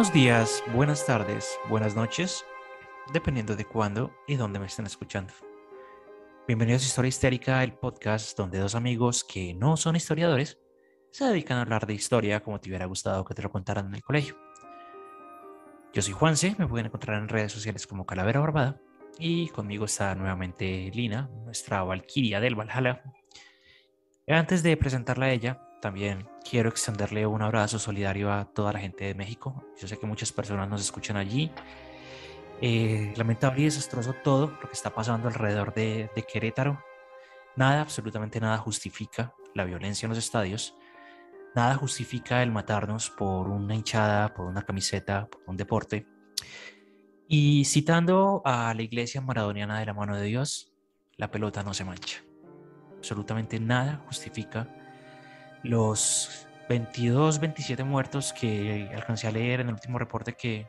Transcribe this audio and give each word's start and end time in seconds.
Buenos 0.00 0.14
días, 0.14 0.64
buenas 0.72 1.04
tardes, 1.04 1.58
buenas 1.68 1.94
noches, 1.94 2.42
dependiendo 3.12 3.54
de 3.54 3.66
cuándo 3.66 4.10
y 4.26 4.36
dónde 4.36 4.58
me 4.58 4.64
estén 4.64 4.86
escuchando. 4.86 5.34
Bienvenidos 6.48 6.84
a 6.84 6.86
Historia 6.86 7.08
Histérica, 7.10 7.62
el 7.62 7.74
podcast 7.74 8.34
donde 8.34 8.58
dos 8.60 8.74
amigos 8.74 9.24
que 9.24 9.52
no 9.52 9.76
son 9.76 9.96
historiadores 9.96 10.58
se 11.10 11.26
dedican 11.26 11.58
a 11.58 11.60
hablar 11.60 11.86
de 11.86 11.92
historia 11.92 12.42
como 12.42 12.58
te 12.58 12.70
hubiera 12.70 12.86
gustado 12.86 13.26
que 13.26 13.34
te 13.34 13.42
lo 13.42 13.50
contaran 13.50 13.88
en 13.88 13.94
el 13.96 14.02
colegio. 14.02 14.38
Yo 15.92 16.00
soy 16.00 16.14
Juanse, 16.14 16.56
me 16.56 16.66
pueden 16.66 16.86
encontrar 16.86 17.20
en 17.20 17.28
redes 17.28 17.52
sociales 17.52 17.86
como 17.86 18.06
Calavera 18.06 18.40
Barbada 18.40 18.80
y 19.18 19.48
conmigo 19.48 19.84
está 19.84 20.14
nuevamente 20.14 20.90
Lina, 20.94 21.28
nuestra 21.44 21.82
Valquiria 21.82 22.40
del 22.40 22.54
Valhalla. 22.54 23.02
Antes 24.26 24.62
de 24.62 24.78
presentarla 24.78 25.26
a 25.26 25.32
ella, 25.32 25.69
también 25.80 26.28
quiero 26.48 26.68
extenderle 26.68 27.26
un 27.26 27.42
abrazo 27.42 27.78
solidario 27.78 28.32
a 28.32 28.44
toda 28.44 28.72
la 28.72 28.78
gente 28.78 29.04
de 29.04 29.14
México. 29.14 29.64
Yo 29.80 29.88
sé 29.88 29.98
que 29.98 30.06
muchas 30.06 30.32
personas 30.32 30.68
nos 30.68 30.80
escuchan 30.80 31.16
allí. 31.16 31.50
Eh, 32.60 33.14
lamentable 33.16 33.62
y 33.62 33.64
desastroso 33.64 34.12
todo 34.22 34.48
lo 34.48 34.68
que 34.68 34.72
está 34.72 34.90
pasando 34.90 35.28
alrededor 35.28 35.72
de, 35.72 36.10
de 36.14 36.22
Querétaro. 36.22 36.82
Nada, 37.56 37.80
absolutamente 37.80 38.38
nada 38.38 38.58
justifica 38.58 39.34
la 39.54 39.64
violencia 39.64 40.06
en 40.06 40.10
los 40.10 40.18
estadios. 40.18 40.76
Nada 41.54 41.74
justifica 41.74 42.42
el 42.42 42.52
matarnos 42.52 43.10
por 43.10 43.48
una 43.48 43.74
hinchada, 43.74 44.32
por 44.34 44.46
una 44.46 44.62
camiseta, 44.62 45.26
por 45.26 45.42
un 45.46 45.56
deporte. 45.56 46.06
Y 47.26 47.64
citando 47.64 48.42
a 48.44 48.74
la 48.74 48.82
iglesia 48.82 49.20
maradoniana 49.20 49.78
de 49.80 49.86
la 49.86 49.94
mano 49.94 50.16
de 50.16 50.24
Dios, 50.24 50.72
la 51.16 51.30
pelota 51.30 51.62
no 51.62 51.74
se 51.74 51.84
mancha. 51.84 52.22
Absolutamente 52.98 53.58
nada 53.58 54.02
justifica 54.06 54.68
los 55.62 56.46
22, 56.68 57.40
27 57.40 57.84
muertos 57.84 58.32
que 58.32 58.90
alcancé 58.94 59.26
a 59.26 59.32
leer 59.32 59.60
en 59.60 59.68
el 59.68 59.74
último 59.74 59.98
reporte 59.98 60.34
que, 60.34 60.68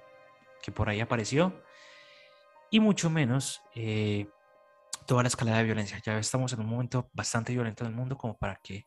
que 0.61 0.71
por 0.71 0.89
ahí 0.89 0.99
apareció. 0.99 1.63
Y 2.69 2.79
mucho 2.79 3.09
menos 3.09 3.61
eh, 3.75 4.27
toda 5.05 5.23
la 5.23 5.27
escalada 5.27 5.57
de 5.59 5.65
violencia. 5.65 6.01
Ya 6.03 6.17
estamos 6.17 6.53
en 6.53 6.61
un 6.61 6.67
momento 6.67 7.09
bastante 7.13 7.53
violento 7.53 7.83
en 7.83 7.91
el 7.91 7.95
mundo 7.95 8.17
como 8.17 8.37
para 8.37 8.55
que 8.55 8.85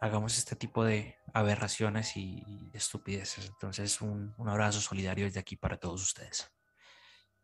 hagamos 0.00 0.38
este 0.38 0.56
tipo 0.56 0.84
de 0.84 1.16
aberraciones 1.34 2.16
y, 2.16 2.70
estupideces. 2.72 3.46
Entonces, 3.46 4.00
un, 4.00 4.34
un, 4.36 4.48
abrazo 4.48 4.80
solidario 4.80 5.24
desde 5.24 5.40
aquí 5.40 5.56
para 5.56 5.78
todos 5.78 6.02
ustedes. 6.02 6.52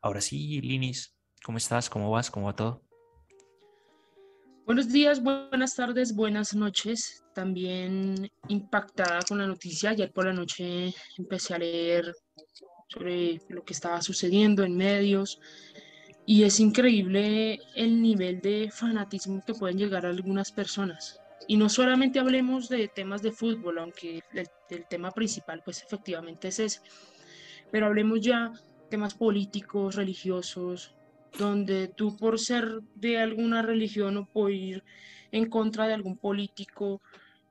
Ahora 0.01 0.21
sí, 0.21 0.61
Linis, 0.61 1.17
¿cómo 1.43 1.59
estás? 1.59 1.91
¿Cómo 1.91 2.11
vas? 2.11 2.31
¿Cómo 2.31 2.47
va 2.47 2.55
todo? 2.55 2.85
Buenos 4.67 4.89
días, 4.89 5.23
buenas 5.23 5.75
tardes, 5.75 6.15
buenas 6.15 6.55
noches. 6.55 7.23
También 7.35 8.31
impactada 8.49 9.21
con 9.29 9.37
la 9.37 9.47
noticia. 9.47 9.91
Ayer 9.91 10.11
por 10.11 10.25
la 10.25 10.33
noche 10.33 10.95
empecé 11.19 11.53
a 11.53 11.59
leer 11.59 12.15
sobre 12.89 13.43
lo 13.51 13.63
que 13.63 13.75
estaba 13.75 14.01
sucediendo 14.01 14.65
en 14.65 14.75
medios 14.75 15.39
y 16.25 16.45
es 16.45 16.61
increíble 16.61 17.61
el 17.77 18.01
nivel 18.01 18.41
de 18.41 18.71
fanatismo 18.73 19.43
que 19.47 19.53
pueden 19.53 19.77
llegar 19.77 20.07
a 20.07 20.09
algunas 20.09 20.51
personas. 20.51 21.21
Y 21.47 21.59
no 21.59 21.69
solamente 21.69 22.19
hablemos 22.19 22.71
de 22.71 22.89
temas 22.89 23.21
de 23.21 23.33
fútbol, 23.33 23.79
aunque 23.79 24.23
el, 24.33 24.87
tema 24.89 25.11
principal 25.11 25.61
pues 25.63 25.83
efectivamente 25.83 26.49
es 26.49 26.59
ese, 26.59 26.81
pero 27.71 27.85
hablemos 27.85 28.23
ya 28.23 28.51
temas 28.89 29.13
políticos, 29.13 29.97
religiosos, 29.97 30.95
donde 31.39 31.89
tú 31.89 32.17
por 32.17 32.39
ser 32.39 32.81
de 32.95 33.19
alguna 33.19 33.63
religión 33.63 34.17
o 34.17 34.27
por 34.27 34.53
ir 34.53 34.85
en 35.33 35.49
contra 35.49 35.87
de 35.87 35.95
algún 35.95 36.17
político, 36.17 37.01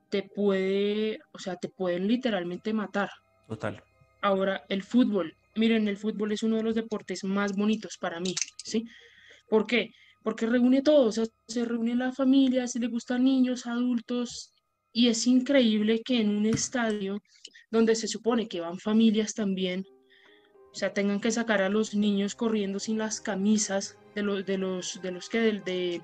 te 0.08 0.22
puede, 0.22 1.20
o 1.32 1.38
sea, 1.38 1.56
te 1.56 1.68
pueden 1.68 2.08
literalmente 2.08 2.72
matar. 2.72 3.10
Total. 3.46 3.82
Ahora, 4.22 4.64
el 4.68 4.82
fútbol, 4.82 5.36
miren, 5.54 5.88
el 5.88 5.96
fútbol 5.96 6.32
es 6.32 6.42
uno 6.42 6.56
de 6.56 6.62
los 6.62 6.74
deportes 6.74 7.24
más 7.24 7.54
bonitos 7.54 7.98
para 7.98 8.20
mí, 8.20 8.34
¿sí? 8.62 8.86
¿Por 9.48 9.66
qué? 9.66 9.92
porque 10.24 10.46
reúne 10.46 10.80
todo, 10.80 11.08
o 11.08 11.12
sea, 11.12 11.26
se 11.46 11.64
reúne 11.66 11.94
la 11.94 12.10
familia, 12.10 12.66
se 12.66 12.80
le 12.80 12.88
gustan 12.88 13.24
niños, 13.24 13.66
adultos, 13.66 14.54
y 14.90 15.08
es 15.08 15.26
increíble 15.26 16.00
que 16.02 16.20
en 16.20 16.30
un 16.30 16.46
estadio 16.46 17.22
donde 17.70 17.94
se 17.94 18.08
supone 18.08 18.48
que 18.48 18.60
van 18.60 18.78
familias 18.78 19.34
también, 19.34 19.84
o 20.74 20.76
sea, 20.76 20.92
tengan 20.92 21.20
que 21.20 21.30
sacar 21.30 21.62
a 21.62 21.68
los 21.68 21.94
niños 21.94 22.34
corriendo 22.34 22.80
sin 22.80 22.98
las 22.98 23.20
camisas 23.20 23.96
de 24.14 24.22
los, 24.22 24.44
de 24.44 24.58
los, 24.58 25.00
de 25.00 25.12
los 25.12 25.28
que, 25.28 25.38
de, 25.38 25.52
de, 25.60 26.02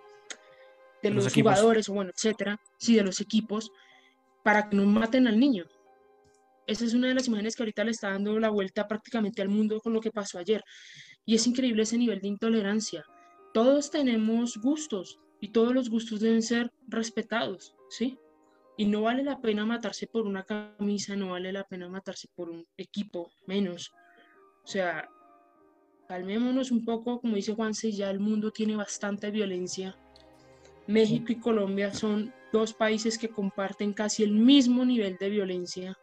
de 1.02 1.10
los, 1.10 1.24
los 1.24 1.34
jugadores, 1.34 1.88
o 1.88 1.94
bueno, 1.94 2.12
etcétera, 2.14 2.60
sí, 2.78 2.94
de 2.94 3.02
los 3.02 3.20
equipos, 3.20 3.72
para 4.42 4.68
que 4.68 4.76
no 4.76 4.86
maten 4.86 5.26
al 5.26 5.38
niño. 5.38 5.66
Esa 6.66 6.84
es 6.84 6.94
una 6.94 7.08
de 7.08 7.14
las 7.14 7.26
imágenes 7.26 7.56
que 7.56 7.64
ahorita 7.64 7.84
le 7.84 7.90
está 7.90 8.10
dando 8.10 8.38
la 8.38 8.50
vuelta 8.50 8.86
prácticamente 8.86 9.42
al 9.42 9.48
mundo 9.48 9.80
con 9.80 9.92
lo 9.92 10.00
que 10.00 10.12
pasó 10.12 10.38
ayer. 10.38 10.62
Y 11.26 11.34
es 11.34 11.46
increíble 11.46 11.82
ese 11.82 11.98
nivel 11.98 12.20
de 12.20 12.28
intolerancia 12.28 13.04
todos 13.52 13.90
tenemos 13.90 14.56
gustos 14.58 15.18
y 15.40 15.48
todos 15.48 15.74
los 15.74 15.90
gustos 15.90 16.20
deben 16.20 16.42
ser 16.42 16.72
respetados, 16.86 17.74
¿sí? 17.88 18.18
Y 18.76 18.86
no 18.86 19.02
vale 19.02 19.22
la 19.22 19.40
pena 19.40 19.66
matarse 19.66 20.06
por 20.06 20.26
una 20.26 20.44
camisa, 20.44 21.16
no 21.16 21.30
vale 21.30 21.52
la 21.52 21.64
pena 21.64 21.88
matarse 21.88 22.28
por 22.34 22.48
un 22.48 22.66
equipo, 22.76 23.30
menos. 23.46 23.92
O 24.70 24.72
sea, 24.72 25.10
calmémonos 26.06 26.70
un 26.70 26.84
poco, 26.84 27.20
como 27.20 27.34
dice 27.34 27.54
Juanse, 27.54 27.90
ya 27.90 28.08
el 28.08 28.20
mundo 28.20 28.52
tiene 28.52 28.76
bastante 28.76 29.28
violencia. 29.32 29.98
México 30.86 31.32
y 31.32 31.40
Colombia 31.40 31.92
son 31.92 32.32
dos 32.52 32.72
países 32.72 33.18
que 33.18 33.30
comparten 33.30 33.92
casi 33.92 34.22
el 34.22 34.30
mismo 34.30 34.84
nivel 34.84 35.16
de 35.16 35.28
violencia. 35.28 35.98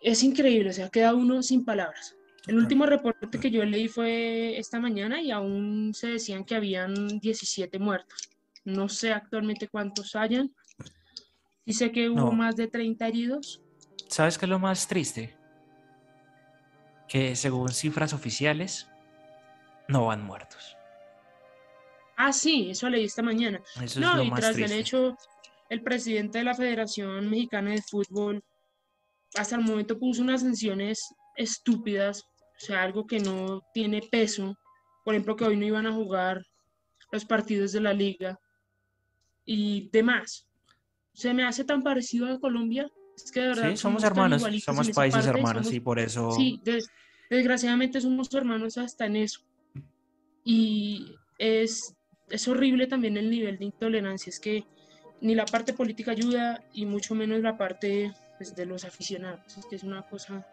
Es 0.00 0.24
increíble, 0.24 0.70
o 0.70 0.72
sea, 0.72 0.88
queda 0.88 1.14
uno 1.14 1.44
sin 1.44 1.64
palabras. 1.64 2.16
El 2.48 2.56
último 2.56 2.86
reporte 2.86 3.38
que 3.38 3.52
yo 3.52 3.64
leí 3.64 3.86
fue 3.86 4.58
esta 4.58 4.80
mañana 4.80 5.22
y 5.22 5.30
aún 5.30 5.94
se 5.94 6.08
decían 6.08 6.44
que 6.44 6.56
habían 6.56 7.20
17 7.20 7.78
muertos. 7.78 8.30
No 8.64 8.88
sé 8.88 9.12
actualmente 9.12 9.68
cuántos 9.68 10.16
hayan. 10.16 10.52
Y 11.64 11.72
sé 11.72 11.92
que 11.92 12.10
hubo 12.10 12.32
más 12.32 12.56
de 12.56 12.66
30 12.66 13.06
heridos. 13.06 13.62
¿Sabes 14.08 14.36
qué 14.36 14.46
es 14.46 14.50
lo 14.50 14.58
más 14.58 14.88
triste? 14.88 15.36
Que 17.08 17.36
según 17.36 17.70
cifras 17.70 18.12
oficiales, 18.12 18.88
no 19.88 20.06
van 20.06 20.24
muertos. 20.24 20.76
Ah, 22.16 22.32
sí, 22.32 22.70
eso 22.70 22.88
leí 22.88 23.04
esta 23.04 23.22
mañana. 23.22 23.60
Eso 23.82 24.00
no, 24.00 24.12
es 24.12 24.16
lo 24.16 24.22
y 24.24 24.30
más 24.30 24.40
tras 24.40 24.54
triste. 24.54 24.72
del 24.72 24.80
hecho, 24.80 25.16
el 25.68 25.82
presidente 25.82 26.38
de 26.38 26.44
la 26.44 26.54
Federación 26.54 27.28
Mexicana 27.28 27.72
de 27.72 27.82
Fútbol 27.82 28.42
hasta 29.34 29.56
el 29.56 29.62
momento 29.62 29.98
puso 29.98 30.22
unas 30.22 30.40
sanciones 30.40 31.14
estúpidas 31.36 32.24
o 32.56 32.64
sea, 32.64 32.82
algo 32.82 33.06
que 33.06 33.20
no 33.20 33.62
tiene 33.74 34.00
peso. 34.00 34.56
Por 35.04 35.14
ejemplo, 35.14 35.36
que 35.36 35.44
hoy 35.44 35.56
no 35.56 35.66
iban 35.66 35.86
a 35.86 35.92
jugar 35.92 36.42
los 37.12 37.24
partidos 37.24 37.72
de 37.72 37.80
la 37.80 37.92
liga 37.92 38.38
y 39.44 39.88
demás. 39.92 40.48
Se 41.12 41.32
me 41.34 41.44
hace 41.44 41.64
tan 41.64 41.82
parecido 41.82 42.26
a 42.26 42.40
Colombia. 42.40 42.88
Es 43.16 43.32
que 43.32 43.40
de 43.40 43.48
verdad 43.48 43.70
Sí, 43.70 43.76
somos 43.78 44.02
tan 44.02 44.12
hermanos, 44.12 44.42
somos 44.64 44.90
países 44.90 45.24
parte, 45.24 45.38
hermanos 45.38 45.66
somos- 45.66 45.74
y 45.74 45.80
por 45.80 45.98
eso... 45.98 46.30
Sí, 46.32 46.60
des- 46.62 46.88
desgraciadamente 47.30 48.00
somos 48.00 48.32
hermanos 48.34 48.78
hasta 48.78 49.06
en 49.06 49.16
eso. 49.16 49.40
Y 50.44 51.14
es, 51.38 51.94
es 52.28 52.48
horrible 52.48 52.86
también 52.86 53.16
el 53.16 53.30
nivel 53.30 53.58
de 53.58 53.64
intolerancia. 53.66 54.30
Es 54.30 54.38
que 54.38 54.64
ni 55.20 55.34
la 55.34 55.44
parte 55.46 55.72
política 55.72 56.12
ayuda 56.12 56.62
y 56.72 56.86
mucho 56.86 57.14
menos 57.14 57.40
la 57.40 57.56
parte 57.56 58.12
pues, 58.36 58.54
de 58.54 58.66
los 58.66 58.84
aficionados. 58.84 59.56
Es 59.58 59.66
que 59.66 59.76
es 59.76 59.82
una 59.82 60.02
cosa 60.02 60.46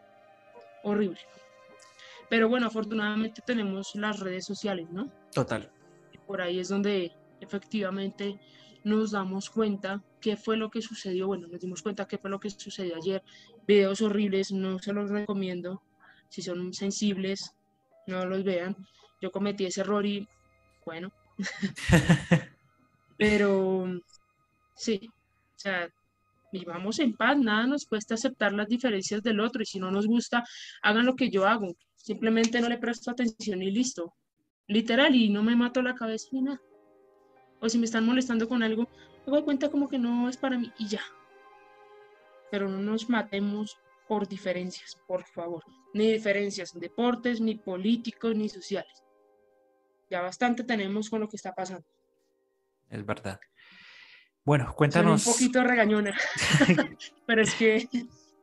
horrible. 0.83 1.19
Pero 2.29 2.49
bueno, 2.49 2.67
afortunadamente 2.67 3.41
tenemos 3.45 3.93
las 3.95 4.19
redes 4.19 4.45
sociales, 4.45 4.89
¿no? 4.89 5.11
Total. 5.33 5.69
Por 6.25 6.41
ahí 6.41 6.59
es 6.59 6.69
donde 6.69 7.11
efectivamente 7.41 8.39
nos 8.83 9.11
damos 9.11 9.49
cuenta 9.49 10.01
qué 10.23 10.37
fue 10.37 10.55
lo 10.55 10.71
que 10.71 10.81
sucedió. 10.81 11.27
Bueno, 11.27 11.47
nos 11.47 11.59
dimos 11.59 11.81
cuenta 11.81 12.07
qué 12.07 12.17
fue 12.17 12.29
lo 12.29 12.39
que 12.39 12.49
sucedió 12.49 12.95
ayer. 12.95 13.21
Videos 13.67 14.01
horribles, 14.01 14.53
no 14.53 14.79
se 14.79 14.93
los 14.93 15.09
recomiendo. 15.09 15.83
Si 16.29 16.41
son 16.41 16.73
sensibles, 16.73 17.53
no 18.07 18.25
los 18.25 18.45
vean. 18.45 18.77
Yo 19.21 19.31
cometí 19.31 19.65
ese 19.65 19.81
error 19.81 20.05
y 20.05 20.25
bueno, 20.85 21.11
Pero 23.17 23.85
sí, 24.75 25.09
o 25.09 25.59
sea, 25.59 25.89
vivamos 26.51 26.99
en 26.99 27.13
paz, 27.15 27.37
nada 27.37 27.67
nos 27.67 27.85
cuesta 27.85 28.15
aceptar 28.15 28.53
las 28.53 28.67
diferencias 28.67 29.21
del 29.21 29.39
otro 29.39 29.61
y 29.61 29.65
si 29.65 29.79
no 29.79 29.91
nos 29.91 30.07
gusta, 30.07 30.43
hagan 30.81 31.05
lo 31.05 31.15
que 31.15 31.29
yo 31.29 31.45
hago. 31.45 31.75
Simplemente 31.95 32.61
no 32.61 32.69
le 32.69 32.77
presto 32.77 33.11
atención 33.11 33.61
y 33.61 33.71
listo. 33.71 34.13
Literal, 34.67 35.15
y 35.15 35.29
no 35.29 35.43
me 35.43 35.55
mato 35.55 35.81
la 35.81 35.95
cabeza 35.95 36.29
ni 36.31 36.43
nada. 36.43 36.61
O 37.59 37.69
si 37.69 37.77
me 37.77 37.85
están 37.85 38.05
molestando 38.05 38.47
con 38.47 38.63
algo, 38.63 38.89
me 39.25 39.31
doy 39.31 39.43
cuenta 39.43 39.69
como 39.69 39.87
que 39.87 39.97
no 39.97 40.29
es 40.29 40.37
para 40.37 40.57
mí 40.57 40.71
y 40.77 40.87
ya. 40.87 41.01
Pero 42.51 42.69
no 42.69 42.77
nos 42.77 43.09
matemos 43.09 43.77
por 44.07 44.27
diferencias, 44.27 44.97
por 45.07 45.23
favor. 45.25 45.63
Ni 45.93 46.11
diferencias 46.11 46.73
en 46.73 46.81
deportes, 46.81 47.41
ni 47.41 47.55
políticos, 47.55 48.35
ni 48.35 48.49
sociales. 48.49 49.03
Ya 50.09 50.21
bastante 50.21 50.63
tenemos 50.63 51.09
con 51.09 51.21
lo 51.21 51.27
que 51.27 51.37
está 51.37 51.53
pasando. 51.53 51.85
Es 52.89 53.05
verdad. 53.05 53.39
Bueno, 54.45 54.73
cuéntanos. 54.75 55.25
un 55.25 55.33
poquito 55.33 55.63
regañona. 55.63 56.15
pero 57.25 57.41
es 57.41 57.55
que, 57.55 57.87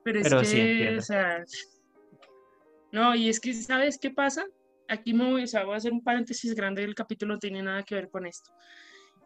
pero 0.03 0.21
es 0.21 0.50
que, 0.50 0.97
o 0.99 1.03
sea, 1.03 1.44
no, 2.93 3.15
y 3.15 3.29
es 3.29 3.38
que, 3.38 3.53
¿sabes 3.55 3.99
qué 3.99 4.11
pasa? 4.11 4.44
Aquí 4.88 5.15
me 5.15 5.31
voy, 5.31 5.44
o 5.44 5.47
sea, 5.47 5.65
voy 5.65 5.75
a 5.75 5.76
hacer 5.76 5.93
un 5.93 6.03
paréntesis 6.03 6.55
grande, 6.55 6.83
el 6.83 6.94
capítulo 6.94 7.35
no 7.35 7.38
tiene 7.38 7.62
nada 7.62 7.83
que 7.85 7.94
ver 7.94 8.11
con 8.11 8.26
esto. 8.26 8.50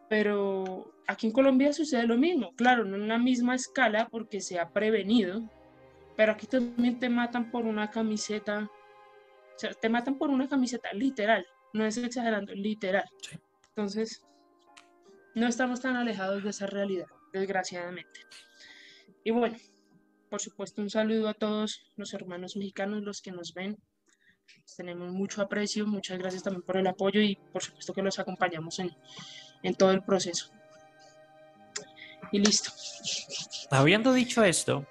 Pero 0.09 0.93
aquí 1.07 1.27
en 1.27 1.33
Colombia 1.33 1.73
sucede 1.73 2.05
lo 2.05 2.17
mismo, 2.17 2.55
claro, 2.55 2.85
no 2.85 2.95
en 2.95 3.07
la 3.07 3.17
misma 3.17 3.55
escala 3.55 4.07
porque 4.09 4.41
se 4.41 4.59
ha 4.59 4.69
prevenido, 4.69 5.49
pero 6.15 6.31
aquí 6.31 6.47
también 6.47 6.99
te 6.99 7.09
matan 7.09 7.51
por 7.51 7.65
una 7.65 7.89
camiseta, 7.89 8.69
o 9.55 9.59
sea, 9.59 9.73
te 9.73 9.89
matan 9.89 10.17
por 10.17 10.29
una 10.29 10.47
camiseta, 10.47 10.93
literal, 10.93 11.45
no 11.73 11.85
es 11.85 11.97
exagerando, 11.97 12.53
literal. 12.53 13.05
Entonces, 13.69 14.25
no 15.33 15.47
estamos 15.47 15.81
tan 15.81 15.95
alejados 15.95 16.43
de 16.43 16.49
esa 16.49 16.67
realidad, 16.67 17.07
desgraciadamente. 17.33 18.21
Y 19.23 19.31
bueno, 19.31 19.57
por 20.29 20.41
supuesto, 20.41 20.81
un 20.81 20.89
saludo 20.89 21.29
a 21.29 21.33
todos 21.33 21.91
los 21.97 22.13
hermanos 22.13 22.55
mexicanos, 22.55 23.03
los 23.03 23.21
que 23.21 23.31
nos 23.31 23.53
ven. 23.53 23.77
tenemos 24.77 25.11
mucho 25.11 25.41
aprecio, 25.41 25.85
muchas 25.87 26.17
gracias 26.19 26.43
también 26.43 26.63
por 26.63 26.77
el 26.77 26.87
apoyo 26.87 27.19
y 27.21 27.35
por 27.35 27.63
supuesto 27.63 27.93
que 27.93 28.01
los 28.01 28.19
acompañamos 28.19 28.79
en, 28.79 28.91
en 29.65 29.75
todo 29.75 29.91
el 29.91 30.03
proceso. 30.03 30.51
Y 32.31 32.39
listo. 32.39 32.71
Habiendo 33.71 34.13
dicho 34.13 34.43
esto, 34.43 34.85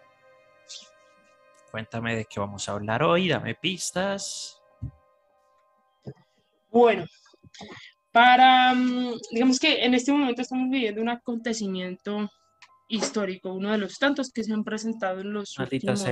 cuéntame 1.71 2.17
de 2.17 2.25
qué 2.25 2.41
vamos 2.41 2.69
a 2.69 2.73
hablar 2.73 3.03
hoy, 3.03 3.29
dame 3.29 3.55
pistas. 3.55 4.61
Bueno, 6.71 7.05
para, 8.11 8.75
mm, 8.75 9.15
digamos 9.31 9.59
que 9.59 9.85
en 9.85 9.95
este 9.95 10.13
momento 10.13 10.43
estamos 10.43 10.69
viviendo 10.71 11.01
un 11.01 11.09
acontecimiento 11.09 12.31
histórico, 12.89 13.53
uno 13.53 13.73
de 13.73 13.79
los 13.79 13.99
tantos 13.99 14.31
que 14.31 14.43
se 14.43 14.53
han 14.53 14.65
presentado 14.65 15.21
en 15.21 15.33
los 15.33 15.57
últimos 15.59 16.05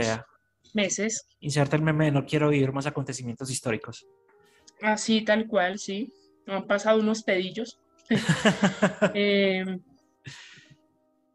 meses. 0.73 1.27
Inserta 1.41 1.77
el 1.77 1.83
meme, 1.83 2.11
no 2.11 2.25
quiero 2.25 2.49
vivir 2.49 2.73
más 2.73 2.87
acontecimientos 2.87 3.51
históricos. 3.51 4.07
Así, 4.81 5.23
tal 5.23 5.47
cual, 5.47 5.79
sí. 5.79 6.13
Han 6.47 6.67
pasado 6.67 7.01
unos 7.01 7.23
pedillos. 7.23 7.82
Em, 9.15 9.81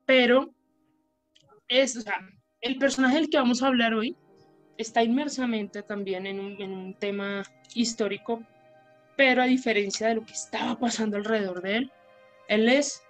pero 0.06 0.54
es, 1.68 1.98
o 1.98 2.02
sea, 2.02 2.20
el 2.62 2.78
personaje 2.78 3.16
del 3.16 3.30
que 3.30 3.38
vamos 3.38 3.62
a 3.64 3.68
hablar 3.68 3.94
hoy 3.94 4.16
está 4.78 5.04
inmersamente 5.04 5.84
también 5.84 6.28
en 6.28 6.40
un 6.40 6.94
tema 7.00 7.44
histórico 7.74 8.44
pero 9.18 9.42
a 9.42 9.46
diferencia 9.46 10.08
de 10.08 10.16
lo 10.16 10.26
que 10.26 10.34
estaba 10.34 10.80
pasando 10.80 11.18
alrededor 11.18 11.62
de 11.62 11.78
él, 11.78 11.92
él 12.48 12.70
es, 12.70 13.04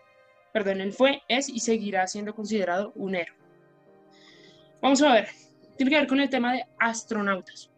perdón, 0.54 0.82
él 0.82 0.94
fue, 0.94 1.22
es 1.28 1.50
y 1.50 1.60
seguirá 1.60 2.08
siendo 2.08 2.34
considerado 2.34 2.94
un 2.96 3.14
héroe. 3.14 3.38
Vamos 4.82 5.02
a 5.04 5.14
ver, 5.14 5.28
tiene 5.76 5.92
que 5.92 5.98
ver 5.98 6.08
con 6.08 6.22
el 6.22 6.30
tema 6.30 6.54
de 6.54 6.66
astronautas. 6.80 7.70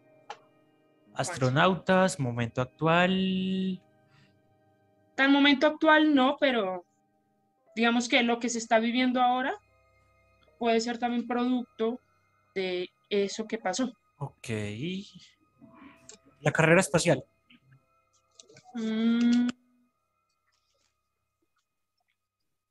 Astronautas, 1.12 2.20
momento 2.20 2.62
actual. 2.62 3.82
Tan 5.14 5.32
momento 5.32 5.66
actual 5.66 6.14
no, 6.14 6.36
pero 6.38 6.84
digamos 7.74 8.08
que 8.08 8.22
lo 8.22 8.38
que 8.38 8.48
se 8.48 8.58
está 8.58 8.78
viviendo 8.78 9.20
ahora 9.20 9.54
puede 10.58 10.80
ser 10.80 10.98
también 10.98 11.26
producto 11.26 12.00
de 12.54 12.90
eso 13.08 13.46
que 13.46 13.58
pasó. 13.58 13.92
Ok. 14.18 14.48
La 16.40 16.52
carrera 16.52 16.80
espacial. 16.80 17.24
Mm. 18.74 19.48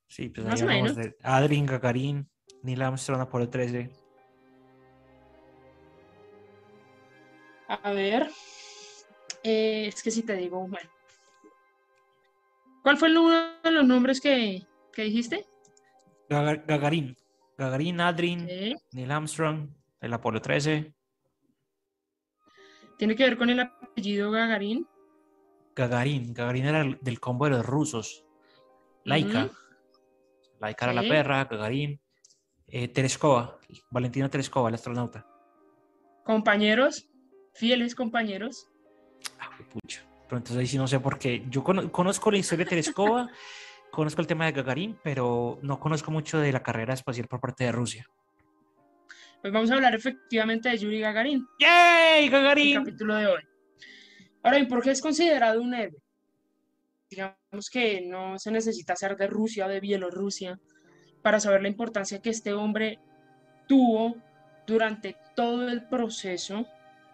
Sí, 0.07 0.29
pues 0.29 0.47
ahí 0.47 0.61
hablamos 0.61 0.95
de 0.95 1.15
Adrian 1.23 1.65
Gagarin, 1.65 2.29
Neil 2.63 2.81
Armstrong, 2.81 3.21
Apolo 3.21 3.49
13. 3.49 3.89
A 7.67 7.91
ver, 7.91 8.29
eh, 9.43 9.85
es 9.87 10.01
que 10.01 10.11
si 10.11 10.23
te 10.23 10.35
digo, 10.35 10.67
bueno. 10.67 10.89
¿Cuál 12.89 12.97
fue 12.97 13.11
uno 13.11 13.29
de 13.63 13.69
los 13.69 13.85
nombres 13.85 14.19
que, 14.19 14.65
dijiste? 14.97 15.45
Gagarin. 16.27 17.15
Gagarin, 17.55 18.01
Adrian, 18.01 18.47
Neil 18.93 19.11
Armstrong, 19.11 19.69
el 20.01 20.11
Apolo 20.11 20.41
13. 20.41 20.91
¿Tiene 22.97 23.15
que 23.15 23.25
ver 23.25 23.37
con 23.37 23.51
el 23.51 23.59
apellido 23.59 24.31
Gagarin? 24.31 24.87
Gagarin. 25.75 26.33
Gagarin 26.33 26.65
era 26.65 26.83
del 26.99 27.19
combo 27.19 27.45
de 27.45 27.51
los 27.51 27.65
rusos. 27.67 28.25
Laika. 29.03 29.51
Laika 30.59 30.85
era 30.85 30.93
la 30.95 31.07
perra, 31.07 31.45
Gagarin. 31.45 32.01
Eh, 32.65 32.87
Tereskova, 32.87 33.59
Valentina 33.91 34.29
Tereskova, 34.29 34.71
la 34.71 34.77
astronauta. 34.77 35.27
Compañeros, 36.23 37.07
fieles 37.53 37.93
compañeros. 37.93 38.67
Ah, 39.39 39.51
pucha. 39.69 40.08
Pero 40.29 40.37
entonces 40.37 40.57
ahí 40.57 40.67
sí 40.67 40.77
no 40.77 40.87
sé 40.87 40.99
por 40.99 41.17
qué. 41.17 41.43
Yo 41.49 41.63
conozco 41.63 42.29
la 42.29 42.37
historia 42.37 42.63
de 42.65 42.69
Tereskova, 42.69 43.29
conozco 43.91 44.21
el 44.21 44.27
tema 44.27 44.45
de 44.45 44.51
Gagarin, 44.51 44.99
pero 45.03 45.57
no 45.63 45.79
conozco 45.79 46.11
mucho 46.11 46.39
de 46.39 46.51
la 46.51 46.61
carrera 46.61 46.93
espacial 46.93 47.27
por 47.27 47.39
parte 47.39 47.63
de 47.63 47.71
Rusia. 47.71 48.07
Pues 49.41 49.51
vamos 49.51 49.71
a 49.71 49.73
hablar 49.73 49.95
efectivamente 49.95 50.69
de 50.69 50.77
Yuri 50.77 50.99
Gagarin. 50.99 51.47
¡Yay! 51.59 52.29
Gagarin. 52.29 52.77
El 52.77 52.83
capítulo 52.83 53.15
de 53.15 53.25
hoy. 53.25 53.41
Ahora 54.43 54.67
¿por 54.67 54.83
qué 54.83 54.91
es 54.91 55.01
considerado 55.01 55.61
un 55.61 55.73
héroe? 55.73 55.99
Digamos 57.09 57.69
que 57.71 58.01
no 58.01 58.37
se 58.37 58.51
necesita 58.51 58.95
ser 58.95 59.17
de 59.17 59.25
Rusia 59.25 59.65
o 59.65 59.69
de 59.69 59.79
Bielorrusia 59.79 60.59
para 61.23 61.39
saber 61.39 61.63
la 61.63 61.69
importancia 61.69 62.21
que 62.21 62.29
este 62.29 62.53
hombre 62.53 62.99
tuvo 63.67 64.15
durante 64.67 65.15
todo 65.35 65.67
el 65.67 65.87
proceso 65.87 66.67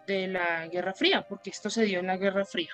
de 0.06 0.28
la 0.28 0.66
Guerra 0.68 0.92
Fría, 0.92 1.26
porque 1.26 1.50
esto 1.50 1.70
se 1.70 1.84
dio 1.84 2.00
en 2.00 2.08
la 2.08 2.18
Guerra 2.18 2.44
Fría. 2.44 2.70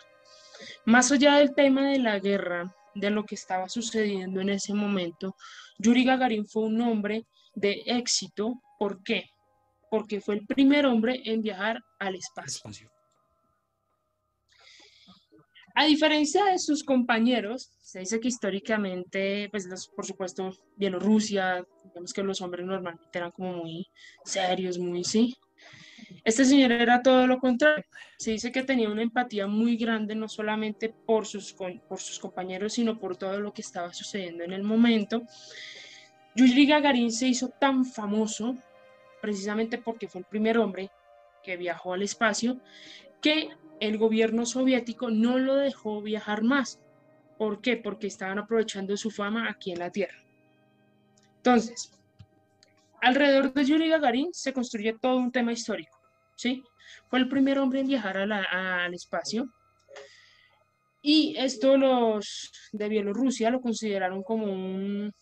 Más 0.85 1.11
allá 1.13 1.37
del 1.37 1.55
tema 1.55 1.91
de 1.91 1.99
la 1.99 2.19
guerra, 2.19 2.75
de 2.95 3.11
lo 3.11 3.25
que 3.25 3.35
estaba 3.35 3.69
sucediendo 3.69 4.41
en 4.41 4.51
ese 4.51 4.75
momento, 4.75 5.37
Yuri 5.79 6.05
Gagarin 6.05 6.47
fue 6.47 6.65
un 6.65 6.81
hombre 6.81 7.27
de 7.55 7.83
éxito. 7.87 8.61
¿Por 8.79 9.03
qué? 9.03 9.31
Porque 9.91 10.21
fue 10.21 10.35
el 10.37 10.47
primer 10.47 10.87
hombre 10.87 11.21
en 11.25 11.43
viajar 11.43 11.83
al 11.99 12.15
espacio. 12.15 12.91
A 15.75 15.87
diferencia 15.87 16.45
de 16.45 16.59
sus 16.59 16.85
compañeros, 16.85 17.71
se 17.81 18.01
dice 18.01 18.21
que 18.21 18.29
históricamente, 18.29 19.49
pues 19.51 19.67
por 19.97 20.05
supuesto, 20.05 20.51
Bielorrusia, 20.77 21.67
digamos 21.85 22.13
que 22.13 22.23
los 22.23 22.43
hombres 22.43 22.67
normalmente 22.67 23.19
eran 23.19 23.31
como 23.31 23.55
muy 23.55 23.87
serios, 24.25 24.79
muy 24.79 25.03
sí. 25.03 25.35
Este 26.25 26.45
señor 26.45 26.73
era 26.73 27.03
todo 27.03 27.27
lo 27.27 27.39
contrario. 27.39 27.85
Se 28.19 28.33
dice 28.33 28.53
que 28.53 28.63
tenía 28.63 28.89
una 28.89 29.03
empatía 29.03 29.47
muy 29.47 29.77
grande, 29.77 30.15
no 30.15 30.29
solamente 30.29 30.89
por 30.89 31.27
sus, 31.27 31.53
por 31.53 32.01
sus 32.01 32.19
compañeros, 32.19 32.75
sino 32.75 32.99
por 32.99 33.17
todo 33.17 33.41
lo 33.41 33.53
que 33.53 33.63
estaba 33.63 33.93
sucediendo 33.93 34.45
en 34.45 34.53
el 34.53 34.63
momento. 34.63 35.23
Yuri 36.35 36.67
Gagarin 36.67 37.13
se 37.13 37.29
hizo 37.29 37.49
tan 37.49 37.85
famoso 37.85 38.57
precisamente 39.21 39.79
porque 39.79 40.09
fue 40.09 40.21
el 40.21 40.27
primer 40.27 40.59
hombre 40.59 40.91
que 41.43 41.57
viajó 41.57 41.93
al 41.93 42.03
espacio, 42.03 42.61
que 43.21 43.51
el 43.81 43.99
gobierno 43.99 44.47
soviético 44.47 45.11
no 45.11 45.39
lo 45.39 45.57
dejó 45.57 46.01
viajar 46.03 46.43
más. 46.43 46.81
¿Por 47.37 47.61
qué? 47.61 47.77
Porque 47.77 48.07
estaban 48.07 48.39
aprovechando 48.39 48.97
su 48.97 49.11
fama 49.11 49.49
aquí 49.49 49.73
en 49.73 49.81
la 49.81 49.91
Tierra. 49.91 50.19
Entonces, 51.37 51.93
alrededor 53.01 53.53
de 53.53 53.65
Yuri 53.65 53.89
Gagarin 53.89 54.29
se 54.33 54.53
construye 54.53 54.93
todo 54.95 55.17
un 55.17 55.33
tema 55.33 55.53
histórico. 55.53 56.02
¿Sí? 56.43 56.65
Fue 57.09 57.21
el 57.21 57.29
primer 57.29 57.59
hombre 57.59 57.81
en 57.81 57.87
viajar 57.87 58.17
al 58.19 58.95
espacio. 58.95 59.49
Y 61.01 61.35
esto 61.39 61.77
los 61.77 62.51
de 62.73 62.89
Bielorrusia 62.89 63.51
lo 63.51 63.61
consideraron 63.61 64.23
como 64.23 64.47
un 64.47 65.13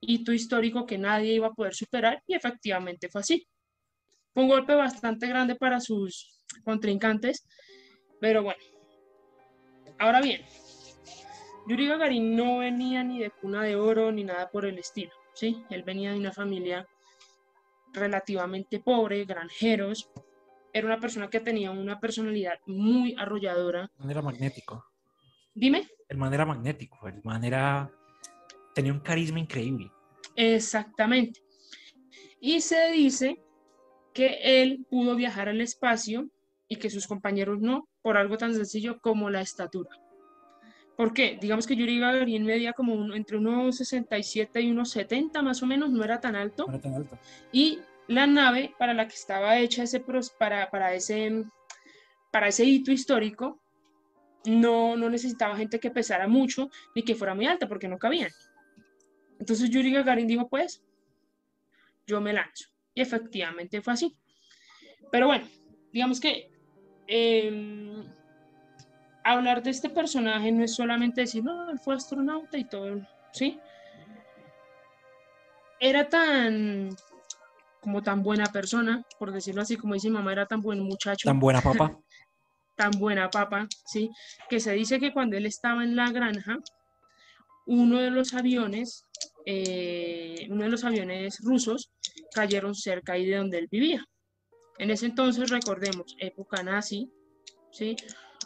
hito 0.00 0.32
histórico 0.32 0.86
que 0.86 0.98
nadie 0.98 1.34
iba 1.34 1.48
a 1.48 1.52
poder 1.52 1.74
superar 1.74 2.22
y 2.26 2.34
efectivamente 2.34 3.08
fue 3.08 3.20
así. 3.20 3.46
Fue 4.32 4.44
un 4.44 4.48
golpe 4.48 4.74
bastante 4.74 5.26
grande 5.26 5.54
para 5.56 5.80
sus 5.80 6.40
contrincantes, 6.64 7.46
pero 8.20 8.42
bueno, 8.42 8.62
ahora 9.98 10.20
bien, 10.20 10.42
Yuri 11.66 11.88
Gagarin 11.88 12.36
no 12.36 12.58
venía 12.58 13.02
ni 13.02 13.18
de 13.18 13.30
cuna 13.30 13.62
de 13.62 13.76
oro 13.76 14.12
ni 14.12 14.24
nada 14.24 14.48
por 14.50 14.64
el 14.66 14.78
estilo, 14.78 15.12
¿sí? 15.34 15.64
Él 15.70 15.82
venía 15.82 16.12
de 16.12 16.18
una 16.18 16.32
familia 16.32 16.86
relativamente 17.92 18.78
pobre, 18.78 19.24
granjeros. 19.24 20.08
Era 20.72 20.86
una 20.86 21.00
persona 21.00 21.28
que 21.28 21.40
tenía 21.40 21.70
una 21.70 21.98
personalidad 21.98 22.58
muy 22.66 23.14
arrolladora. 23.18 23.90
De 23.96 24.02
manera 24.02 24.22
magnético. 24.22 24.84
Dime. 25.54 25.88
El 26.08 26.18
manera 26.18 26.46
magnético, 26.46 27.08
el 27.08 27.22
manera 27.24 27.90
tenía 28.74 28.92
un 28.92 29.00
carisma 29.00 29.40
increíble. 29.40 29.90
Exactamente. 30.36 31.40
Y 32.40 32.60
se 32.60 32.92
dice 32.92 33.42
que 34.12 34.38
él 34.62 34.86
pudo 34.88 35.16
viajar 35.16 35.48
al 35.48 35.60
espacio 35.60 36.28
y 36.68 36.76
que 36.76 36.90
sus 36.90 37.06
compañeros 37.06 37.60
no, 37.60 37.88
por 38.02 38.16
algo 38.16 38.36
tan 38.36 38.54
sencillo 38.54 39.00
como 39.00 39.30
la 39.30 39.40
estatura. 39.40 39.90
¿Por 40.96 41.12
qué? 41.12 41.38
Digamos 41.40 41.66
que 41.66 41.76
Yuri 41.76 42.00
Gagarin 42.00 42.44
medía 42.44 42.72
como 42.72 43.14
entre 43.14 43.36
unos 43.36 43.76
67 43.76 44.60
y 44.60 44.70
unos 44.70 44.90
70 44.90 45.42
más 45.42 45.62
o 45.62 45.66
menos, 45.66 45.90
no 45.90 46.02
era 46.02 46.20
tan 46.20 46.34
alto. 46.34 46.66
No 46.66 46.72
era 46.72 46.82
tan 46.82 46.94
alto. 46.94 47.18
Y 47.52 47.78
la 48.08 48.26
nave 48.26 48.74
para 48.78 48.94
la 48.94 49.06
que 49.06 49.14
estaba 49.14 49.58
hecha 49.58 49.84
ese, 49.84 50.00
para, 50.38 50.70
para, 50.70 50.94
ese, 50.94 51.44
para 52.32 52.48
ese 52.48 52.64
hito 52.64 52.90
histórico 52.90 53.60
no, 54.46 54.96
no 54.96 55.10
necesitaba 55.10 55.56
gente 55.56 55.78
que 55.78 55.90
pesara 55.90 56.26
mucho 56.26 56.70
ni 56.94 57.02
que 57.02 57.14
fuera 57.14 57.34
muy 57.34 57.46
alta 57.46 57.68
porque 57.68 57.88
no 57.88 57.98
cabían. 57.98 58.30
Entonces 59.38 59.70
Yuri 59.70 59.92
Gagarin 59.92 60.26
dijo, 60.26 60.48
pues, 60.48 60.82
yo 62.06 62.20
me 62.20 62.32
lanzo. 62.32 62.70
Y 62.94 63.02
efectivamente 63.02 63.80
fue 63.82 63.92
así. 63.92 64.16
Pero 65.12 65.26
bueno, 65.26 65.46
digamos 65.92 66.18
que 66.18 66.50
em, 67.06 68.04
hablar 69.22 69.62
de 69.62 69.70
este 69.70 69.90
personaje 69.90 70.50
no 70.50 70.64
es 70.64 70.74
solamente 70.74 71.20
decir, 71.20 71.44
no, 71.44 71.70
él 71.70 71.78
fue 71.78 71.94
astronauta 71.94 72.58
y 72.58 72.64
todo, 72.64 73.06
¿sí? 73.32 73.60
Era 75.80 76.08
tan, 76.08 76.96
como 77.88 78.02
tan 78.02 78.22
buena 78.22 78.44
persona, 78.44 79.02
por 79.18 79.32
decirlo 79.32 79.62
así, 79.62 79.78
como 79.78 79.94
dice 79.94 80.10
mi 80.10 80.16
mamá, 80.16 80.30
era 80.32 80.44
tan 80.44 80.60
buen 80.60 80.78
muchacho. 80.80 81.26
Tan 81.26 81.40
buena 81.40 81.62
papa. 81.62 81.98
tan 82.76 82.90
buena 82.90 83.30
papa, 83.30 83.66
¿sí? 83.86 84.10
Que 84.50 84.60
se 84.60 84.72
dice 84.72 85.00
que 85.00 85.10
cuando 85.10 85.38
él 85.38 85.46
estaba 85.46 85.82
en 85.82 85.96
la 85.96 86.12
granja, 86.12 86.58
uno 87.64 87.98
de 87.98 88.10
los 88.10 88.34
aviones, 88.34 89.06
eh, 89.46 90.46
uno 90.50 90.64
de 90.64 90.68
los 90.68 90.84
aviones 90.84 91.38
rusos 91.42 91.90
cayeron 92.34 92.74
cerca 92.74 93.14
ahí 93.14 93.24
de 93.24 93.36
donde 93.36 93.56
él 93.56 93.68
vivía. 93.70 94.04
En 94.76 94.90
ese 94.90 95.06
entonces, 95.06 95.48
recordemos, 95.48 96.14
época 96.18 96.62
nazi, 96.62 97.10
¿sí? 97.72 97.96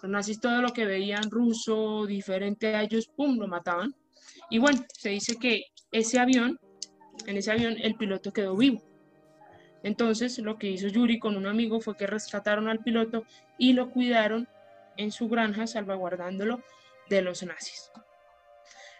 Los 0.02 0.12
nazis 0.12 0.40
todo 0.40 0.62
lo 0.62 0.72
que 0.72 0.86
veían 0.86 1.28
ruso, 1.32 2.06
diferente 2.06 2.76
a 2.76 2.82
ellos, 2.84 3.08
¡pum!, 3.16 3.38
lo 3.40 3.48
mataban. 3.48 3.92
Y 4.50 4.58
bueno, 4.58 4.84
se 4.96 5.08
dice 5.08 5.34
que 5.34 5.64
ese 5.90 6.20
avión, 6.20 6.60
en 7.26 7.36
ese 7.38 7.50
avión 7.50 7.74
el 7.82 7.96
piloto 7.96 8.32
quedó 8.32 8.56
vivo. 8.56 8.91
Entonces, 9.82 10.38
lo 10.38 10.58
que 10.58 10.68
hizo 10.68 10.88
Yuri 10.88 11.18
con 11.18 11.36
un 11.36 11.46
amigo 11.46 11.80
fue 11.80 11.96
que 11.96 12.06
rescataron 12.06 12.68
al 12.68 12.80
piloto 12.80 13.24
y 13.58 13.72
lo 13.72 13.90
cuidaron 13.90 14.48
en 14.96 15.10
su 15.10 15.28
granja, 15.28 15.66
salvaguardándolo 15.66 16.62
de 17.08 17.22
los 17.22 17.42
nazis. 17.42 17.90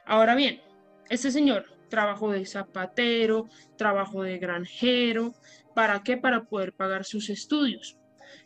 Ahora 0.05 0.35
bien, 0.35 0.61
este 1.09 1.31
señor 1.31 1.67
trabajó 1.89 2.33
de 2.33 2.47
zapatero, 2.47 3.49
trabajó 3.77 4.23
de 4.23 4.39
granjero, 4.39 5.35
¿para 5.75 6.03
qué? 6.03 6.17
Para 6.17 6.45
poder 6.45 6.73
pagar 6.73 7.05
sus 7.05 7.31
estudios. 7.31 7.99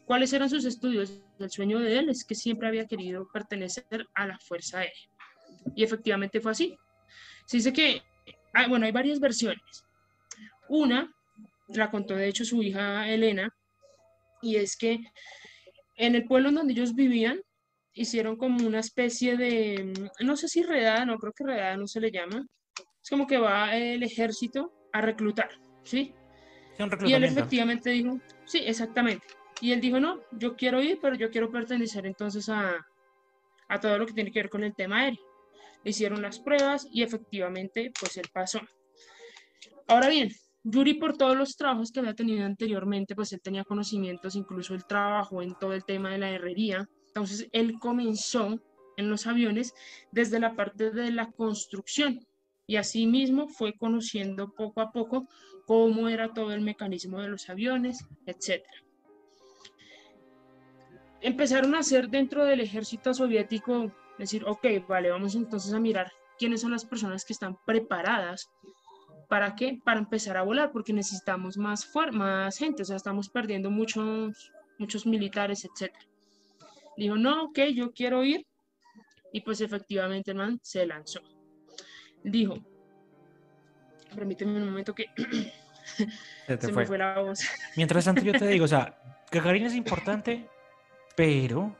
¿Cuáles 0.05 0.33
eran 0.33 0.51
sus 0.51 0.65
estudios? 0.65 1.23
El 1.39 1.51
sueño 1.51 1.79
de 1.79 1.99
él 1.99 2.09
es 2.09 2.25
que 2.25 2.35
siempre 2.35 2.69
había 2.69 2.87
querido 2.87 3.29
pertenecer 3.33 4.07
a 4.15 4.27
la 4.27 4.39
Fuerza 4.39 4.79
Aérea. 4.79 5.11
Y 5.75 5.85
efectivamente 5.85 6.41
fue 6.41 6.53
así. 6.53 6.77
Se 7.47 7.59
dice 7.59 7.73
que, 7.73 8.03
ah, 8.53 8.67
bueno, 8.69 8.87
hay 8.87 8.93
varias 8.93 9.21
versiones. 9.21 9.85
Una 10.69 11.13
la 11.69 11.91
contó 11.91 12.15
de 12.15 12.29
hecho 12.29 12.45
su 12.45 12.63
hija 12.63 13.09
Elena, 13.09 13.49
y 14.43 14.57
es 14.57 14.77
que 14.77 15.01
en 15.97 16.15
el 16.15 16.25
pueblo 16.25 16.51
en 16.51 16.57
donde 16.57 16.73
ellos 16.73 16.95
vivían, 16.95 17.41
hicieron 17.93 18.37
como 18.37 18.67
una 18.67 18.81
especie 18.81 19.37
de, 19.37 19.93
no 20.21 20.37
sé 20.37 20.49
si 20.49 20.63
redada, 20.63 21.05
no 21.05 21.19
creo 21.19 21.33
que 21.33 21.45
redada 21.45 21.77
no 21.77 21.87
se 21.87 22.01
le 22.01 22.11
llama, 22.11 22.47
es 23.03 23.11
como 23.11 23.27
que 23.27 23.39
va 23.39 23.77
el 23.77 24.03
ejército 24.03 24.73
a 24.93 25.01
reclutar, 25.01 25.51
¿sí? 25.85 26.15
y 27.05 27.15
él 27.15 27.25
efectivamente 27.25 27.91
dijo, 27.91 28.21
sí, 28.45 28.59
exactamente. 28.59 29.27
Y 29.61 29.73
él 29.73 29.81
dijo, 29.81 29.99
no, 29.99 30.21
yo 30.33 30.57
quiero 30.57 30.83
ir, 30.83 30.99
pero 31.01 31.17
yo 31.17 31.31
quiero 31.31 31.51
pertenecer 31.51 32.05
entonces 32.07 32.49
a, 32.51 32.85
a 33.69 33.81
todo 33.81 33.99
lo 33.99 34.07
que 34.07 34.13
tiene 34.13 34.31
que 34.31 34.41
ver 34.41 34.51
con 34.51 34.65
el 34.65 34.75
tema 34.75 35.01
aéreo. 35.01 35.25
hicieron 35.85 36.21
las 36.21 36.39
pruebas 36.39 36.87
y 36.91 37.03
efectivamente, 37.03 37.93
pues 37.99 38.19
él 38.19 38.27
pasó. 38.33 38.61
Ahora 39.89 40.09
bien, 40.09 40.31
Yuri, 40.69 40.95
por 40.95 41.17
todos 41.17 41.37
los 41.37 41.57
trabajos 41.57 41.93
que 41.93 42.01
había 42.01 42.15
tenido 42.15 42.45
anteriormente, 42.45 43.15
pues 43.15 43.33
él 43.33 43.41
tenía 43.41 43.63
conocimientos, 43.63 44.35
incluso 44.35 44.75
el 44.75 44.85
trabajo 44.85 45.41
en 45.41 45.55
todo 45.55 45.73
el 45.73 45.85
tema 45.85 46.11
de 46.11 46.19
la 46.19 46.31
herrería. 46.31 46.89
Entonces, 47.07 47.49
él 47.53 47.79
comenzó 47.79 48.61
en 48.97 49.09
los 49.09 49.29
aviones 49.29 49.75
desde 50.11 50.41
la 50.41 50.57
parte 50.57 50.91
de 50.91 51.13
la 51.13 51.31
construcción 51.31 52.27
y 52.67 52.77
asimismo 52.77 53.47
fue 53.47 53.75
conociendo 53.75 54.53
poco 54.55 54.81
a 54.81 54.91
poco 54.91 55.29
cómo 55.67 56.09
era 56.09 56.35
todo 56.35 56.51
el 56.51 56.63
mecanismo 56.63 57.21
de 57.21 57.29
los 57.29 57.49
aviones, 57.49 58.05
etc. 58.27 58.65
Empezaron 61.21 61.77
a 61.77 61.79
hacer 61.79 62.09
dentro 62.09 62.45
del 62.45 62.61
ejército 62.61 63.15
soviético, 63.15 63.93
decir, 64.19 64.43
ok, 64.45 64.67
vale, 64.89 65.11
vamos 65.11 65.37
entonces 65.37 65.73
a 65.73 65.79
mirar 65.79 66.11
quiénes 66.41 66.63
son 66.63 66.73
las 66.73 66.85
personas 66.85 67.25
que 67.25 67.35
están 67.35 67.57
preparadas 67.65 68.51
¿Para 69.29 69.55
qué? 69.57 69.81
Para 69.85 69.99
empezar 69.99 70.37
a 70.37 70.43
volar, 70.43 70.71
porque 70.73 70.93
necesitamos 70.93 71.57
más, 71.57 71.91
más 72.13 72.57
gente, 72.57 72.83
o 72.83 72.85
sea, 72.85 72.97
estamos 72.97 73.29
perdiendo 73.29 73.71
muchos, 73.71 74.53
muchos 74.79 75.07
militares, 75.07 75.65
etc. 75.65 75.93
Dijo, 76.97 77.17
no, 77.17 77.45
ok, 77.45 77.59
yo 77.75 77.93
quiero 77.93 78.23
ir. 78.25 78.47
Y 79.33 79.41
pues 79.41 79.61
efectivamente 79.61 80.31
el 80.31 80.37
man 80.37 80.59
se 80.63 80.87
lanzó. 80.87 81.21
Dijo, 82.23 82.55
permíteme 84.15 84.57
un 84.57 84.67
momento 84.67 84.95
que 84.95 85.07
se, 85.85 86.73
me 86.73 86.87
fue 86.87 86.99
la 86.99 87.19
voz. 87.21 87.41
Mientras 87.77 88.05
tanto 88.05 88.23
yo 88.23 88.33
te 88.33 88.47
digo, 88.47 88.65
o 88.65 88.69
sea, 88.69 88.99
Gagarin 89.33 89.67
es 89.67 89.75
importante, 89.75 90.49
pero, 91.17 91.77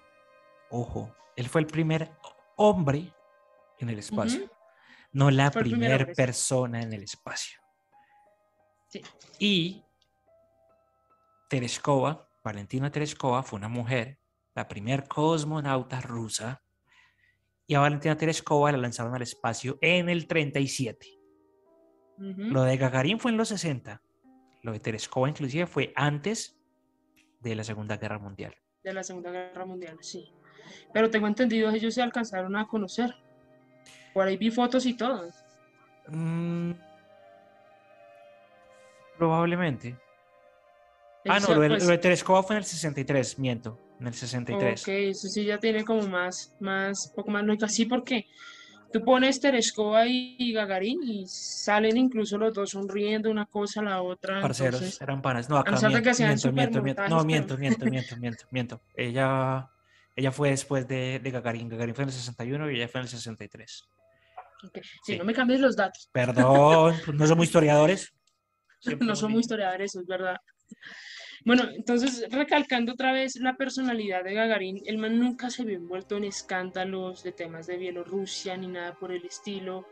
ojo, 0.71 1.15
él 1.37 1.49
fue 1.49 1.61
el 1.61 1.67
primer 1.69 2.11
hombre 2.57 3.13
en 3.79 3.89
el 3.91 4.01
espacio 4.01 4.51
no 5.13 5.31
la 5.31 5.51
primera 5.51 6.07
persona 6.07 6.83
en 6.83 6.93
el 6.93 7.03
espacio. 7.03 7.61
Y 9.39 9.83
Tereskova, 11.49 12.29
Valentina 12.43 12.91
Tereskova, 12.91 13.43
fue 13.43 13.59
una 13.59 13.69
mujer, 13.69 14.19
la 14.55 14.67
primera 14.69 15.03
cosmonauta 15.05 16.01
rusa, 16.01 16.63
y 17.67 17.75
a 17.75 17.81
Valentina 17.81 18.17
Tereskova 18.17 18.73
la 18.73 18.79
lanzaron 18.79 19.15
al 19.15 19.23
espacio 19.23 19.79
en 19.81 20.09
el 20.09 20.27
37. 20.27 21.07
Lo 22.19 22.63
de 22.63 22.77
Gagarin 22.77 23.19
fue 23.19 23.31
en 23.31 23.37
los 23.37 23.49
60. 23.49 24.01
Lo 24.63 24.73
de 24.73 24.81
Tereskova 24.81 25.29
inclusive 25.29 25.67
fue 25.67 25.93
antes 25.97 26.59
de 27.41 27.55
la 27.55 27.65
Segunda 27.65 27.97
Guerra 27.97 28.19
Mundial. 28.19 28.55
De 28.83 28.93
la 28.93 29.03
Segunda 29.03 29.31
Guerra 29.31 29.67
Mundial, 29.67 29.99
sí. 30.01 30.33
Pero 30.93 31.11
tengo 31.11 31.27
entendido, 31.27 31.71
ellos 31.71 31.95
se 31.95 32.03
alcanzaron 32.03 32.57
a 32.57 32.67
conocer. 32.67 33.15
Por 34.17 34.27
ahí 34.27 34.39
vi 34.39 34.51
fotos 34.51 34.87
y 34.87 34.95
todo. 34.95 35.29
Mm, 36.09 36.71
probablemente. 39.19 39.95
Ah, 41.29 41.39
no, 41.39 41.55
lo, 41.55 41.61
de, 41.61 41.69
pues 41.69 42.25
fue 42.25 42.41
en 42.49 42.57
el 42.57 42.65
63, 42.65 43.39
miento, 43.39 43.79
en 44.01 44.07
el 44.07 44.15
63. 44.15 44.81
Ok, 44.81 44.89
eso 44.89 45.29
sí 45.29 45.45
ya 45.45 45.59
tiene 45.59 45.85
como 45.85 46.09
más, 46.09 46.57
más, 46.61 47.13
poco 47.15 47.31
más 47.31 47.45
lógica. 47.45 47.69
Sí, 47.69 47.85
porque 47.85 48.27
tú 48.91 49.05
pones 49.05 49.39
Tereskova 49.39 50.07
y 50.07 50.51
Gagarin 50.51 51.03
y 51.03 51.27
salen 51.27 51.99
incluso 51.99 52.39
los 52.39 52.55
dos 52.55 52.71
sonriendo 52.71 53.31
una 53.31 53.45
cosa 53.45 53.81
a 53.81 53.85
la 53.85 54.01
otra. 54.01 54.41
Parceros, 54.41 54.99
eran 55.03 55.21
panas. 55.21 55.51
No, 55.51 55.59
acá 55.59 55.73
miento, 56.19 56.53
miento, 56.53 56.83
miento, 56.83 57.09
No, 57.11 57.23
miento, 57.23 57.59
miento, 57.59 57.85
miento, 57.85 58.17
miento, 58.17 58.47
miento. 58.51 58.81
Ella, 58.95 59.69
ella 60.15 60.33
fue 60.33 60.49
después 60.49 60.89
de, 60.89 61.21
de 61.23 61.31
Gagarin. 61.31 61.69
Gagarin 61.69 61.95
fue 61.95 62.05
en 62.05 62.09
el 62.09 62.15
61 62.15 62.71
y 62.71 62.77
ella 62.77 62.89
fue 62.89 63.01
en 63.01 63.05
el 63.05 63.11
63. 63.11 63.91
Si 65.05 65.17
no 65.17 65.25
me 65.25 65.35
cambies 65.35 65.61
los 65.61 65.77
datos. 65.77 66.09
Perdón, 66.13 66.95
pues 67.05 67.17
no 67.17 67.27
somos 67.27 67.47
historiadores. 67.47 68.13
no 69.01 69.17
somos 69.17 69.41
historiadores, 69.41 69.93
eso 69.93 70.01
es 70.01 70.07
verdad. 70.07 70.37
Bueno, 71.45 71.65
entonces, 71.73 72.27
recalcando 72.31 72.95
otra 72.95 73.13
vez 73.13 73.37
la 73.37 73.57
personalidad 73.57 74.25
de 74.25 74.35
Gagarin, 74.35 74.83
el 74.85 74.99
man 74.99 75.19
nunca 75.19 75.49
se 75.49 75.65
vio 75.65 75.77
envuelto 75.77 76.17
en 76.17 76.25
escándalos 76.25 77.23
de 77.23 77.33
temas 77.33 77.69
de 77.69 77.77
Bielorrusia 77.77 78.57
ni 78.57 78.67
nada 78.67 78.95
por 78.95 79.13
el 79.13 79.25
estilo. 79.25 79.87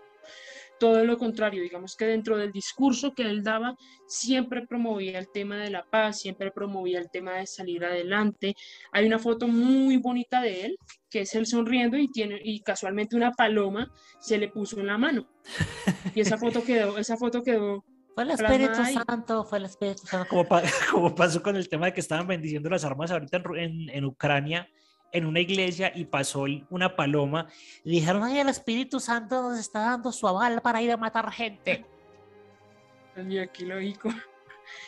Todo 0.78 1.04
lo 1.04 1.18
contrario, 1.18 1.62
digamos 1.62 1.96
que 1.96 2.06
dentro 2.06 2.36
del 2.36 2.52
discurso 2.52 3.14
que 3.14 3.22
él 3.22 3.42
daba, 3.42 3.76
siempre 4.06 4.66
promovía 4.66 5.18
el 5.18 5.28
tema 5.30 5.56
de 5.58 5.70
la 5.70 5.84
paz, 5.84 6.20
siempre 6.20 6.50
promovía 6.50 6.98
el 6.98 7.10
tema 7.10 7.34
de 7.34 7.46
salir 7.46 7.84
adelante. 7.84 8.54
Hay 8.92 9.06
una 9.06 9.18
foto 9.18 9.46
muy 9.48 9.96
bonita 9.98 10.40
de 10.40 10.66
él, 10.66 10.78
que 11.10 11.22
es 11.22 11.34
él 11.34 11.46
sonriendo 11.46 11.96
y 11.96 12.08
tiene 12.08 12.40
y 12.42 12.60
casualmente 12.60 13.16
una 13.16 13.32
paloma 13.32 13.90
se 14.20 14.38
le 14.38 14.48
puso 14.48 14.80
en 14.80 14.86
la 14.86 14.98
mano. 14.98 15.28
Y 16.14 16.20
esa 16.20 16.38
foto 16.38 16.62
quedó, 16.64 16.98
esa 16.98 17.16
foto 17.16 17.42
quedó 17.42 17.84
fue 18.14 18.22
el 18.22 18.30
Espíritu 18.30 18.84
Santo, 18.84 19.44
fue 19.44 19.58
el 19.58 19.64
Espíritu 19.64 20.06
Santo. 20.06 20.28
Como, 20.28 20.46
como, 20.92 21.14
pasó 21.14 21.42
con 21.42 21.56
el 21.56 21.68
tema 21.68 21.86
de 21.86 21.94
que 21.94 22.00
estaban 22.00 22.26
bendiciendo 22.26 22.70
las 22.70 22.84
armas 22.84 23.10
ahorita 23.10 23.42
en, 23.56 23.90
en 23.90 24.04
Ucrania, 24.04 24.68
en 25.14 25.26
una 25.26 25.40
iglesia, 25.40 25.92
y 25.94 26.04
pasó 26.04 26.44
una 26.68 26.94
paloma. 26.96 27.46
Y 27.84 27.92
dijeron, 27.92 28.24
ay, 28.24 28.40
el 28.40 28.48
Espíritu 28.48 29.00
Santo 29.00 29.42
nos 29.42 29.58
está 29.58 29.80
dando 29.80 30.12
su 30.12 30.26
aval 30.28 30.60
para 30.60 30.82
ir 30.82 30.90
a 30.90 30.96
matar 30.96 31.30
gente. 31.30 31.86
Aquí 33.42 33.64
lógico. 33.64 34.10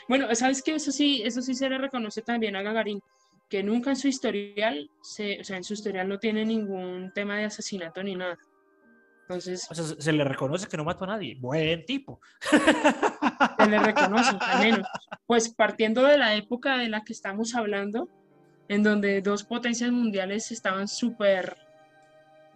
Bueno, 0.08 0.34
¿sabes 0.34 0.62
qué? 0.62 0.74
Eso 0.74 0.90
sí, 0.90 1.20
eso 1.22 1.42
sí 1.42 1.54
se 1.54 1.68
le 1.68 1.76
reconoce 1.76 2.22
también 2.22 2.56
a 2.56 2.62
Gagarin, 2.62 3.02
que 3.46 3.62
nunca 3.62 3.90
en 3.90 3.96
su 3.96 4.08
historial, 4.08 4.90
se, 5.02 5.38
o 5.38 5.44
sea, 5.44 5.58
en 5.58 5.64
su 5.64 5.74
historial 5.74 6.08
no 6.08 6.18
tiene 6.18 6.46
ningún 6.46 7.12
tema 7.14 7.36
de 7.36 7.44
asesinato 7.44 8.02
ni 8.02 8.16
nada. 8.16 8.38
Entonces. 9.28 9.66
O 9.70 9.74
sea, 9.74 9.84
se 9.84 10.12
le 10.12 10.24
reconoce 10.24 10.66
que 10.66 10.78
no 10.78 10.84
mató 10.84 11.04
a 11.04 11.08
nadie. 11.08 11.36
Buen 11.38 11.84
tipo. 11.84 12.20
Se 12.40 13.66
le 13.68 13.78
reconoce, 13.78 14.30
al 14.40 14.60
menos. 14.60 14.88
Pues 15.26 15.50
partiendo 15.50 16.04
de 16.04 16.16
la 16.16 16.34
época 16.36 16.78
de 16.78 16.88
la 16.88 17.04
que 17.04 17.12
estamos 17.12 17.54
hablando, 17.54 18.08
en 18.68 18.82
donde 18.82 19.20
dos 19.22 19.44
potencias 19.44 19.90
mundiales 19.90 20.50
estaban 20.50 20.88
súper, 20.88 21.56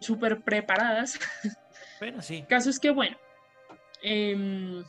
súper 0.00 0.43
preparadas. 0.43 1.19
Bueno, 2.00 2.23
sí. 2.23 2.37
El 2.37 2.47
caso 2.47 2.71
es 2.71 2.81
que, 2.81 2.88
bueno, 2.88 3.14
eh, 4.02 4.83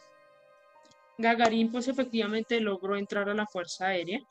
Gagarin, 1.17 1.71
pues 1.71 1.87
efectivamente 1.87 2.59
logró 2.61 2.95
entrar 2.95 3.29
a 3.29 3.33
la 3.33 3.45
Fuerza 3.45 3.87
Aérea 3.87 4.21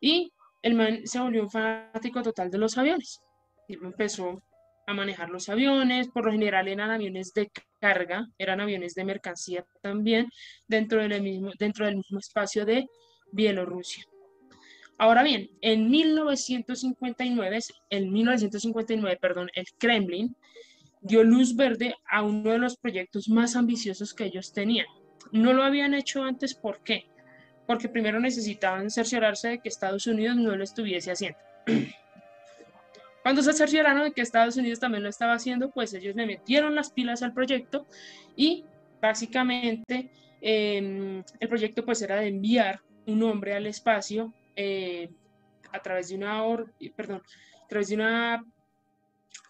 y 0.00 0.32
el 0.62 0.74
man 0.74 1.06
se 1.06 1.18
volvió 1.18 1.42
un 1.42 1.50
fanático 1.50 2.22
total 2.22 2.50
de 2.50 2.58
los 2.58 2.76
aviones. 2.78 3.20
Y 3.68 3.74
empezó 3.74 4.42
a 4.86 4.94
manejar 4.94 5.30
los 5.30 5.48
aviones, 5.48 6.08
por 6.08 6.26
lo 6.26 6.32
general 6.32 6.68
eran 6.68 6.90
aviones 6.90 7.32
de 7.32 7.50
carga, 7.78 8.26
eran 8.38 8.60
aviones 8.60 8.94
de 8.94 9.04
mercancía 9.04 9.64
también, 9.80 10.28
dentro 10.66 11.00
del 11.00 11.22
mismo, 11.22 11.50
dentro 11.58 11.86
del 11.86 11.96
mismo 11.96 12.18
espacio 12.18 12.64
de 12.64 12.86
Bielorrusia. 13.32 14.04
Ahora 15.00 15.22
bien, 15.22 15.48
en 15.62 15.90
1959, 15.90 17.58
en 17.88 18.12
1959, 18.12 19.18
perdón, 19.18 19.50
el 19.54 19.64
Kremlin 19.78 20.36
dio 21.00 21.24
luz 21.24 21.56
verde 21.56 21.94
a 22.06 22.22
uno 22.22 22.50
de 22.50 22.58
los 22.58 22.76
proyectos 22.76 23.30
más 23.30 23.56
ambiciosos 23.56 24.12
que 24.12 24.26
ellos 24.26 24.52
tenían. 24.52 24.84
No 25.32 25.54
lo 25.54 25.62
habían 25.62 25.94
hecho 25.94 26.22
antes, 26.22 26.54
¿por 26.54 26.80
qué? 26.80 27.06
Porque 27.66 27.88
primero 27.88 28.20
necesitaban 28.20 28.90
cerciorarse 28.90 29.48
de 29.48 29.60
que 29.60 29.70
Estados 29.70 30.06
Unidos 30.06 30.36
no 30.36 30.54
lo 30.54 30.62
estuviese 30.62 31.12
haciendo. 31.12 31.38
Cuando 33.22 33.42
se 33.42 33.54
cercioraron 33.54 34.02
de 34.02 34.12
que 34.12 34.20
Estados 34.20 34.58
Unidos 34.58 34.80
también 34.80 35.02
lo 35.02 35.08
estaba 35.08 35.32
haciendo, 35.32 35.70
pues 35.70 35.94
ellos 35.94 36.14
le 36.14 36.26
metieron 36.26 36.74
las 36.74 36.90
pilas 36.90 37.22
al 37.22 37.32
proyecto 37.32 37.86
y 38.36 38.66
básicamente 39.00 40.10
em, 40.42 41.24
el 41.40 41.48
proyecto 41.48 41.86
pues 41.86 42.02
era 42.02 42.16
de 42.16 42.28
enviar 42.28 42.82
un 43.06 43.22
hombre 43.22 43.54
al 43.54 43.66
espacio 43.66 44.34
eh, 44.62 45.10
a 45.72 45.80
través 45.80 46.08
de 46.08 46.16
una, 46.16 46.42
perdón, 46.94 47.22
a 47.64 47.66
través 47.66 47.88
de 47.88 47.94
una, 47.94 48.44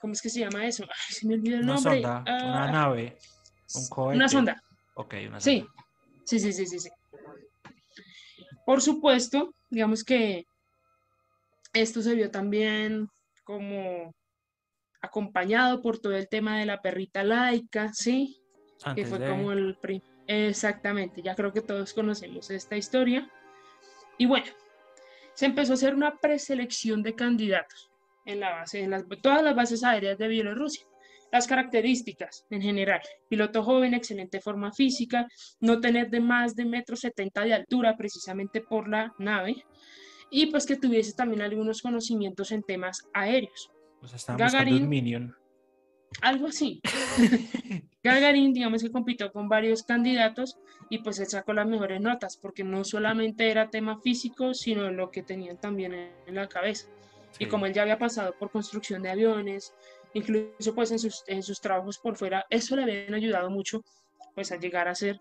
¿cómo 0.00 0.12
es 0.12 0.22
que 0.22 0.30
se 0.30 0.40
llama 0.40 0.66
eso? 0.66 0.84
Ay, 0.84 1.14
se 1.14 1.26
me 1.26 1.34
olvidó 1.34 1.56
el 1.56 1.66
nombre. 1.66 1.98
una 1.98 2.22
ah, 2.26 2.70
nave, 2.70 3.18
un 3.74 3.88
cohete. 3.88 4.16
Una 4.16 4.28
sonda. 4.28 4.62
Ok, 4.94 5.14
una 5.26 5.40
sonda. 5.40 5.40
Sí, 5.40 5.66
sí, 6.24 6.38
sí, 6.38 6.52
sí, 6.52 6.66
sí. 6.66 6.78
sí. 6.78 6.90
Por 8.64 8.80
supuesto, 8.80 9.52
digamos 9.68 10.04
que 10.04 10.46
esto 11.72 12.02
se 12.02 12.14
vio 12.14 12.30
también 12.30 13.08
como 13.42 14.14
acompañado 15.00 15.82
por 15.82 15.99
todo 15.99 16.14
el 16.14 16.28
tema 16.28 16.58
de 16.58 16.66
la 16.66 16.82
perrita 16.82 17.25
laica, 17.25 17.92
¿sí? 17.92 18.40
que 18.94 19.04
fue 19.04 19.18
como 19.26 19.50
el... 19.50 19.76
Exactamente, 20.28 21.20
ya 21.23 21.34
creo 21.34 21.52
que 21.52 21.62
todos 21.62 21.92
conocemos 21.92 22.50
esta 22.50 22.76
historia. 22.76 23.28
Y 24.18 24.26
bueno, 24.26 24.52
se 25.40 25.46
empezó 25.46 25.72
a 25.72 25.76
hacer 25.76 25.94
una 25.94 26.18
preselección 26.18 27.02
de 27.02 27.14
candidatos 27.14 27.90
en 28.26 28.40
la 28.40 28.50
base, 28.50 28.82
en 28.82 28.90
las, 28.90 29.04
todas 29.22 29.42
las 29.42 29.56
bases 29.56 29.82
aéreas 29.82 30.18
de 30.18 30.28
Bielorrusia. 30.28 30.84
Las 31.32 31.46
características 31.46 32.44
en 32.50 32.60
general, 32.60 33.00
piloto 33.26 33.62
joven, 33.62 33.94
excelente 33.94 34.42
forma 34.42 34.70
física, 34.70 35.26
no 35.60 35.80
tener 35.80 36.10
de 36.10 36.20
más 36.20 36.54
de 36.54 36.66
metro 36.66 36.94
setenta 36.94 37.42
de 37.42 37.54
altura 37.54 37.96
precisamente 37.96 38.60
por 38.60 38.86
la 38.86 39.14
nave, 39.18 39.64
y 40.30 40.44
pues 40.50 40.66
que 40.66 40.76
tuviese 40.76 41.14
también 41.14 41.40
algunos 41.40 41.80
conocimientos 41.80 42.52
en 42.52 42.62
temas 42.62 43.08
aéreos. 43.14 43.70
Gagarin, 44.36 44.86
Minion. 44.86 45.34
Algo 46.20 46.49
así. 46.49 46.80
Gagarin, 48.02 48.52
digamos 48.52 48.82
que 48.82 48.90
compitió 48.90 49.30
con 49.32 49.49
varios 49.49 49.82
candidatos 49.82 50.58
y 50.88 50.99
pues 50.99 51.18
él 51.20 51.26
sacó 51.26 51.52
las 51.52 51.66
mejores 51.66 52.00
notas, 52.00 52.36
porque 52.36 52.64
no 52.64 52.82
solamente 52.84 53.50
era 53.50 53.70
tema 53.70 54.00
físico, 54.00 54.54
sino 54.54 54.90
lo 54.90 55.10
que 55.10 55.23
tenían 55.23 55.58
también 55.58 55.94
en 55.94 56.34
la 56.34 56.49
cabeza. 56.49 56.88
Y 57.38 57.46
como 57.46 57.66
él 57.66 57.73
ya 57.73 57.82
había 57.82 57.99
pasado 57.99 58.34
por 58.38 58.50
construcción 58.50 59.02
de 59.02 59.10
aviones, 59.10 59.73
incluso 60.14 60.75
pues 60.75 60.90
en 60.90 60.99
sus, 60.99 61.23
en 61.26 61.42
sus 61.42 61.60
trabajos 61.60 61.99
por 61.99 62.16
fuera, 62.16 62.44
eso 62.50 62.75
le 62.75 62.82
habían 62.82 63.14
ayudado 63.14 63.50
mucho 63.50 63.84
pues 64.34 64.50
a 64.52 64.56
llegar 64.56 64.88
a 64.88 64.94
ser 64.94 65.20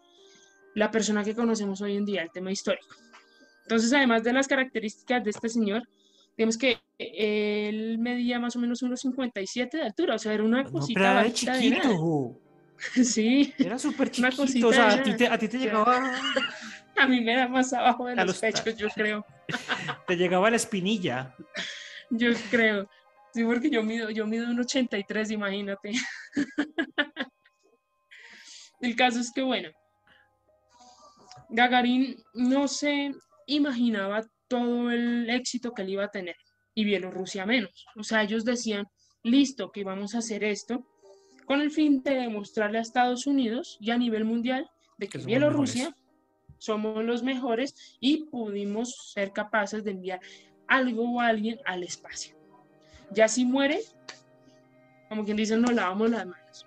la 0.74 0.92
persona 0.92 1.24
que 1.24 1.36
conocemos 1.36 1.82
hoy 1.82 1.98
en 1.98 2.06
día, 2.06 2.24
el 2.24 2.32
tema 2.32 2.52
histórico. 2.52 2.96
Entonces, 3.64 3.94
además 3.94 4.24
de 4.24 4.34
las 4.34 4.48
características 4.48 5.24
de 5.24 5.30
este 5.30 5.50
señor, 5.50 5.88
digamos 6.40 6.58
que 6.58 6.80
él 6.98 7.98
medía 8.00 8.40
más 8.40 8.56
o 8.56 8.60
menos 8.60 8.82
unos 8.82 9.02
57 9.02 9.76
de 9.76 9.84
altura, 9.84 10.16
o 10.16 10.20
sea, 10.20 10.32
era 10.32 10.46
una 10.46 10.64
cosita. 10.64 11.16
No, 11.16 11.20
era 11.20 11.34
chiquito. 11.34 12.40
sí. 13.04 13.54
Era 13.58 13.78
súper 13.78 14.10
chiquito. 14.10 14.70
o 14.70 14.72
sea, 14.72 14.88
a 14.88 15.04
ti, 15.04 15.18
te, 15.18 15.28
a 15.28 15.38
ti 15.38 15.50
te 15.50 15.58
llegaba. 15.58 16.00
a 16.98 17.08
mí 17.08 17.20
me 17.20 17.34
era 17.34 17.50
más 17.50 17.74
abajo 17.74 18.06
de 18.06 18.16
los, 18.16 18.40
pechos, 18.40 18.78
yo 18.78 18.88
creo. 18.96 19.26
te 20.08 20.16
llegaba 20.16 20.50
la 20.50 20.56
espinilla. 20.56 21.36
Yo 22.10 22.30
creo. 22.50 22.90
Sí, 23.34 23.44
porque 23.44 23.70
yo 23.70 23.84
mido, 23.84 24.10
yo 24.10 24.26
mido 24.26 24.50
un 24.50 24.62
83, 24.62 25.32
imagínate. 25.32 25.92
El 28.80 28.96
caso 28.96 29.20
es 29.20 29.30
que, 29.34 29.42
bueno, 29.42 29.72
Gagarin, 31.50 32.16
no 32.34 32.70
sé, 32.70 33.12
imaginaba 33.46 34.24
todo 34.50 34.92
el 34.92 35.30
éxito 35.30 35.74
que 35.74 35.84
él 35.84 35.90
iba 35.92 36.04
a 36.04 36.12
tener 36.12 36.36
y 36.76 36.84
Bielorrusia 36.84 37.46
menos. 37.46 37.86
O 37.96 38.04
sea, 38.04 38.24
ellos 38.24 38.44
decían, 38.44 38.86
listo, 39.24 39.72
que 39.72 39.84
vamos 39.84 40.16
a 40.16 40.20
hacer 40.20 40.44
esto 40.44 40.86
con 41.46 41.62
el 41.62 41.72
fin 41.72 42.04
de 42.04 42.16
demostrarle 42.16 42.78
a 42.78 42.82
Estados 42.82 43.26
Unidos 43.26 43.78
y 43.80 43.92
a 43.92 43.98
nivel 43.98 44.26
mundial 44.26 44.70
de 44.98 45.08
que, 45.08 45.18
Bielorrusia 45.18 45.96
somos 46.58 47.04
los 47.04 47.24
mejores 47.24 47.98
y 48.00 48.26
pudimos 48.26 49.12
ser 49.14 49.32
capaces 49.32 49.84
de 49.84 49.92
enviar 49.92 50.20
algo 50.68 51.16
o 51.16 51.22
alguien 51.22 51.60
al 51.66 51.84
espacio. 51.84 52.36
Ya 53.12 53.28
si 53.28 53.46
muere, 53.46 53.80
como 55.08 55.26
quien 55.26 55.38
dice, 55.38 55.58
nos 55.58 55.74
lavamos 55.74 56.12
las 56.12 56.26
manos. 56.28 56.66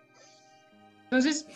Entonces, 1.05 1.47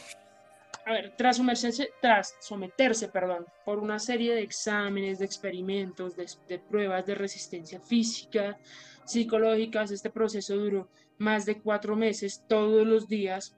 a 0.87 0.93
ver, 0.93 1.15
tras 1.17 1.39
someterse, 1.39 1.91
tras 2.01 2.37
someterse 2.39 3.09
perdón, 3.09 3.45
por 3.65 3.81
una 3.81 3.99
serie 3.99 4.37
de 4.37 4.43
exámenes, 4.43 5.19
de 5.19 5.25
experimentos, 5.25 6.15
de, 6.15 6.59
pruebas 6.61 7.05
de 7.05 7.17
resistencia 7.17 7.81
física, 7.81 8.57
psicológicas, 9.05 9.91
este 9.91 10.11
proceso 10.11 10.57
duró 10.57 10.89
más 11.19 11.45
de 11.45 11.61
cuatro 11.61 11.97
meses, 11.97 12.45
todos 12.49 12.87
los 12.87 13.09
días. 13.09 13.57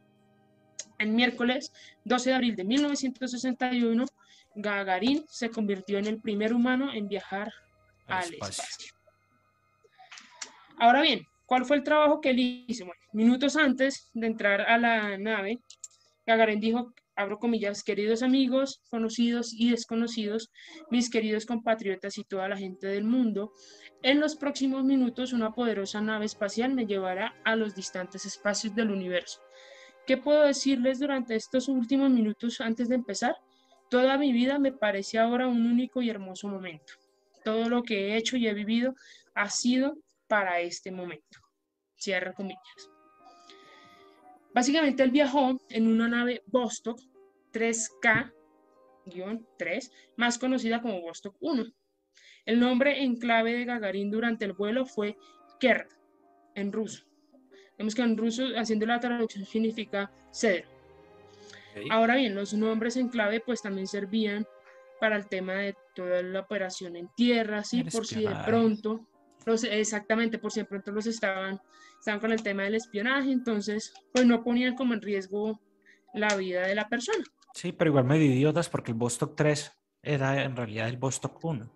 El 0.99 1.11
miércoles 1.11 1.71
12 2.05 2.31
de 2.31 2.35
abril 2.35 2.57
de 2.57 2.64
1961, 2.64 4.07
Gagarin 4.55 5.23
se 5.29 5.51
convirtió 5.51 5.99
en 5.99 6.07
el 6.07 6.23
primer 6.23 6.55
humano 6.55 6.95
en 6.95 7.09
viajar 7.09 7.53
al, 8.07 8.33
espacio. 8.33 8.95
Ahora 10.79 11.03
bien, 11.03 11.27
¿cuál 11.45 11.67
fue 11.67 11.77
el 11.77 11.83
trabajo 11.83 12.23
que 12.23 12.31
él 12.31 12.64
hizo? 12.67 12.87
Bueno, 12.87 13.03
minutos 13.12 13.55
antes 13.57 14.11
de 14.14 14.27
entrar 14.27 14.62
a 14.62 14.79
la 14.79 15.19
nave, 15.19 15.59
Gagarin 16.27 16.59
dijo 16.59 16.95
abro 17.19 17.41
comillas, 17.41 17.83
queridos 17.83 18.23
amigos, 18.23 18.81
conocidos 18.91 19.53
y 19.53 19.71
desconocidos, 19.71 20.53
mis 20.89 21.11
queridos 21.11 21.47
compatriotas 21.47 22.17
y 22.17 22.23
toda 22.23 22.49
la 22.49 22.57
gente 22.57 22.87
del 22.87 23.03
mundo, 23.03 23.53
en 24.03 24.21
los 24.21 24.37
próximos 24.37 24.85
minutos 24.85 25.33
una 25.33 25.53
poderosa 25.53 26.01
nave 26.01 26.27
espacial 26.27 26.75
me 26.75 26.87
llevará 26.87 27.35
a 27.45 27.57
los 27.57 27.75
distantes 27.75 28.25
espacios 28.25 28.73
del 28.77 28.93
universo. 28.93 29.41
¿Qué 30.07 30.17
puedo 30.17 30.45
decirles 30.45 31.01
durante 31.01 31.35
estos 31.35 31.67
últimos 31.69 32.09
minutos 32.09 32.61
antes 32.61 32.89
de 32.89 32.95
empezar? 32.95 33.35
Toda 33.91 34.17
mi 34.17 34.33
vida 34.33 34.61
me 34.61 34.71
parece 34.71 35.19
ahora 35.19 35.49
un 35.49 35.67
único 35.67 36.01
y 36.01 36.11
hermoso 36.11 36.47
momento. 36.47 36.93
Todo 37.43 37.69
lo 37.69 37.83
que 37.83 38.13
he 38.13 38.17
hecho 38.17 38.37
y 38.37 38.47
he 38.47 38.55
vivido 38.55 38.95
ha 39.35 39.51
sido 39.51 39.99
para 40.29 40.61
este 40.61 40.93
momento. 40.93 41.41
Cierra 41.97 42.33
comillas. 42.33 42.91
Básicamente 44.55 45.03
él 45.03 45.11
viajó 45.11 45.61
en 45.69 45.87
una 45.87 46.09
nave 46.09 46.43
Vostok 46.47 46.99
3K-3, 47.59 49.90
más 50.16 50.38
conocida 50.38 50.81
como 50.81 51.01
Vostok 51.01 51.37
1. 51.40 51.64
El 52.47 52.61
nombre 52.61 53.03
en 53.03 53.16
clave 53.16 53.55
de 53.55 53.64
Gagarin 53.64 54.11
durante 54.11 54.44
el 54.44 54.53
vuelo 54.53 54.87
fue 54.87 55.16
Kert, 55.61 55.92
en 56.55 56.73
ruso. 56.73 57.05
Vemos 57.77 57.94
que 57.94 58.03
en 58.03 58.16
ruso, 58.16 58.44
haciendo 58.57 58.87
la 58.87 59.01
traducción, 59.01 59.44
significa 59.44 60.11
cedro. 60.33 60.68
Ahora 61.90 62.16
bien, 62.16 62.35
los 62.35 62.55
nombres 62.55 62.97
en 62.97 63.09
clave 63.09 63.40
pues 63.40 63.62
también 63.62 63.87
servían 63.87 64.47
para 65.01 65.16
el 65.16 65.29
tema 65.29 65.55
de 65.55 65.77
toda 65.94 66.23
la 66.23 66.40
operación 66.40 66.97
en 66.97 67.09
tierra, 67.14 67.62
¿sí? 67.62 67.85
por 67.85 68.05
si 68.05 68.27
de 68.27 68.35
pronto, 68.44 69.07
los, 69.47 69.62
exactamente, 69.62 70.38
por 70.38 70.51
si 70.51 70.61
de 70.61 70.66
pronto 70.66 70.90
los 70.90 71.07
estaban, 71.07 71.61
estaban 71.99 72.21
con 72.21 72.33
el 72.33 72.42
tema 72.42 72.64
del 72.64 72.75
espionaje, 72.75 73.31
entonces 73.31 73.92
pues 74.12 74.27
no 74.27 74.42
ponían 74.42 74.75
como 74.75 74.94
en 74.94 75.03
riesgo 75.03 75.61
la 76.14 76.35
vida 76.37 76.66
de 76.66 76.75
la 76.75 76.88
persona. 76.88 77.25
Sí, 77.55 77.73
pero 77.73 77.91
igual 77.91 78.05
medio 78.05 78.27
idiotas 78.27 78.69
porque 78.69 78.93
el 78.93 78.97
Vostok 78.97 79.35
3 79.37 79.73
era 80.03 80.45
en 80.45 80.57
realidad 80.57 80.89
el 80.89 80.97
Vostok 80.97 81.45
1. 81.45 81.73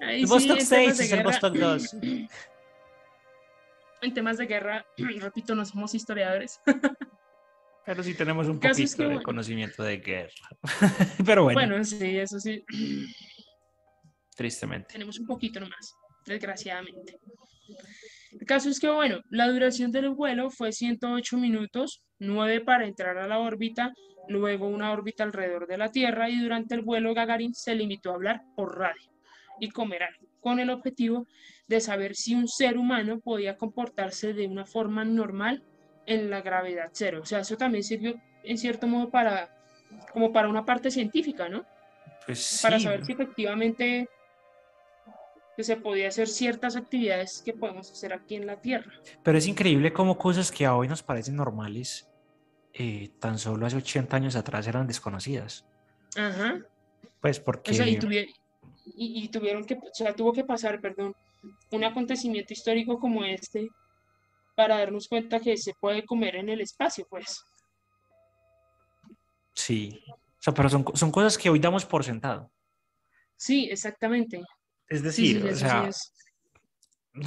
el 0.00 0.26
Vostok 0.26 0.60
6 0.60 1.00
es 1.00 1.12
el 1.12 1.22
Vostok 1.24 1.54
2. 1.54 1.96
En 4.00 4.14
temas 4.14 4.38
de 4.38 4.46
guerra, 4.46 4.86
repito, 5.20 5.54
no 5.54 5.64
somos 5.64 5.94
historiadores. 5.94 6.60
Pero 7.84 8.02
sí 8.02 8.14
tenemos 8.14 8.46
un 8.48 8.60
poquito 8.60 9.08
de 9.08 9.22
conocimiento 9.22 9.82
de 9.82 9.96
guerra. 9.96 10.48
Pero 11.24 11.44
bueno. 11.44 11.58
Bueno, 11.58 11.84
sí, 11.84 12.18
eso 12.18 12.38
sí. 12.38 12.62
Tristemente. 14.36 14.92
Tenemos 14.92 15.18
un 15.18 15.26
poquito 15.26 15.58
nomás, 15.58 15.96
desgraciadamente. 16.26 17.18
Caso 18.48 18.70
es 18.70 18.80
que, 18.80 18.88
bueno, 18.88 19.20
la 19.28 19.46
duración 19.46 19.92
del 19.92 20.08
vuelo 20.08 20.48
fue 20.48 20.72
108 20.72 21.36
minutos, 21.36 22.02
9 22.18 22.62
para 22.62 22.86
entrar 22.86 23.18
a 23.18 23.28
la 23.28 23.40
órbita, 23.40 23.92
luego 24.26 24.68
una 24.68 24.90
órbita 24.90 25.22
alrededor 25.22 25.66
de 25.66 25.76
la 25.76 25.90
Tierra 25.90 26.30
y 26.30 26.40
durante 26.40 26.74
el 26.74 26.80
vuelo 26.80 27.12
Gagarin 27.12 27.52
se 27.52 27.74
limitó 27.74 28.10
a 28.10 28.14
hablar 28.14 28.40
por 28.56 28.78
radio 28.78 29.12
y 29.60 29.68
comer 29.68 30.04
algo, 30.04 30.26
con 30.40 30.60
el 30.60 30.70
objetivo 30.70 31.26
de 31.66 31.80
saber 31.80 32.16
si 32.16 32.34
un 32.34 32.48
ser 32.48 32.78
humano 32.78 33.20
podía 33.20 33.58
comportarse 33.58 34.32
de 34.32 34.46
una 34.46 34.64
forma 34.64 35.04
normal 35.04 35.62
en 36.06 36.30
la 36.30 36.40
gravedad 36.40 36.88
cero. 36.94 37.20
O 37.22 37.26
sea, 37.26 37.40
eso 37.40 37.58
también 37.58 37.84
sirvió 37.84 38.14
en 38.44 38.56
cierto 38.56 38.86
modo 38.86 39.10
para, 39.10 39.54
como 40.14 40.32
para 40.32 40.48
una 40.48 40.64
parte 40.64 40.90
científica, 40.90 41.50
¿no? 41.50 41.66
Pues 42.24 42.60
Para 42.62 42.80
saber 42.80 43.04
si 43.04 43.12
efectivamente 43.12 44.08
que 45.58 45.64
se 45.64 45.76
podía 45.76 46.06
hacer 46.06 46.28
ciertas 46.28 46.76
actividades 46.76 47.42
que 47.44 47.52
podemos 47.52 47.90
hacer 47.90 48.12
aquí 48.12 48.36
en 48.36 48.46
la 48.46 48.60
Tierra. 48.60 48.92
Pero 49.24 49.38
es 49.38 49.44
increíble 49.48 49.92
cómo 49.92 50.16
cosas 50.16 50.52
que 50.52 50.64
a 50.64 50.76
hoy 50.76 50.86
nos 50.86 51.02
parecen 51.02 51.34
normales, 51.34 52.08
eh, 52.72 53.10
tan 53.18 53.40
solo 53.40 53.66
hace 53.66 53.76
80 53.76 54.16
años 54.16 54.36
atrás 54.36 54.68
eran 54.68 54.86
desconocidas. 54.86 55.66
Ajá. 56.16 56.64
Pues 57.20 57.40
porque... 57.40 57.72
O 57.72 57.74
sea, 57.74 57.88
y, 57.88 57.98
y, 58.84 59.28
tuvieron 59.30 59.64
que, 59.64 59.74
o 59.74 59.92
sea, 59.92 60.14
tuvo 60.14 60.32
que 60.32 60.44
pasar, 60.44 60.80
perdón, 60.80 61.12
un 61.72 61.82
acontecimiento 61.82 62.52
histórico 62.52 63.00
como 63.00 63.24
este 63.24 63.68
para 64.54 64.78
darnos 64.78 65.08
cuenta 65.08 65.40
que 65.40 65.56
se 65.56 65.74
puede 65.74 66.06
comer 66.06 66.36
en 66.36 66.50
el 66.50 66.60
espacio, 66.60 67.04
pues. 67.10 67.44
Sí, 69.54 70.04
o 70.06 70.38
sea, 70.38 70.54
pero 70.54 70.68
son, 70.68 70.84
son 70.94 71.10
cosas 71.10 71.36
que 71.36 71.50
hoy 71.50 71.58
damos 71.58 71.84
por 71.84 72.04
sentado. 72.04 72.48
Sí, 73.34 73.68
exactamente. 73.72 74.40
Es 74.88 75.02
decir, 75.02 75.44
o 75.44 75.54
sea, 75.54 75.90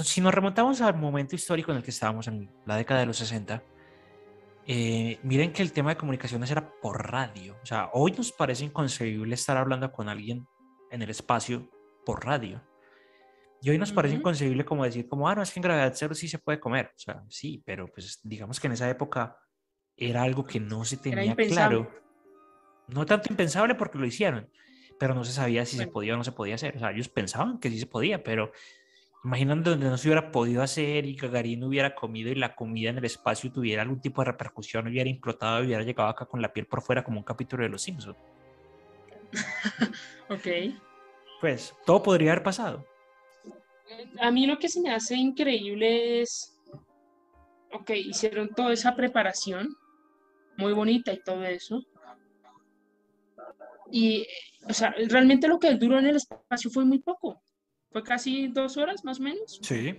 si 0.03 0.21
nos 0.21 0.33
remontamos 0.33 0.81
al 0.81 0.95
momento 0.97 1.35
histórico 1.35 1.71
en 1.71 1.77
el 1.77 1.83
que 1.83 1.91
estábamos, 1.91 2.27
en 2.27 2.49
la 2.65 2.75
década 2.75 3.01
de 3.01 3.05
los 3.05 3.17
60, 3.17 3.63
eh, 4.67 5.19
miren 5.23 5.51
que 5.53 5.61
el 5.61 5.71
tema 5.71 5.91
de 5.91 5.97
comunicaciones 5.97 6.49
era 6.51 6.71
por 6.81 7.11
radio. 7.11 7.57
O 7.61 7.65
sea, 7.65 7.89
hoy 7.93 8.11
nos 8.13 8.31
parece 8.31 8.65
inconcebible 8.65 9.35
estar 9.35 9.57
hablando 9.57 9.91
con 9.91 10.09
alguien 10.09 10.45
en 10.91 11.01
el 11.01 11.09
espacio 11.09 11.69
por 12.05 12.25
radio. 12.25 12.61
Y 13.61 13.69
hoy 13.69 13.77
nos 13.77 13.91
parece 13.91 14.15
inconcebible 14.15 14.65
como 14.65 14.83
decir, 14.83 15.07
como, 15.07 15.29
ah, 15.29 15.35
no, 15.35 15.43
es 15.43 15.51
que 15.51 15.59
en 15.59 15.63
gravedad 15.63 15.93
cero 15.95 16.15
sí 16.15 16.27
se 16.27 16.39
puede 16.39 16.59
comer. 16.59 16.87
O 16.95 16.99
sea, 16.99 17.23
sí, 17.29 17.61
pero 17.63 17.87
pues 17.87 18.19
digamos 18.23 18.59
que 18.59 18.67
en 18.67 18.73
esa 18.73 18.89
época 18.89 19.37
era 19.95 20.23
algo 20.23 20.43
que 20.43 20.59
no 20.59 20.83
se 20.83 20.97
tenía 20.97 21.35
claro. 21.35 21.91
No 22.87 23.05
tanto 23.05 23.27
impensable 23.29 23.75
porque 23.75 23.99
lo 23.99 24.05
hicieron, 24.05 24.49
pero 25.01 25.15
no 25.15 25.23
se 25.23 25.33
sabía 25.33 25.65
si 25.65 25.77
se 25.77 25.87
podía 25.87 26.13
o 26.13 26.17
no 26.17 26.23
se 26.23 26.31
podía 26.31 26.53
hacer. 26.53 26.75
O 26.77 26.79
sea, 26.79 26.91
ellos 26.91 27.09
pensaban 27.09 27.59
que 27.59 27.71
sí 27.71 27.79
se 27.79 27.87
podía, 27.87 28.23
pero 28.23 28.51
imaginando 29.23 29.71
donde 29.71 29.89
no 29.89 29.97
se 29.97 30.07
hubiera 30.07 30.31
podido 30.31 30.61
hacer 30.61 31.07
y 31.07 31.15
Gagarin 31.15 31.63
hubiera 31.63 31.95
comido 31.95 32.29
y 32.29 32.35
la 32.35 32.53
comida 32.53 32.91
en 32.91 32.99
el 32.99 33.05
espacio 33.05 33.51
tuviera 33.51 33.81
algún 33.81 33.99
tipo 33.99 34.21
de 34.21 34.31
repercusión, 34.31 34.87
hubiera 34.87 35.09
implotado 35.09 35.63
y 35.63 35.65
hubiera 35.65 35.83
llegado 35.83 36.09
acá 36.09 36.25
con 36.25 36.39
la 36.39 36.53
piel 36.53 36.67
por 36.67 36.83
fuera 36.83 37.03
como 37.03 37.17
un 37.17 37.23
capítulo 37.23 37.63
de 37.63 37.69
Los 37.69 37.81
Simpsons. 37.81 38.17
ok. 40.29 40.47
Pues 41.41 41.73
todo 41.85 42.03
podría 42.03 42.33
haber 42.33 42.43
pasado 42.43 42.85
a 44.19 44.31
mí 44.31 44.45
lo 44.45 44.57
que 44.57 44.69
se 44.69 44.81
me 44.81 44.91
hace 44.91 45.15
increíble 45.15 46.21
es, 46.21 46.57
ok, 47.73 47.89
hicieron 47.91 48.49
toda 48.53 48.73
esa 48.73 48.95
preparación, 48.95 49.75
muy 50.57 50.73
bonita 50.73 51.11
y 51.13 51.21
todo 51.21 51.43
eso. 51.43 51.83
Y, 53.91 54.25
o 54.67 54.73
sea, 54.73 54.93
realmente 55.09 55.47
lo 55.47 55.59
que 55.59 55.73
duró 55.75 55.99
en 55.99 56.07
el 56.07 56.15
espacio 56.17 56.69
fue 56.71 56.85
muy 56.85 56.99
poco. 56.99 57.41
Fue 57.91 58.03
casi 58.03 58.47
dos 58.47 58.77
horas, 58.77 59.03
más 59.03 59.19
o 59.19 59.23
menos. 59.23 59.59
Sí, 59.61 59.95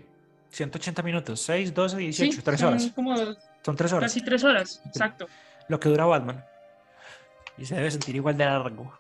180 0.51 1.03
minutos, 1.03 1.40
6, 1.40 1.75
12, 1.75 1.96
18, 1.96 2.42
tres 2.42 2.62
horas. 2.62 2.92
Como 2.94 3.16
son 3.16 3.77
tres 3.77 3.92
horas. 3.92 4.12
Casi 4.12 4.25
tres 4.25 4.44
horas, 4.44 4.83
exacto. 4.87 5.27
Lo 5.68 5.79
que 5.79 5.88
dura 5.88 6.05
Batman. 6.07 6.44
Y 7.59 7.64
se 7.64 7.75
debe 7.75 7.90
sentir 7.90 8.16
igual 8.16 8.37
de 8.37 8.44
largo. 8.44 8.92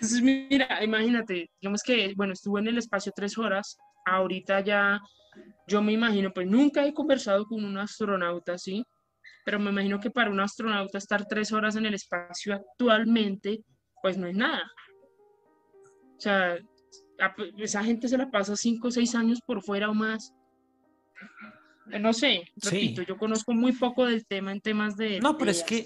Entonces, 0.00 0.22
mira, 0.22 0.84
imagínate, 0.84 1.50
digamos 1.60 1.82
que, 1.82 2.12
bueno, 2.16 2.32
estuve 2.32 2.60
en 2.60 2.68
el 2.68 2.78
espacio 2.78 3.12
tres 3.14 3.36
horas, 3.36 3.76
ahorita 4.04 4.60
ya, 4.60 5.00
yo 5.66 5.82
me 5.82 5.92
imagino, 5.92 6.32
pues 6.32 6.46
nunca 6.46 6.86
he 6.86 6.94
conversado 6.94 7.46
con 7.46 7.64
un 7.64 7.76
astronauta, 7.78 8.56
¿sí? 8.58 8.84
Pero 9.48 9.58
me 9.58 9.70
imagino 9.70 9.98
que 9.98 10.10
para 10.10 10.28
un 10.28 10.40
astronauta 10.40 10.98
estar 10.98 11.24
tres 11.24 11.54
horas 11.54 11.74
en 11.74 11.86
el 11.86 11.94
espacio 11.94 12.52
actualmente, 12.52 13.62
pues 14.02 14.18
no 14.18 14.26
es 14.26 14.36
nada. 14.36 14.60
O 16.18 16.20
sea, 16.20 16.58
esa 17.56 17.82
gente 17.82 18.08
se 18.08 18.18
la 18.18 18.30
pasa 18.30 18.54
cinco 18.56 18.88
o 18.88 18.90
seis 18.90 19.14
años 19.14 19.40
por 19.40 19.62
fuera 19.62 19.88
o 19.88 19.94
más. 19.94 20.34
No 21.86 22.12
sé, 22.12 22.42
repito, 22.56 23.00
yo 23.00 23.16
conozco 23.16 23.54
muy 23.54 23.72
poco 23.72 24.04
del 24.04 24.26
tema 24.26 24.52
en 24.52 24.60
temas 24.60 24.98
de. 24.98 25.18
No, 25.18 25.38
pero 25.38 25.50
es 25.50 25.62
que 25.62 25.82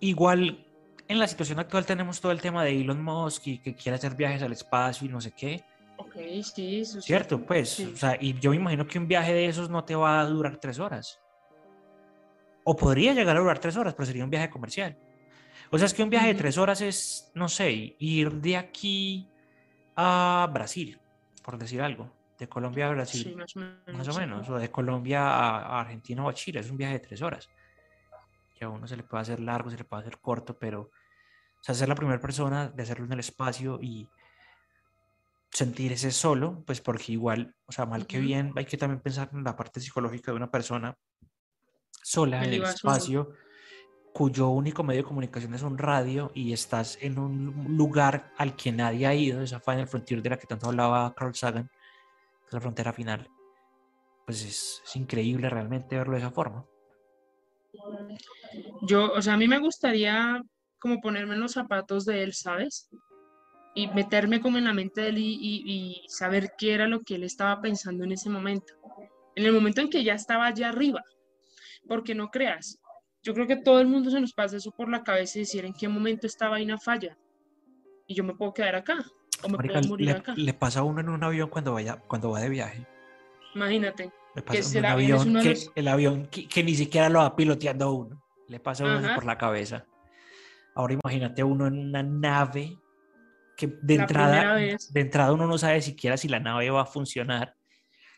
igual 0.00 0.66
en 1.06 1.18
la 1.18 1.28
situación 1.28 1.58
actual 1.58 1.84
tenemos 1.84 2.22
todo 2.22 2.32
el 2.32 2.40
tema 2.40 2.64
de 2.64 2.80
Elon 2.80 3.04
Musk 3.04 3.48
y 3.48 3.58
que 3.58 3.74
quiere 3.74 3.96
hacer 3.96 4.16
viajes 4.16 4.42
al 4.42 4.52
espacio 4.52 5.06
y 5.06 5.10
no 5.10 5.20
sé 5.20 5.32
qué. 5.32 5.62
Ok, 5.98 6.16
sí, 6.42 6.80
eso 6.80 7.02
Cierto, 7.02 7.38
pues, 7.44 7.80
o 7.80 7.96
sea, 7.98 8.16
y 8.18 8.32
yo 8.40 8.48
me 8.52 8.56
imagino 8.56 8.86
que 8.86 8.98
un 8.98 9.06
viaje 9.06 9.34
de 9.34 9.44
esos 9.44 9.68
no 9.68 9.84
te 9.84 9.94
va 9.94 10.22
a 10.22 10.24
durar 10.24 10.56
tres 10.56 10.78
horas. 10.78 11.20
O 12.64 12.76
podría 12.76 13.14
llegar 13.14 13.36
a 13.36 13.40
durar 13.40 13.58
tres 13.58 13.76
horas, 13.76 13.94
pero 13.94 14.06
sería 14.06 14.24
un 14.24 14.30
viaje 14.30 14.50
comercial. 14.50 14.98
O 15.70 15.78
sea, 15.78 15.86
es 15.86 15.94
que 15.94 16.02
un 16.02 16.10
viaje 16.10 16.28
de 16.28 16.34
tres 16.34 16.58
horas 16.58 16.80
es, 16.80 17.30
no 17.34 17.48
sé, 17.48 17.96
ir 17.98 18.32
de 18.32 18.56
aquí 18.56 19.28
a 19.96 20.48
Brasil, 20.52 20.98
por 21.42 21.58
decir 21.58 21.80
algo. 21.82 22.10
De 22.38 22.48
Colombia 22.48 22.88
a 22.88 22.90
Brasil. 22.90 23.22
Sí, 23.22 23.34
más, 23.36 23.54
o 23.56 23.60
menos, 23.60 23.94
más 23.94 24.08
o 24.08 24.18
menos. 24.18 24.48
O 24.48 24.58
de 24.58 24.70
Colombia 24.70 25.22
a 25.22 25.80
Argentina 25.80 26.24
o 26.24 26.28
a 26.28 26.34
Chile. 26.34 26.60
Es 26.60 26.70
un 26.70 26.76
viaje 26.76 26.94
de 26.94 27.00
tres 27.00 27.22
horas 27.22 27.48
que 28.54 28.64
a 28.64 28.68
uno 28.68 28.86
se 28.86 28.96
le 28.96 29.02
puede 29.02 29.22
hacer 29.22 29.40
largo, 29.40 29.70
se 29.70 29.76
le 29.76 29.84
puede 29.84 30.02
hacer 30.02 30.18
corto, 30.18 30.58
pero 30.58 30.80
o 30.82 31.62
sea, 31.64 31.74
ser 31.74 31.88
la 31.88 31.94
primera 31.94 32.20
persona 32.20 32.68
de 32.68 32.82
hacerlo 32.82 33.06
en 33.06 33.12
el 33.12 33.20
espacio 33.20 33.78
y 33.82 34.08
sentirse 35.50 36.10
solo, 36.10 36.62
pues 36.66 36.80
porque 36.80 37.12
igual, 37.12 37.54
o 37.66 37.72
sea, 37.72 37.86
mal 37.86 38.06
que 38.06 38.18
bien, 38.20 38.52
hay 38.56 38.64
que 38.64 38.76
también 38.76 39.00
pensar 39.00 39.30
en 39.32 39.44
la 39.44 39.56
parte 39.56 39.80
psicológica 39.80 40.30
de 40.30 40.36
una 40.36 40.50
persona 40.50 40.96
sola 42.04 42.44
en 42.44 42.52
el 42.52 42.62
espacio, 42.62 43.32
cuyo 44.12 44.50
único 44.50 44.84
medio 44.84 45.02
de 45.02 45.08
comunicación 45.08 45.54
es 45.54 45.62
un 45.62 45.78
radio 45.78 46.30
y 46.34 46.52
estás 46.52 46.98
en 47.00 47.18
un 47.18 47.76
lugar 47.76 48.32
al 48.36 48.54
que 48.54 48.70
nadie 48.70 49.06
ha 49.06 49.14
ido, 49.14 49.42
esa 49.42 49.58
Final 49.58 49.88
Frontier 49.88 50.22
de 50.22 50.30
la 50.30 50.38
que 50.38 50.46
tanto 50.46 50.68
hablaba 50.68 51.14
Carl 51.14 51.34
Sagan, 51.34 51.70
la 52.50 52.60
frontera 52.60 52.92
final. 52.92 53.28
Pues 54.26 54.44
es, 54.44 54.82
es 54.84 54.96
increíble 54.96 55.50
realmente 55.50 55.96
verlo 55.96 56.12
de 56.12 56.20
esa 56.20 56.30
forma. 56.30 56.64
Yo, 58.82 59.12
o 59.12 59.22
sea, 59.22 59.34
a 59.34 59.36
mí 59.36 59.48
me 59.48 59.58
gustaría 59.58 60.42
como 60.78 61.00
ponerme 61.00 61.34
en 61.34 61.40
los 61.40 61.52
zapatos 61.52 62.04
de 62.04 62.22
él, 62.22 62.34
¿sabes? 62.34 62.90
Y 63.74 63.88
meterme 63.88 64.40
como 64.40 64.58
en 64.58 64.64
la 64.64 64.74
mente 64.74 65.00
de 65.00 65.08
él 65.08 65.18
y, 65.18 66.04
saber 66.08 66.52
qué 66.58 66.74
era 66.74 66.86
lo 66.86 67.00
que 67.00 67.14
él 67.16 67.24
estaba 67.24 67.60
pensando 67.60 68.04
en 68.04 68.12
ese 68.12 68.30
momento. 68.30 68.74
En 69.34 69.46
el 69.46 69.52
momento 69.52 69.80
en 69.80 69.90
que 69.90 70.04
ya 70.04 70.14
estaba 70.14 70.46
allá 70.46 70.68
arriba. 70.68 71.02
Porque 71.88 72.14
no 72.14 72.30
creas, 72.30 72.78
yo 73.22 73.34
creo 73.34 73.46
que 73.46 73.56
todo 73.56 73.80
el 73.80 73.86
mundo 73.86 74.10
se 74.10 74.20
nos 74.20 74.32
pasa 74.32 74.56
eso 74.56 74.70
por 74.70 74.88
la 74.88 75.02
cabeza 75.02 75.38
y 75.38 75.42
decir 75.42 75.64
en 75.64 75.72
qué 75.74 75.88
momento 75.88 76.26
esta 76.26 76.48
vaina 76.48 76.78
falla. 76.78 77.16
y 78.06 78.14
yo 78.14 78.22
me 78.24 78.34
puedo 78.34 78.52
quedar 78.52 78.74
acá 78.74 78.96
o 79.42 79.48
me 79.48 79.56
Marica, 79.56 79.74
puedo 79.74 79.88
morir 79.88 80.06
le, 80.06 80.12
acá. 80.12 80.34
le 80.36 80.52
pasa 80.54 80.80
a 80.80 80.82
uno 80.82 81.00
en 81.00 81.08
un 81.08 81.24
avión 81.24 81.48
cuando 81.48 81.72
vaya, 81.72 81.96
cuando 82.06 82.30
va 82.30 82.40
de 82.40 82.48
viaje. 82.50 82.86
Imagínate. 83.54 84.12
Le 84.34 84.42
pasa 84.42 84.78
en 84.78 84.84
un 84.84 84.90
avión 84.90 85.20
avión 85.20 85.42
que, 85.42 85.50
los- 85.50 85.72
el 85.74 85.88
avión 85.88 86.26
que, 86.26 86.46
que 86.48 86.62
ni 86.64 86.74
siquiera 86.74 87.08
lo 87.08 87.20
va 87.20 87.34
piloteando 87.36 87.92
uno. 87.92 88.22
Le 88.48 88.60
pasa 88.60 88.84
a 88.84 88.86
uno 88.98 89.06
Ajá. 89.06 89.14
por 89.14 89.24
la 89.24 89.38
cabeza. 89.38 89.86
Ahora 90.74 90.94
imagínate 91.02 91.42
uno 91.44 91.66
en 91.66 91.78
una 91.78 92.02
nave 92.02 92.76
que 93.56 93.68
de 93.80 93.96
La 93.96 94.02
entrada, 94.02 94.54
de 94.56 95.00
entrada 95.00 95.32
uno 95.32 95.46
no 95.46 95.56
sabe 95.56 95.80
siquiera 95.80 96.16
si 96.16 96.28
la 96.28 96.40
nave 96.40 96.68
va 96.70 96.82
a 96.82 96.86
funcionar. 96.86 97.54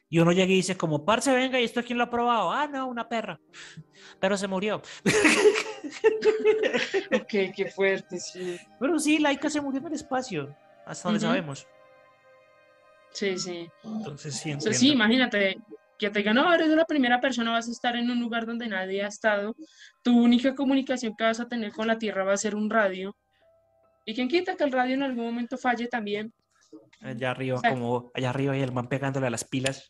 Y 0.09 0.21
uno 0.21 0.33
llega 0.33 0.53
y 0.53 0.57
dice 0.57 0.77
como, 0.77 1.05
parce, 1.05 1.35
venga, 1.35 1.61
¿y 1.61 1.65
esto 1.65 1.83
quién 1.83 1.99
lo 1.99 2.05
ha 2.05 2.11
probado? 2.11 2.53
Ah, 2.53 2.69
no, 2.69 2.87
una 2.87 3.09
perra. 3.09 3.41
Pero 4.21 4.37
se 4.37 4.47
murió. 4.47 4.83
Ok, 7.13 7.55
qué 7.55 7.71
fuerte, 7.73 8.19
sí. 8.19 8.59
Pero 8.81 8.99
sí, 8.99 9.19
Laika 9.19 9.49
se 9.49 9.61
murió 9.61 9.79
en 9.81 9.87
el 9.87 9.93
espacio, 9.93 10.57
hasta 10.85 11.09
donde 11.09 11.21
sabemos. 11.21 11.67
Sí, 13.13 13.39
sí. 13.39 13.69
Entonces 13.85 14.35
sí, 14.35 14.51
entiendo. 14.51 14.77
sí, 14.77 14.91
imagínate 14.91 15.59
que 15.99 16.11
te 16.11 16.19
digan, 16.19 16.37
no, 16.37 16.53
eres 16.53 16.69
la 16.69 16.85
primera 16.85 17.21
persona, 17.21 17.53
vas 17.53 17.69
a 17.69 17.71
estar 17.71 17.97
en 17.97 18.11
un 18.11 18.21
lugar 18.21 18.47
donde 18.47 18.69
nadie 18.69 19.05
ha 19.05 19.09
estado, 19.09 19.57
tu 20.03 20.19
única 20.19 20.55
comunicación 20.55 21.15
que 21.17 21.25
vas 21.25 21.41
a 21.41 21.49
tener 21.49 21.73
con 21.73 21.87
la 21.87 21.99
Tierra 21.99 22.25
va 22.25 22.33
a 22.33 22.37
ser 22.37 22.55
un 22.55 22.69
radio. 22.69 23.17
Y 24.05 24.15
quien 24.15 24.29
quita 24.29 24.57
que 24.57 24.65
el 24.65 24.73
radio 24.73 24.95
en 24.95 25.03
algún 25.03 25.25
momento 25.25 25.57
falle 25.57 25.89
también. 25.89 26.33
Allá 27.01 27.31
arriba, 27.31 27.57
o 27.59 27.61
sea- 27.61 27.71
como 27.71 28.11
allá 28.15 28.31
arriba 28.31 28.57
y 28.57 28.63
el 28.63 28.73
man 28.73 28.89
pegándole 28.89 29.27
a 29.27 29.31
las 29.31 29.45
pilas. 29.45 29.87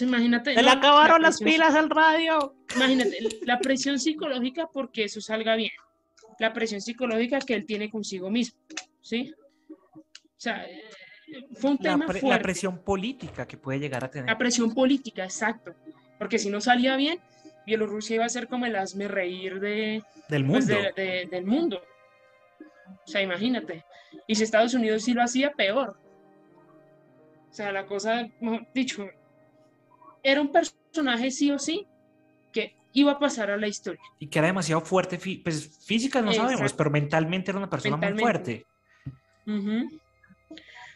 Imagínate. 0.00 0.54
¡Se 0.54 0.62
le 0.62 0.66
no, 0.70 0.72
acabaron 0.78 1.22
la 1.22 1.28
las 1.28 1.38
pilas 1.40 1.74
al 1.74 1.88
radio! 1.88 2.54
Imagínate, 2.74 3.18
la 3.46 3.58
presión 3.58 3.98
psicológica 3.98 4.68
porque 4.72 5.04
eso 5.04 5.20
salga 5.20 5.56
bien. 5.56 5.70
La 6.38 6.52
presión 6.52 6.80
psicológica 6.82 7.38
que 7.38 7.54
él 7.54 7.64
tiene 7.64 7.88
consigo 7.90 8.30
mismo, 8.30 8.58
¿sí? 9.00 9.32
O 9.90 10.04
sea, 10.36 10.66
eh, 10.66 10.82
fue 11.54 11.70
un 11.70 11.78
La, 11.80 11.92
tema 11.92 12.06
pre- 12.06 12.14
la 12.16 12.20
fuerte. 12.20 12.42
presión 12.42 12.78
política 12.84 13.46
que 13.48 13.56
puede 13.56 13.78
llegar 13.78 14.04
a 14.04 14.10
tener. 14.10 14.26
La 14.28 14.36
presión 14.36 14.74
política, 14.74 15.24
exacto. 15.24 15.74
Porque 16.18 16.38
si 16.38 16.50
no 16.50 16.60
salía 16.60 16.94
bien, 16.96 17.18
Bielorrusia 17.66 18.16
iba 18.16 18.24
a 18.26 18.28
ser 18.28 18.48
como 18.48 18.66
el 18.66 18.76
hazme 18.76 19.08
reír 19.08 19.60
de, 19.60 20.02
del 20.28 20.46
pues, 20.46 20.66
mundo. 20.66 20.82
de- 20.94 21.02
de- 21.02 21.26
del 21.30 21.46
mundo. 21.46 21.80
O 22.86 23.06
sea, 23.10 23.22
imagínate. 23.22 23.84
Y 24.26 24.34
si 24.34 24.42
Estados 24.42 24.74
Unidos 24.74 25.02
sí 25.02 25.12
lo 25.12 25.22
hacía, 25.22 25.52
peor. 25.52 25.98
O 27.50 27.54
sea, 27.54 27.72
la 27.72 27.86
cosa, 27.86 28.28
mejor 28.40 28.66
dicho, 28.74 29.08
era 30.22 30.40
un 30.40 30.52
personaje 30.52 31.30
sí 31.30 31.50
o 31.50 31.58
sí 31.58 31.86
que 32.52 32.76
iba 32.92 33.12
a 33.12 33.18
pasar 33.18 33.50
a 33.50 33.56
la 33.56 33.68
historia. 33.68 34.00
Y 34.18 34.26
que 34.26 34.38
era 34.38 34.48
demasiado 34.48 34.80
fuerte. 34.80 35.18
Pues 35.42 35.78
física 35.84 36.20
no 36.20 36.32
sabemos, 36.32 36.72
pero 36.72 36.90
mentalmente 36.90 37.50
era 37.50 37.58
una 37.58 37.70
persona 37.70 37.96
muy 37.96 38.18
fuerte. 38.18 38.66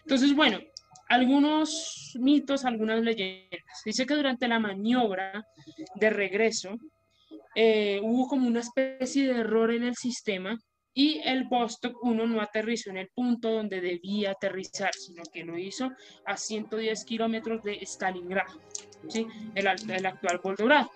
Entonces, 0.03 0.35
bueno, 0.35 0.59
algunos 1.09 2.17
mitos, 2.21 2.65
algunas 2.65 3.01
leyendas. 3.01 3.83
Dice 3.85 4.07
que 4.07 4.15
durante 4.15 4.49
la 4.49 4.59
maniobra 4.59 5.47
de 5.97 6.11
regreso 6.11 6.79
eh, 7.55 8.01
hubo 8.03 8.29
como 8.29 8.47
una 8.47 8.61
especie 8.61 9.27
de 9.33 9.41
error 9.41 9.73
en 9.73 9.85
el 9.85 9.97
sistema 9.97 10.59
y 10.95 11.21
el 11.25 11.45
Vostok 11.45 12.03
1 12.03 12.27
no 12.27 12.41
aterrizó 12.41 12.91
en 12.91 12.99
el 12.99 13.09
punto 13.09 13.51
donde 13.51 13.81
debía 13.81 14.33
aterrizar, 14.33 14.93
sino 14.95 15.23
que 15.33 15.45
lo 15.45 15.57
hizo 15.57 15.91
a 16.27 16.37
110 16.37 17.05
kilómetros 17.05 17.63
de 17.63 17.79
Stalingrado, 17.83 18.61
¿sí? 19.09 19.27
el, 19.55 19.67
el 19.67 20.07
actual 20.07 20.41
Volgograd. 20.43 20.87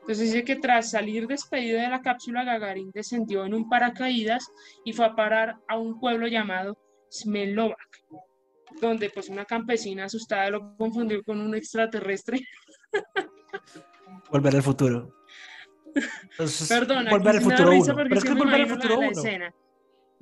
Entonces 0.00 0.32
dice 0.32 0.44
que 0.44 0.56
tras 0.56 0.90
salir 0.90 1.28
despedido 1.28 1.80
de 1.80 1.88
la 1.88 2.02
cápsula, 2.02 2.42
Gagarin 2.42 2.90
descendió 2.92 3.44
en 3.44 3.54
un 3.54 3.68
paracaídas 3.68 4.50
y 4.84 4.92
fue 4.92 5.06
a 5.06 5.14
parar 5.14 5.56
a 5.68 5.78
un 5.78 6.00
pueblo 6.00 6.26
llamado 6.26 6.76
Smelovac, 7.08 8.02
donde 8.80 9.10
pues 9.10 9.28
una 9.28 9.44
campesina 9.44 10.06
asustada 10.06 10.50
lo 10.50 10.76
confundió 10.76 11.22
con 11.22 11.40
un 11.40 11.54
extraterrestre. 11.54 12.40
Volver 14.30 14.56
al 14.56 14.62
futuro. 14.62 15.21
Entonces, 15.94 16.68
Perdón, 16.68 17.06
volver 17.10 17.36
al 17.36 17.42
futuro 17.42 17.70
risa 17.70 17.92
1. 17.92 17.94
porque 17.94 18.08
Pero 18.08 18.18
es 18.18 18.24
que 18.24 18.34
volver 18.34 18.60
al 18.62 18.68
futuro 18.68 18.94
la 18.94 19.08
1. 19.08 19.10
escena. 19.10 19.54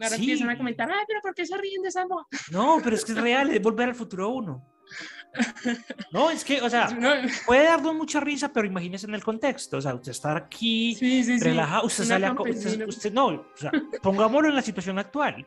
Ahora 0.02 0.08
Sí. 0.16 0.22
empiezan 0.22 0.50
a 0.50 0.56
comentar, 0.56 0.90
ay, 0.90 1.04
pero 1.06 1.20
¿por 1.20 1.34
qué 1.34 1.44
se 1.46 1.56
ríen 1.58 1.82
de 1.82 1.88
esa 1.88 2.06
mo-?" 2.06 2.26
No, 2.50 2.78
pero 2.82 2.96
es 2.96 3.04
que 3.04 3.12
es 3.12 3.18
real, 3.20 3.50
es 3.50 3.60
volver 3.62 3.88
al 3.90 3.94
futuro 3.94 4.28
1. 4.30 4.66
No, 6.12 6.30
es 6.30 6.44
que, 6.44 6.60
o 6.60 6.68
sea, 6.68 6.88
No, 6.90 7.10
puede 7.46 7.64
darnos 7.64 7.94
mucha 7.94 8.18
risa, 8.18 8.52
pero 8.52 8.66
imagínese 8.66 9.06
en 9.06 9.14
el 9.14 9.22
contexto. 9.22 9.76
O 9.76 9.80
sea, 9.80 9.94
usted 9.94 10.10
estar 10.10 10.36
aquí 10.36 10.94
sí, 10.96 11.22
sí, 11.22 11.38
relajado, 11.38 11.86
usted 11.86 12.04
sale 12.04 12.26
a 12.26 12.32
usted, 12.32 12.86
usted- 12.88 13.12
no, 13.12 13.26
o 13.26 13.46
sea, 13.56 13.70
pongámoslo 14.02 14.48
en 14.48 14.56
la 14.56 14.62
situación 14.62 14.98
actual. 14.98 15.46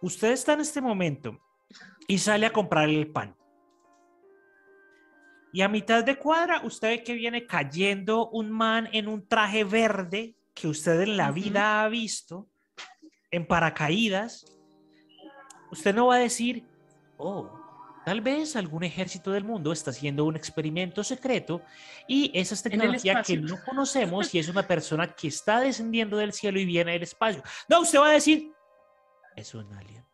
Usted 0.00 0.30
está 0.32 0.54
en 0.54 0.60
este 0.60 0.80
momento 0.80 1.38
y 2.06 2.18
sale 2.18 2.46
a 2.46 2.52
comprar 2.52 2.88
el 2.88 3.08
pan. 3.10 3.36
Y 5.52 5.62
a 5.62 5.68
mitad 5.68 6.04
de 6.04 6.16
cuadra, 6.16 6.60
usted 6.64 6.88
ve 6.88 7.02
que 7.02 7.14
viene 7.14 7.46
cayendo 7.46 8.28
un 8.28 8.50
man 8.50 8.88
en 8.92 9.08
un 9.08 9.26
traje 9.26 9.64
verde 9.64 10.34
que 10.54 10.68
usted 10.68 11.00
en 11.00 11.16
la 11.16 11.30
vida 11.30 11.82
ha 11.82 11.88
visto, 11.88 12.48
en 13.30 13.46
paracaídas. 13.46 14.44
Usted 15.70 15.94
no 15.94 16.08
va 16.08 16.16
a 16.16 16.18
decir, 16.18 16.64
oh, 17.16 17.50
tal 18.04 18.20
vez 18.20 18.56
algún 18.56 18.84
ejército 18.84 19.30
del 19.30 19.44
mundo 19.44 19.72
está 19.72 19.90
haciendo 19.90 20.24
un 20.24 20.36
experimento 20.36 21.04
secreto 21.04 21.62
y 22.06 22.30
esa 22.34 22.54
es 22.54 22.62
tecnología 22.62 23.22
que 23.22 23.36
no 23.36 23.62
conocemos 23.62 24.34
y 24.34 24.38
es 24.38 24.48
una 24.48 24.66
persona 24.66 25.14
que 25.14 25.28
está 25.28 25.60
descendiendo 25.60 26.16
del 26.16 26.32
cielo 26.32 26.58
y 26.58 26.64
viene 26.64 26.92
del 26.92 27.02
espacio. 27.02 27.42
No, 27.68 27.82
usted 27.82 28.00
va 28.00 28.08
a 28.08 28.12
decir, 28.12 28.52
es 29.36 29.54
un 29.54 29.72
alien, 29.74 30.04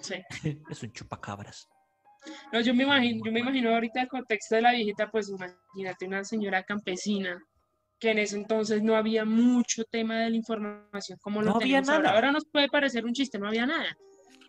Sí. 0.00 0.14
es 0.70 0.82
un 0.82 0.92
chupacabras. 0.92 1.68
No, 2.52 2.60
yo 2.60 2.74
me 2.74 2.84
imagino, 2.84 3.22
yo 3.24 3.32
me 3.32 3.40
imagino 3.40 3.70
ahorita 3.70 4.02
el 4.02 4.08
contexto 4.08 4.54
de 4.56 4.62
la 4.62 4.72
viejita, 4.72 5.10
pues 5.10 5.28
imagínate 5.30 6.06
una 6.06 6.22
señora 6.24 6.62
campesina 6.62 7.42
que 7.98 8.10
en 8.12 8.18
ese 8.18 8.36
entonces 8.36 8.82
no 8.82 8.96
había 8.96 9.24
mucho 9.26 9.84
tema 9.84 10.20
de 10.20 10.30
la 10.30 10.36
información 10.36 11.18
como 11.20 11.42
lo 11.42 11.50
No 11.50 11.56
había 11.56 11.66
tenemos 11.82 11.88
ahora. 11.90 12.02
nada. 12.02 12.14
Ahora 12.14 12.32
nos 12.32 12.44
puede 12.46 12.68
parecer 12.68 13.04
un 13.04 13.12
chiste, 13.12 13.38
no 13.38 13.46
había 13.48 13.66
nada. 13.66 13.94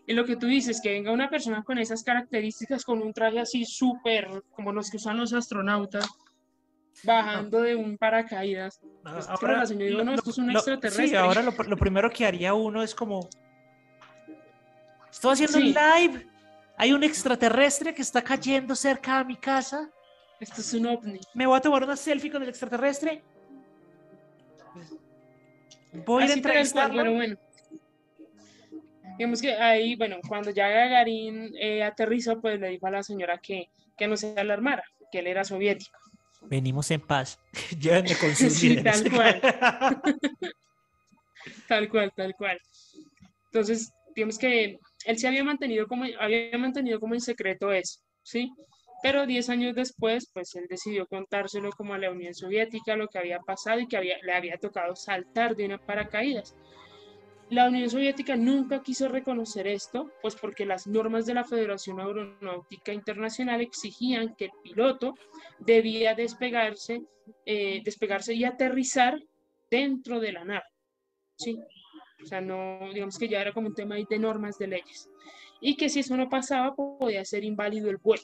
Y 0.07 0.13
lo 0.13 0.25
que 0.25 0.35
tú 0.37 0.47
dices, 0.47 0.79
que 0.81 0.91
venga 0.93 1.11
una 1.11 1.29
persona 1.29 1.61
con 1.63 1.77
esas 1.77 2.01
características, 2.03 2.83
con 2.85 3.01
un 3.01 3.13
traje 3.13 3.39
así 3.39 3.65
súper, 3.65 4.27
como 4.51 4.71
los 4.71 4.89
que 4.89 4.97
usan 4.97 5.17
los 5.17 5.33
astronautas, 5.33 6.07
bajando 7.03 7.61
de 7.61 7.75
un 7.75 7.97
paracaídas. 7.97 8.79
Pues, 9.03 9.27
claro, 9.39 9.57
la 9.57 9.65
señora 9.65 9.85
dijo, 9.89 10.03
no, 10.03 10.13
esto 10.13 10.29
es 10.29 10.37
un 10.37 10.49
Sí, 10.49 10.53
extraterrestre. 10.55 11.17
ahora 11.17 11.41
lo, 11.43 11.51
lo 11.51 11.77
primero 11.77 12.09
que 12.09 12.25
haría 12.25 12.53
uno 12.53 12.81
es 12.83 12.95
como, 12.95 13.29
estoy 15.11 15.33
haciendo 15.33 15.57
un 15.57 15.63
Sí. 15.65 15.75
live, 15.75 16.27
hay 16.81 16.93
un 16.93 17.03
extraterrestre 17.03 17.93
que 17.93 18.01
está 18.01 18.23
cayendo 18.23 18.75
cerca 18.75 19.19
de 19.19 19.25
mi 19.25 19.35
casa, 19.37 19.87
Esto 20.39 20.61
es 20.61 20.73
un 20.73 20.87
ovni. 20.87 21.19
me 21.35 21.45
voy 21.45 21.55
a 21.55 21.61
tomar 21.61 21.83
una 21.83 21.95
selfie 21.95 22.31
con 22.31 22.41
el 22.41 22.49
extraterrestre. 22.49 23.21
Voy 25.93 26.23
a 26.23 26.25
a 26.25 26.29
Así 26.29 26.41
cual, 26.41 26.51
entrevistarlo. 26.51 27.03
pero 27.03 27.13
bueno. 27.13 27.37
Digamos 29.19 29.41
que 29.43 29.53
ahí, 29.53 29.95
bueno, 29.95 30.17
cuando 30.27 30.49
ya 30.49 30.69
Gagarin 30.69 31.53
eh, 31.59 31.83
aterrizó, 31.83 32.41
pues 32.41 32.59
le 32.59 32.69
dijo 32.69 32.87
a 32.87 32.91
la 32.91 33.03
señora 33.03 33.37
que, 33.37 33.69
que 33.95 34.07
no 34.07 34.17
se 34.17 34.33
alarmara, 34.39 34.83
que 35.11 35.19
él 35.19 35.27
era 35.27 35.43
soviético. 35.43 35.95
Venimos 36.49 36.89
en 36.89 37.01
paz. 37.01 37.37
Llévenme 37.79 38.15
con 38.15 38.35
sus 38.35 38.53
Sí, 38.59 38.81
tal 38.81 39.11
cual. 39.11 39.41
Tal 41.67 41.89
cual, 41.89 42.11
tal 42.15 42.35
cual. 42.35 42.59
Entonces, 43.45 43.91
digamos 44.15 44.37
que 44.37 44.79
él 45.05 45.17
se 45.17 45.27
había 45.27 45.43
mantenido 45.43 45.87
como, 45.87 46.05
había 46.19 46.57
mantenido 46.57 46.99
como 46.99 47.13
en 47.13 47.21
secreto 47.21 47.71
eso, 47.71 47.99
¿sí? 48.23 48.51
Pero 49.01 49.25
10 49.25 49.49
años 49.49 49.75
después, 49.75 50.29
pues 50.31 50.53
él 50.55 50.67
decidió 50.69 51.07
contárselo 51.07 51.71
como 51.71 51.93
a 51.93 51.97
la 51.97 52.11
Unión 52.11 52.35
Soviética, 52.35 52.95
lo 52.95 53.07
que 53.07 53.17
había 53.17 53.39
pasado 53.39 53.79
y 53.79 53.87
que 53.87 53.97
había, 53.97 54.17
le 54.21 54.33
había 54.33 54.57
tocado 54.57 54.95
saltar 54.95 55.55
de 55.55 55.65
una 55.65 55.79
paracaídas. 55.79 56.55
La 57.49 57.67
Unión 57.67 57.89
Soviética 57.89 58.35
nunca 58.35 58.81
quiso 58.81 59.09
reconocer 59.09 59.67
esto, 59.67 60.11
pues 60.21 60.35
porque 60.35 60.65
las 60.65 60.87
normas 60.87 61.25
de 61.25 61.33
la 61.33 61.43
Federación 61.43 61.99
Aeronáutica 61.99 62.93
Internacional 62.93 63.59
exigían 63.59 64.35
que 64.35 64.45
el 64.45 64.51
piloto 64.63 65.15
debía 65.59 66.15
despegarse, 66.15 67.01
eh, 67.45 67.81
despegarse 67.83 68.35
y 68.35 68.45
aterrizar 68.45 69.19
dentro 69.69 70.19
de 70.19 70.31
la 70.31 70.45
nave. 70.45 70.65
¿sí? 71.35 71.57
O 72.21 72.25
sea, 72.25 72.41
no, 72.41 72.79
digamos 72.93 73.17
que 73.17 73.27
ya 73.27 73.41
era 73.41 73.53
como 73.53 73.67
un 73.67 73.73
tema 73.73 73.95
de 73.95 74.19
normas 74.19 74.57
de 74.57 74.67
leyes. 74.67 75.09
Y 75.59 75.75
que 75.75 75.89
si 75.89 75.99
eso 75.99 76.17
no 76.17 76.29
pasaba, 76.29 76.75
podía 76.75 77.23
ser 77.25 77.43
inválido 77.43 77.89
el 77.89 77.97
vuelo. 77.97 78.23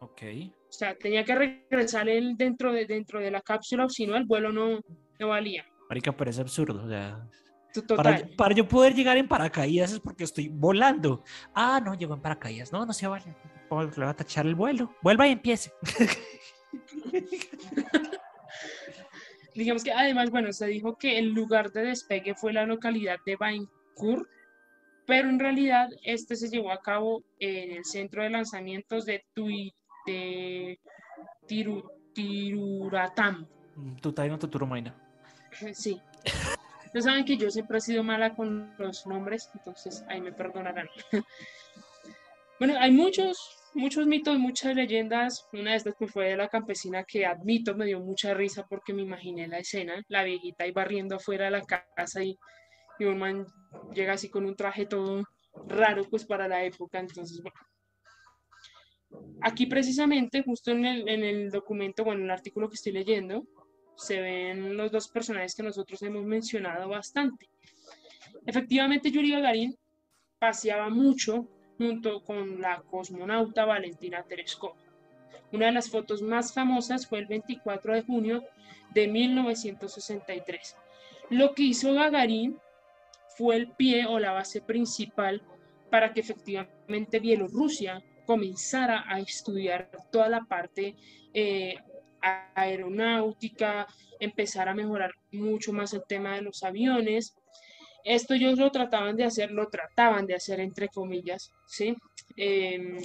ok. 0.00 0.22
O 0.68 0.74
sea, 0.74 0.96
tenía 0.96 1.22
que 1.22 1.34
regresar 1.34 2.08
él 2.08 2.34
dentro 2.36 2.72
de, 2.72 2.86
dentro 2.86 3.20
de 3.20 3.30
la 3.30 3.42
cápsula, 3.42 3.84
o 3.84 3.90
si 3.90 4.06
no, 4.06 4.16
el 4.16 4.24
vuelo 4.24 4.50
no, 4.50 4.80
no 5.18 5.28
valía. 5.28 5.66
Marica, 5.90 6.16
pero 6.16 6.30
es 6.30 6.38
absurdo. 6.38 6.84
O 6.84 6.88
sea, 6.88 7.28
Total. 7.74 7.96
para, 7.96 8.28
para 8.36 8.54
yo 8.54 8.66
poder 8.66 8.94
llegar 8.94 9.18
en 9.18 9.28
paracaídas 9.28 9.92
es 9.92 10.00
porque 10.00 10.24
estoy 10.24 10.48
volando. 10.48 11.22
Ah, 11.54 11.80
no, 11.84 11.94
llegó 11.94 12.14
en 12.14 12.22
paracaídas. 12.22 12.72
No, 12.72 12.86
no 12.86 12.92
se 12.94 13.06
vale. 13.06 13.36
Le 13.70 14.04
va 14.04 14.10
a 14.10 14.16
tachar 14.16 14.46
el 14.46 14.54
vuelo. 14.54 14.94
Vuelva 15.02 15.28
y 15.28 15.32
empiece. 15.32 15.70
Digamos 19.54 19.84
que 19.84 19.92
además, 19.92 20.30
bueno, 20.30 20.52
se 20.52 20.66
dijo 20.66 20.96
que 20.96 21.18
el 21.18 21.32
lugar 21.32 21.72
de 21.72 21.84
despegue 21.84 22.34
fue 22.34 22.52
la 22.52 22.64
localidad 22.64 23.18
de 23.26 23.36
Vaincourt, 23.36 24.28
pero 25.06 25.28
en 25.28 25.38
realidad 25.38 25.90
este 26.04 26.36
se 26.36 26.48
llevó 26.48 26.72
a 26.72 26.80
cabo 26.80 27.22
en 27.38 27.72
el 27.72 27.84
centro 27.84 28.22
de 28.22 28.30
lanzamientos 28.30 29.04
de, 29.04 29.24
Tui, 29.34 29.74
de 30.06 30.78
Tiru, 31.46 31.90
Tiruratam. 32.14 33.46
Mm, 33.76 33.96
Tutaino 33.96 34.38
Tuturumaina. 34.38 34.94
Sí. 35.74 36.00
No 36.94 37.00
saben 37.00 37.24
que 37.24 37.36
yo 37.36 37.50
siempre 37.50 37.78
he 37.78 37.80
sido 37.80 38.02
mala 38.02 38.34
con 38.34 38.74
los 38.78 39.06
nombres, 39.06 39.50
entonces 39.54 40.04
ahí 40.08 40.20
me 40.20 40.32
perdonarán. 40.32 40.88
bueno, 42.58 42.74
hay 42.78 42.90
muchos, 42.90 43.61
muchos 43.74 44.06
mitos, 44.06 44.38
muchas 44.38 44.74
leyendas. 44.74 45.48
Una 45.52 45.72
de 45.72 45.76
estas 45.76 45.94
pues, 45.98 46.10
fue 46.10 46.28
de 46.28 46.36
la 46.36 46.48
campesina 46.48 47.04
que 47.04 47.26
admito 47.26 47.74
me 47.74 47.86
dio 47.86 48.00
mucha 48.00 48.34
risa 48.34 48.66
porque 48.68 48.92
me 48.92 49.02
imaginé 49.02 49.48
la 49.48 49.58
escena, 49.58 50.02
la 50.08 50.24
viejita 50.24 50.64
ahí 50.64 50.72
barriendo 50.72 51.16
afuera 51.16 51.46
de 51.46 51.50
la 51.52 51.62
casa 51.62 52.22
y, 52.22 52.36
y 52.98 53.04
un 53.04 53.18
man 53.18 53.46
llega 53.94 54.14
así 54.14 54.28
con 54.28 54.44
un 54.44 54.56
traje 54.56 54.86
todo 54.86 55.24
raro 55.66 56.04
pues 56.08 56.24
para 56.24 56.48
la 56.48 56.64
época. 56.64 56.98
Entonces, 56.98 57.40
bueno. 57.42 57.56
Aquí 59.42 59.66
precisamente, 59.66 60.42
justo 60.42 60.70
en 60.70 60.86
el, 60.86 61.08
en 61.08 61.22
el 61.22 61.50
documento, 61.50 62.04
bueno, 62.04 62.20
en 62.20 62.26
el 62.26 62.30
artículo 62.30 62.68
que 62.68 62.76
estoy 62.76 62.92
leyendo, 62.92 63.46
se 63.96 64.20
ven 64.20 64.76
los 64.76 64.90
dos 64.90 65.08
personajes 65.08 65.54
que 65.54 65.62
nosotros 65.62 66.02
hemos 66.02 66.24
mencionado 66.24 66.88
bastante. 66.88 67.48
Efectivamente, 68.46 69.10
Yuri 69.10 69.32
Gagarin 69.32 69.76
paseaba 70.38 70.88
mucho 70.88 71.48
junto 71.78 72.22
con 72.22 72.60
la 72.60 72.82
cosmonauta 72.90 73.64
Valentina 73.64 74.22
Tereshkova. 74.22 74.76
Una 75.52 75.66
de 75.66 75.72
las 75.72 75.90
fotos 75.90 76.22
más 76.22 76.54
famosas 76.54 77.06
fue 77.06 77.18
el 77.20 77.26
24 77.26 77.94
de 77.94 78.02
junio 78.02 78.44
de 78.94 79.08
1963. 79.08 80.76
Lo 81.30 81.54
que 81.54 81.64
hizo 81.64 81.92
Gagarin 81.94 82.58
fue 83.36 83.56
el 83.56 83.68
pie 83.68 84.06
o 84.06 84.18
la 84.18 84.32
base 84.32 84.60
principal 84.60 85.42
para 85.90 86.12
que 86.12 86.20
efectivamente 86.20 87.20
Bielorrusia 87.20 88.02
comenzara 88.26 89.04
a 89.06 89.20
estudiar 89.20 89.90
toda 90.10 90.28
la 90.28 90.44
parte 90.44 90.96
eh, 91.34 91.76
aeronáutica, 92.54 93.86
empezar 94.20 94.68
a 94.68 94.74
mejorar 94.74 95.12
mucho 95.32 95.72
más 95.72 95.92
el 95.92 96.02
tema 96.06 96.34
de 96.34 96.42
los 96.42 96.62
aviones. 96.62 97.36
Esto 98.04 98.34
ellos 98.34 98.58
lo 98.58 98.70
trataban 98.70 99.16
de 99.16 99.24
hacer, 99.24 99.50
lo 99.50 99.68
trataban 99.68 100.26
de 100.26 100.34
hacer 100.34 100.60
entre 100.60 100.88
comillas, 100.88 101.50
¿sí? 101.66 101.94
Em, 102.36 102.98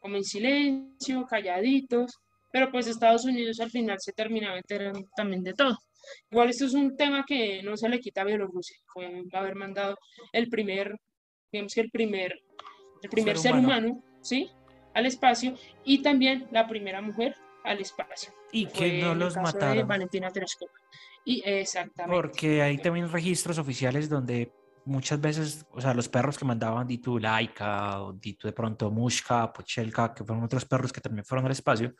como 0.00 0.16
en 0.16 0.24
silencio, 0.24 1.24
calladitos, 1.26 2.18
pero 2.52 2.70
pues 2.70 2.86
Estados 2.86 3.24
Unidos 3.24 3.60
al 3.60 3.70
final 3.70 3.98
se 4.00 4.12
terminaba 4.12 4.56
enterando 4.56 5.00
también 5.16 5.42
de 5.42 5.52
todo. 5.52 5.76
Igual 6.30 6.50
esto 6.50 6.66
es 6.66 6.74
un 6.74 6.96
tema 6.96 7.24
que 7.26 7.62
no 7.62 7.76
se 7.76 7.88
le 7.88 8.00
quita 8.00 8.22
a 8.22 8.24
Bielorrusia, 8.24 8.76
fue 8.86 9.24
haber 9.32 9.56
mandado 9.56 9.96
el 10.32 10.48
primer, 10.48 10.96
digamos 11.50 11.74
que 11.74 11.80
el 11.80 11.90
primer, 11.90 12.38
el 13.02 13.10
primer 13.10 13.36
ser, 13.38 13.54
humano, 13.54 14.02
¿sí? 14.20 14.50
Al 14.94 15.06
espacio 15.06 15.54
y 15.84 16.02
también 16.02 16.46
la 16.50 16.66
primera 16.66 17.00
mujer 17.02 17.36
al 17.64 17.80
espacio. 17.80 18.32
Y 18.52 18.66
que 18.66 19.02
no 19.02 19.14
los 19.14 19.36
mataron. 19.36 19.86
Valentina 19.86 20.30
Tereshkova. 20.30 20.72
Y 21.24 21.42
exactamente. 21.44 22.14
Porque 22.14 22.62
hay 22.62 22.78
también 22.78 23.10
registros 23.10 23.58
oficiales 23.58 24.08
donde 24.08 24.52
muchas 24.84 25.20
veces, 25.20 25.66
o 25.72 25.80
sea, 25.80 25.92
los 25.92 26.08
perros 26.08 26.38
que 26.38 26.44
mandaban 26.44 26.86
Ditu 26.86 27.18
Laika, 27.18 28.02
o 28.02 28.12
Ditu 28.12 28.46
de 28.46 28.52
pronto 28.52 28.90
Mushka, 28.90 29.52
Pochelka, 29.52 30.14
que 30.14 30.24
fueron 30.24 30.44
otros 30.44 30.64
perros 30.64 30.92
que 30.92 31.00
también 31.00 31.24
fueron 31.24 31.44
al 31.44 31.52
espacio. 31.52 31.94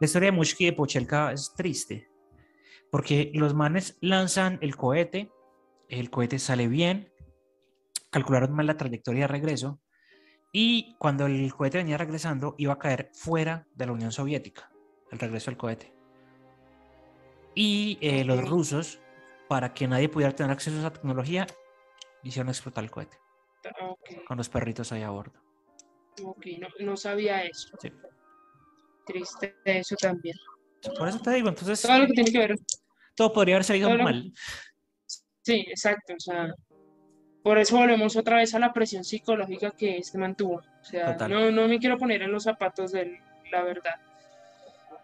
La 0.00 0.04
historia 0.04 0.30
de 0.30 0.36
Mushka 0.36 0.62
y 0.62 0.66
de 0.66 0.72
Pochelka 0.74 1.32
es 1.32 1.52
triste, 1.56 2.08
porque 2.90 3.32
los 3.34 3.52
manes 3.52 3.98
lanzan 4.00 4.58
el 4.62 4.76
cohete, 4.76 5.32
el 5.88 6.08
cohete 6.08 6.38
sale 6.38 6.68
bien, 6.68 7.12
calcularon 8.10 8.54
mal 8.54 8.66
la 8.66 8.76
trayectoria 8.76 9.22
de 9.22 9.28
regreso, 9.28 9.80
y 10.52 10.94
cuando 10.98 11.26
el 11.26 11.52
cohete 11.52 11.78
venía 11.78 11.98
regresando, 11.98 12.54
iba 12.58 12.74
a 12.74 12.78
caer 12.78 13.10
fuera 13.12 13.66
de 13.74 13.86
la 13.86 13.92
Unión 13.92 14.12
Soviética, 14.12 14.70
el 15.10 15.18
regreso 15.18 15.50
del 15.50 15.58
cohete. 15.58 15.92
Y 17.54 17.98
eh, 18.00 18.24
los 18.24 18.48
rusos, 18.48 19.00
para 19.48 19.74
que 19.74 19.88
nadie 19.88 20.08
pudiera 20.08 20.34
tener 20.34 20.52
acceso 20.52 20.76
a 20.76 20.80
esa 20.80 20.92
tecnología, 20.92 21.46
hicieron 22.22 22.48
explotar 22.48 22.84
el 22.84 22.90
cohete. 22.90 23.16
Con 24.26 24.36
los 24.36 24.48
perritos 24.48 24.92
ahí 24.92 25.02
a 25.02 25.10
bordo. 25.10 25.40
Ok, 26.22 26.46
no, 26.80 26.96
sabía 26.96 27.42
eso. 27.42 27.76
Triste 29.04 29.56
eso 29.64 29.96
también. 29.96 30.36
Por 30.96 31.08
eso 31.08 31.18
te 31.18 31.30
digo, 31.32 31.48
entonces. 31.48 31.82
Todo 31.82 31.98
lo 31.98 32.06
que 32.06 32.12
tiene 32.12 32.32
que 32.32 32.38
ver. 32.38 32.56
Todo 33.14 33.32
podría 33.32 33.56
haber 33.56 33.64
salido 33.64 33.90
mal. 33.98 34.32
Sí, 35.42 35.64
exacto. 35.68 36.14
O 36.14 36.20
sea, 36.20 36.54
por 37.42 37.58
eso 37.58 37.76
volvemos 37.76 38.16
otra 38.16 38.36
vez 38.36 38.54
a 38.54 38.58
la 38.58 38.72
presión 38.72 39.04
psicológica 39.04 39.70
que 39.70 39.98
este 39.98 40.18
mantuvo. 40.18 40.56
O 40.80 40.84
sea, 40.84 41.16
no, 41.28 41.50
no 41.50 41.66
me 41.66 41.78
quiero 41.78 41.98
poner 41.98 42.22
en 42.22 42.32
los 42.32 42.44
zapatos 42.44 42.92
de 42.92 43.18
la 43.50 43.62
verdad. 43.62 44.00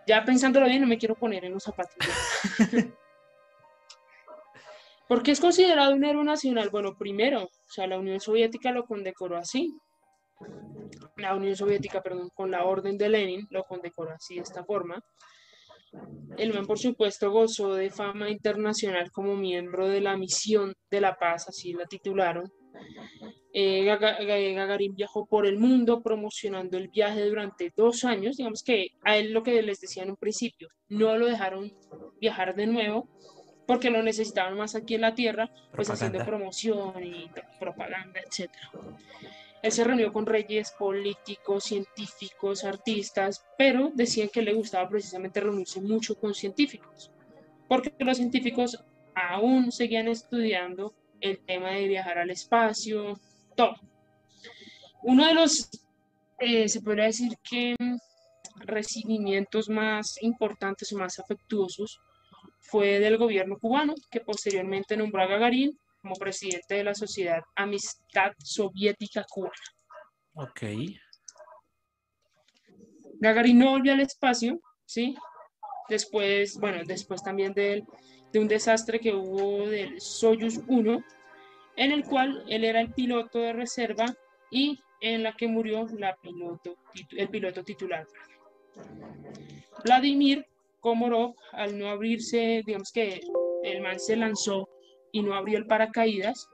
Ya 0.06 0.24
pensándolo 0.24 0.66
bien, 0.66 0.82
no 0.82 0.86
me 0.86 0.98
quiero 0.98 1.14
poner 1.14 1.44
en 1.44 1.52
los 1.52 1.62
zapatos. 1.62 1.96
¿Por 5.08 5.22
qué 5.22 5.32
es 5.32 5.40
considerado 5.40 5.94
un 5.94 6.04
héroe 6.04 6.24
nacional? 6.24 6.70
Bueno, 6.70 6.96
primero, 6.96 7.44
o 7.44 7.50
sea, 7.68 7.86
la 7.86 7.98
Unión 7.98 8.20
Soviética 8.20 8.72
lo 8.72 8.84
condecoró 8.84 9.36
así. 9.36 9.76
La 11.16 11.34
Unión 11.34 11.56
Soviética, 11.56 12.02
perdón, 12.02 12.30
con 12.34 12.50
la 12.50 12.64
orden 12.64 12.96
de 12.96 13.08
Lenin 13.08 13.46
lo 13.50 13.64
condecoró 13.64 14.12
así, 14.12 14.36
de 14.36 14.42
esta 14.42 14.64
forma. 14.64 15.02
El 16.36 16.52
man, 16.52 16.66
por 16.66 16.78
supuesto, 16.78 17.30
gozó 17.30 17.74
de 17.74 17.90
fama 17.90 18.30
internacional 18.30 19.10
como 19.12 19.36
miembro 19.36 19.88
de 19.88 20.00
la 20.00 20.16
misión 20.16 20.74
de 20.90 21.00
la 21.00 21.16
paz, 21.16 21.48
así 21.48 21.72
la 21.72 21.86
titularon. 21.86 22.50
Eh, 23.56 23.84
Gagarin 23.84 24.96
viajó 24.96 25.26
por 25.26 25.46
el 25.46 25.58
mundo 25.58 26.02
promocionando 26.02 26.76
el 26.76 26.88
viaje 26.88 27.24
durante 27.24 27.72
dos 27.76 28.04
años. 28.04 28.36
Digamos 28.36 28.64
que 28.64 28.88
a 29.04 29.16
él 29.16 29.32
lo 29.32 29.44
que 29.44 29.62
les 29.62 29.80
decía 29.80 30.02
en 30.02 30.10
un 30.10 30.16
principio, 30.16 30.68
no 30.88 31.16
lo 31.16 31.26
dejaron 31.26 31.72
viajar 32.20 32.56
de 32.56 32.66
nuevo 32.66 33.08
porque 33.64 33.90
lo 33.90 34.02
necesitaban 34.02 34.58
más 34.58 34.74
aquí 34.74 34.96
en 34.96 35.02
la 35.02 35.14
Tierra, 35.14 35.50
pues 35.74 35.88
haciendo 35.88 36.24
promoción 36.24 37.02
y 37.02 37.30
propaganda, 37.60 38.20
etcétera. 38.20 38.70
Él 39.62 39.72
se 39.72 39.84
reunió 39.84 40.12
con 40.12 40.26
reyes, 40.26 40.72
políticos, 40.78 41.64
científicos, 41.64 42.64
artistas, 42.64 43.46
pero 43.56 43.90
decían 43.94 44.28
que 44.28 44.42
le 44.42 44.52
gustaba 44.52 44.88
precisamente 44.88 45.40
reunirse 45.40 45.80
mucho 45.80 46.16
con 46.16 46.34
científicos, 46.34 47.10
porque 47.68 47.94
los 48.00 48.18
científicos 48.18 48.84
aún 49.14 49.72
seguían 49.72 50.08
estudiando 50.08 50.92
el 51.20 51.38
tema 51.38 51.70
de 51.70 51.88
viajar 51.88 52.18
al 52.18 52.30
espacio, 52.30 53.18
todo. 53.54 53.74
Uno 55.02 55.26
de 55.26 55.34
los, 55.34 55.70
eh, 56.38 56.68
se 56.68 56.80
podría 56.80 57.04
decir 57.04 57.36
que 57.42 57.76
recibimientos 58.56 59.68
más 59.68 60.22
importantes 60.22 60.92
o 60.92 60.98
más 60.98 61.18
afectuosos 61.18 62.00
fue 62.60 62.98
del 63.00 63.18
gobierno 63.18 63.58
cubano, 63.58 63.94
que 64.10 64.20
posteriormente 64.20 64.96
nombró 64.96 65.22
a 65.22 65.26
Gagarin 65.26 65.78
como 66.00 66.14
presidente 66.16 66.76
de 66.76 66.84
la 66.84 66.94
Sociedad 66.94 67.42
Amistad 67.54 68.32
Soviética 68.38 69.24
Cubana. 69.28 69.52
Ok. 70.34 70.62
Gagarin 73.20 73.58
no 73.58 73.70
volvió 73.70 73.92
al 73.92 74.00
espacio, 74.00 74.60
¿sí? 74.84 75.14
Después, 75.88 76.58
bueno, 76.58 76.82
después 76.84 77.22
también 77.22 77.52
de, 77.52 77.84
de 78.32 78.38
un 78.38 78.48
desastre 78.48 79.00
que 79.00 79.14
hubo 79.14 79.68
del 79.68 80.00
Soyuz 80.00 80.60
1, 80.66 81.04
en 81.76 81.92
el 81.92 82.04
cual 82.04 82.44
él 82.48 82.64
era 82.64 82.80
el 82.80 82.92
piloto 82.92 83.38
de 83.40 83.52
reserva 83.52 84.06
y 84.50 84.80
en 85.00 85.22
la 85.22 85.34
que 85.34 85.48
murió 85.48 85.86
la 85.98 86.16
piloto, 86.16 86.76
el 87.10 87.28
piloto 87.28 87.62
titular. 87.62 88.06
Vladimir 89.84 90.46
Komorov, 90.80 91.34
al 91.52 91.78
no 91.78 91.88
abrirse, 91.88 92.62
digamos 92.64 92.90
que 92.92 93.20
el 93.62 93.80
man 93.80 93.98
se 93.98 94.16
lanzó 94.16 94.68
y 95.12 95.22
no 95.22 95.34
abrió 95.34 95.58
el 95.58 95.66
paracaídas, 95.66 96.48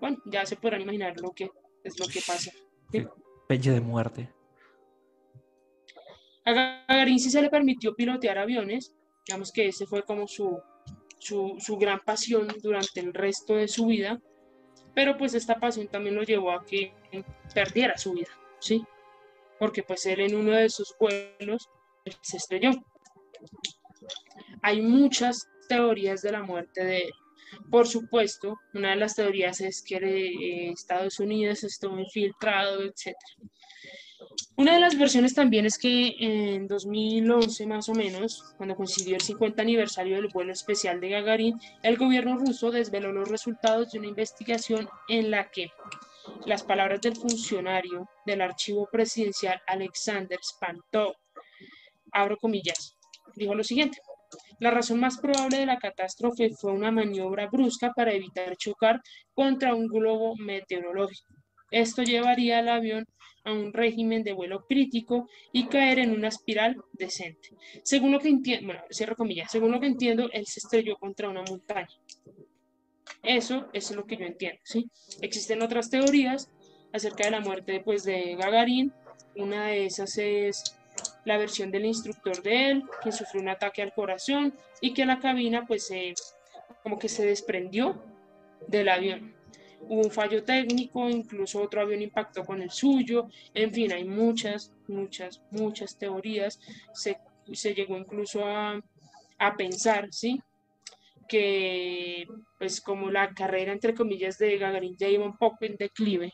bueno, 0.00 0.18
ya 0.24 0.46
se 0.46 0.56
podrán 0.56 0.82
imaginar 0.82 1.20
lo 1.20 1.30
que 1.32 1.50
es 1.84 1.98
lo 1.98 2.06
que 2.06 2.20
pasa. 2.26 2.50
¿sí? 2.90 3.70
de 3.70 3.80
muerte. 3.80 4.32
A 6.44 6.52
Gagarin 6.52 7.18
sí 7.18 7.30
se 7.30 7.42
le 7.42 7.50
permitió 7.50 7.94
pilotear 7.94 8.38
aviones, 8.38 8.94
digamos 9.26 9.52
que 9.52 9.68
ese 9.68 9.86
fue 9.86 10.02
como 10.02 10.26
su, 10.26 10.60
su, 11.20 11.76
gran 11.78 12.00
pasión 12.00 12.48
durante 12.62 13.00
el 13.00 13.14
resto 13.14 13.54
de 13.54 13.68
su 13.68 13.86
vida, 13.86 14.20
pero 14.94 15.16
pues 15.16 15.34
esta 15.34 15.60
pasión 15.60 15.86
también 15.88 16.16
lo 16.16 16.22
llevó 16.22 16.50
a 16.50 16.64
que 16.64 16.92
perdiera 17.54 17.96
su 17.96 18.14
vida, 18.14 18.30
¿sí? 18.58 18.84
Porque 19.58 19.82
pues 19.82 20.04
él 20.06 20.20
en 20.20 20.34
uno 20.34 20.52
de 20.52 20.70
sus 20.70 20.94
vuelos 20.98 21.68
se 22.22 22.38
estrelló. 22.38 22.70
Hay 24.62 24.80
muchas 24.80 25.48
teorías 25.68 26.22
de 26.22 26.32
la 26.32 26.42
muerte 26.42 26.84
de 26.84 26.98
él. 26.98 27.12
Por 27.70 27.86
supuesto, 27.86 28.58
una 28.74 28.90
de 28.90 28.96
las 28.96 29.16
teorías 29.16 29.60
es 29.60 29.82
que 29.82 29.96
eh, 29.96 30.70
Estados 30.70 31.18
Unidos 31.20 31.64
estuvo 31.64 31.98
infiltrado, 31.98 32.82
etc. 32.82 33.14
Una 34.56 34.74
de 34.74 34.80
las 34.80 34.98
versiones 34.98 35.34
también 35.34 35.66
es 35.66 35.78
que 35.78 36.16
en 36.18 36.66
2011 36.66 37.66
más 37.66 37.88
o 37.88 37.94
menos, 37.94 38.54
cuando 38.56 38.76
coincidió 38.76 39.16
el 39.16 39.22
50 39.22 39.62
aniversario 39.62 40.16
del 40.16 40.28
vuelo 40.28 40.52
especial 40.52 41.00
de 41.00 41.08
Gagarin, 41.08 41.58
el 41.82 41.96
gobierno 41.96 42.36
ruso 42.36 42.70
desveló 42.70 43.12
los 43.12 43.28
resultados 43.28 43.90
de 43.90 43.98
una 43.98 44.08
investigación 44.08 44.88
en 45.08 45.30
la 45.30 45.50
que 45.50 45.70
las 46.46 46.62
palabras 46.62 47.00
del 47.00 47.16
funcionario 47.16 48.08
del 48.26 48.42
archivo 48.42 48.88
presidencial 48.90 49.60
Alexander 49.66 50.38
Spantov, 50.42 51.14
abro 52.12 52.36
comillas, 52.36 52.96
dijo 53.34 53.54
lo 53.54 53.64
siguiente. 53.64 53.98
La 54.58 54.70
razón 54.70 55.00
más 55.00 55.18
probable 55.18 55.58
de 55.58 55.66
la 55.66 55.78
catástrofe 55.78 56.50
fue 56.50 56.72
una 56.72 56.90
maniobra 56.90 57.48
brusca 57.48 57.92
para 57.94 58.12
evitar 58.12 58.56
chocar 58.56 59.00
contra 59.34 59.74
un 59.74 59.86
globo 59.86 60.36
meteorológico. 60.36 61.34
Esto 61.70 62.02
llevaría 62.02 62.58
al 62.58 62.68
avión 62.68 63.06
un 63.52 63.72
régimen 63.72 64.22
de 64.22 64.32
vuelo 64.32 64.66
crítico 64.66 65.28
y 65.52 65.66
caer 65.66 65.98
en 65.98 66.12
una 66.12 66.28
espiral 66.28 66.76
descente. 66.92 67.50
Según 67.82 68.12
lo 68.12 68.20
que 68.20 68.28
entiendo, 68.28 68.66
bueno, 68.66 68.82
cierro 68.90 69.16
comillas, 69.16 69.50
según 69.50 69.72
lo 69.72 69.80
que 69.80 69.86
entiendo, 69.86 70.28
él 70.32 70.46
se 70.46 70.60
estrelló 70.60 70.96
contra 70.96 71.28
una 71.28 71.42
montaña. 71.42 71.88
Eso, 73.22 73.68
es 73.72 73.90
lo 73.90 74.06
que 74.06 74.16
yo 74.16 74.24
entiendo, 74.24 74.60
¿sí? 74.64 74.88
Existen 75.20 75.62
otras 75.62 75.90
teorías 75.90 76.48
acerca 76.92 77.24
de 77.24 77.30
la 77.30 77.40
muerte 77.40 77.80
pues, 77.84 78.04
de 78.04 78.36
Gagarin. 78.36 78.92
Una 79.36 79.66
de 79.66 79.86
esas 79.86 80.16
es 80.18 80.76
la 81.24 81.38
versión 81.38 81.70
del 81.70 81.84
instructor 81.84 82.42
de 82.42 82.70
él, 82.70 82.84
que 83.02 83.12
sufrió 83.12 83.42
un 83.42 83.48
ataque 83.48 83.82
al 83.82 83.92
corazón 83.92 84.54
y 84.80 84.94
que 84.94 85.06
la 85.06 85.20
cabina 85.20 85.66
pues 85.66 85.92
como 86.82 86.98
que 86.98 87.08
se 87.08 87.26
desprendió 87.26 88.02
del 88.66 88.88
avión. 88.88 89.34
Hubo 89.80 90.02
un 90.02 90.10
fallo 90.10 90.44
técnico, 90.44 91.08
incluso 91.08 91.62
otro 91.62 91.80
avión 91.80 92.02
impactó 92.02 92.44
con 92.44 92.62
el 92.62 92.70
suyo, 92.70 93.28
en 93.54 93.72
fin, 93.72 93.92
hay 93.92 94.04
muchas, 94.04 94.72
muchas, 94.88 95.42
muchas 95.50 95.98
teorías. 95.98 96.60
Se, 96.92 97.18
se 97.52 97.74
llegó 97.74 97.96
incluso 97.96 98.44
a, 98.44 98.80
a 99.38 99.56
pensar, 99.56 100.08
¿sí? 100.12 100.40
que 101.30 102.26
pues 102.58 102.80
como 102.80 103.08
la 103.08 103.32
carrera 103.32 103.72
entre 103.72 103.94
comillas 103.94 104.36
de 104.36 104.58
Gagarin 104.58 104.96
ya 104.96 105.06
iba 105.06 105.24
un 105.24 105.36
poco 105.36 105.64
en 105.64 105.76
declive, 105.76 106.32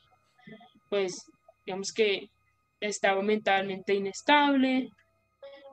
pues 0.89 1.27
digamos 1.67 1.93
que 1.93 2.31
estaba 2.81 3.21
mentalmente 3.21 3.93
inestable 3.93 4.89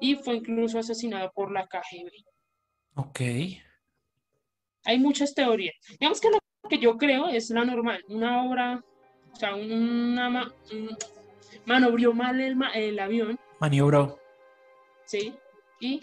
y 0.02 0.16
fue 0.16 0.36
incluso 0.36 0.78
asesinado 0.78 1.32
por 1.32 1.54
la 1.54 1.66
KGB. 1.68 2.12
Ok. 2.96 3.22
Hay 4.84 5.00
muchas 5.00 5.34
teorías. 5.34 5.76
Digamos 5.98 6.20
que 6.20 6.30
lo 6.30 6.40
que 6.70 6.78
yo 6.78 6.98
creo 6.98 7.28
es 7.28 7.50
la 7.50 7.66
normal, 7.66 8.04
una 8.08 8.44
obra, 8.44 8.84
o 9.32 9.36
sea, 9.36 9.56
una 9.56 10.54
manobrió 11.66 12.14
mal 12.14 12.40
el, 12.40 12.58
el 12.76 13.00
avión. 13.00 13.40
Maniobró. 13.60 14.20
Sí, 15.06 15.34
y 15.80 16.00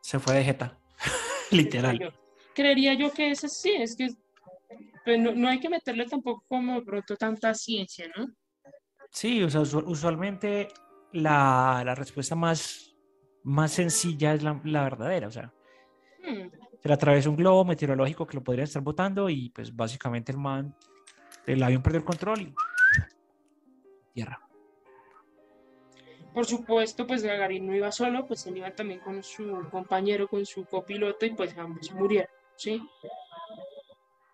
se 0.00 0.18
fue 0.18 0.34
de 0.34 0.44
jeta, 0.44 0.78
literal. 1.50 2.14
creería 2.54 2.94
yo 2.94 3.12
que 3.12 3.30
ese 3.30 3.48
sí, 3.48 3.72
es 3.72 3.96
que 3.96 4.10
pues, 5.04 5.18
no, 5.18 5.32
no, 5.32 5.48
hay 5.48 5.58
que 5.58 5.68
meterle 5.68 6.06
tampoco 6.06 6.44
como 6.48 6.82
pronto 6.84 7.16
tanta 7.16 7.54
ciencia, 7.54 8.06
¿no? 8.16 8.26
Sí, 9.10 9.42
o 9.42 9.50
sea, 9.50 9.60
usualmente 9.60 10.68
la, 11.12 11.82
la 11.84 11.94
respuesta 11.94 12.34
más, 12.34 12.94
más 13.42 13.72
sencilla 13.72 14.34
es 14.34 14.42
la, 14.42 14.60
la 14.64 14.84
verdadera, 14.84 15.28
o 15.28 15.30
sea. 15.30 15.52
Hmm. 16.22 16.48
Se 16.82 16.88
le 16.88 16.94
atravesó 16.94 17.30
un 17.30 17.36
globo 17.36 17.64
meteorológico 17.64 18.26
que 18.26 18.36
lo 18.36 18.42
podría 18.42 18.64
estar 18.64 18.82
botando 18.82 19.30
y 19.30 19.50
pues 19.50 19.74
básicamente 19.74 20.32
el 20.32 20.38
man, 20.38 20.74
el 21.46 21.62
avión 21.62 21.82
perdió 21.82 22.00
el 22.00 22.04
control 22.04 22.40
y 22.40 22.54
tierra. 24.12 24.40
Por 26.34 26.46
supuesto, 26.46 27.06
pues 27.06 27.22
Gagarin 27.22 27.66
no 27.66 27.74
iba 27.74 27.92
solo, 27.92 28.26
pues 28.26 28.46
él 28.46 28.56
iba 28.56 28.70
también 28.70 29.00
con 29.00 29.22
su 29.22 29.68
compañero, 29.70 30.26
con 30.26 30.44
su 30.46 30.64
copiloto 30.64 31.26
y 31.26 31.34
pues 31.34 31.56
ambos 31.56 31.92
murieron, 31.92 32.30
¿sí? 32.56 32.82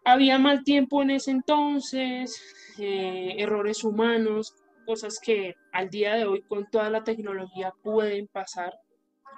Había 0.04 0.38
mal 0.38 0.64
tiempo 0.64 1.02
en 1.02 1.10
ese 1.10 1.32
entonces, 1.32 2.40
eh, 2.78 3.34
errores 3.36 3.84
humanos, 3.84 4.54
cosas 4.86 5.18
que 5.20 5.54
al 5.72 5.90
día 5.90 6.14
de 6.14 6.24
hoy 6.24 6.40
con 6.42 6.70
toda 6.70 6.88
la 6.88 7.04
tecnología 7.04 7.74
pueden 7.82 8.26
pasar. 8.28 8.72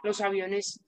Los 0.04 0.20
aviones, 0.20 0.80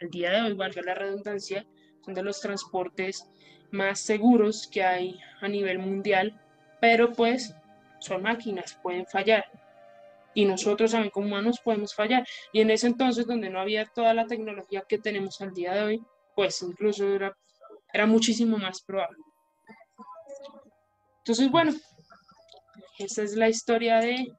al 0.00 0.10
día 0.10 0.30
de 0.30 0.42
hoy, 0.42 0.52
valga 0.54 0.82
la 0.82 0.94
redundancia, 0.94 1.66
son 2.04 2.14
de 2.14 2.22
los 2.22 2.40
transportes 2.40 3.28
más 3.70 4.00
seguros 4.00 4.68
que 4.70 4.82
hay 4.82 5.18
a 5.40 5.48
nivel 5.48 5.78
mundial, 5.78 6.40
pero 6.80 7.12
pues 7.12 7.54
son 7.98 8.22
máquinas, 8.22 8.78
pueden 8.82 9.06
fallar. 9.06 9.44
Y 10.34 10.44
nosotros 10.44 10.92
también 10.92 11.10
como 11.10 11.26
humanos 11.26 11.60
podemos 11.64 11.94
fallar. 11.94 12.26
Y 12.52 12.60
en 12.60 12.70
ese 12.70 12.88
entonces, 12.88 13.26
donde 13.26 13.48
no 13.48 13.58
había 13.58 13.86
toda 13.86 14.12
la 14.12 14.26
tecnología 14.26 14.84
que 14.86 14.98
tenemos 14.98 15.40
al 15.40 15.54
día 15.54 15.72
de 15.72 15.82
hoy, 15.82 16.02
pues 16.34 16.60
incluso 16.62 17.10
era, 17.14 17.34
era 17.92 18.06
muchísimo 18.06 18.58
más 18.58 18.82
probable. 18.82 19.16
Entonces, 21.18 21.50
bueno, 21.50 21.72
esta 22.98 23.22
es 23.22 23.34
la 23.34 23.48
historia 23.48 23.98
de 23.98 24.32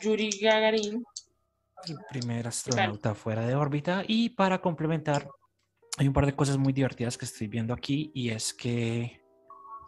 Yuri 0.00 0.30
Gagarin. 0.40 1.04
El 1.86 1.98
primer 2.08 2.46
astronauta 2.46 3.14
fuera 3.14 3.46
de 3.46 3.54
órbita. 3.54 4.04
Y 4.06 4.30
para 4.30 4.60
complementar, 4.60 5.28
hay 5.98 6.08
un 6.08 6.12
par 6.12 6.26
de 6.26 6.34
cosas 6.34 6.56
muy 6.56 6.72
divertidas 6.72 7.18
que 7.18 7.24
estoy 7.24 7.46
viendo 7.46 7.74
aquí 7.74 8.10
y 8.14 8.30
es 8.30 8.54
que 8.54 9.22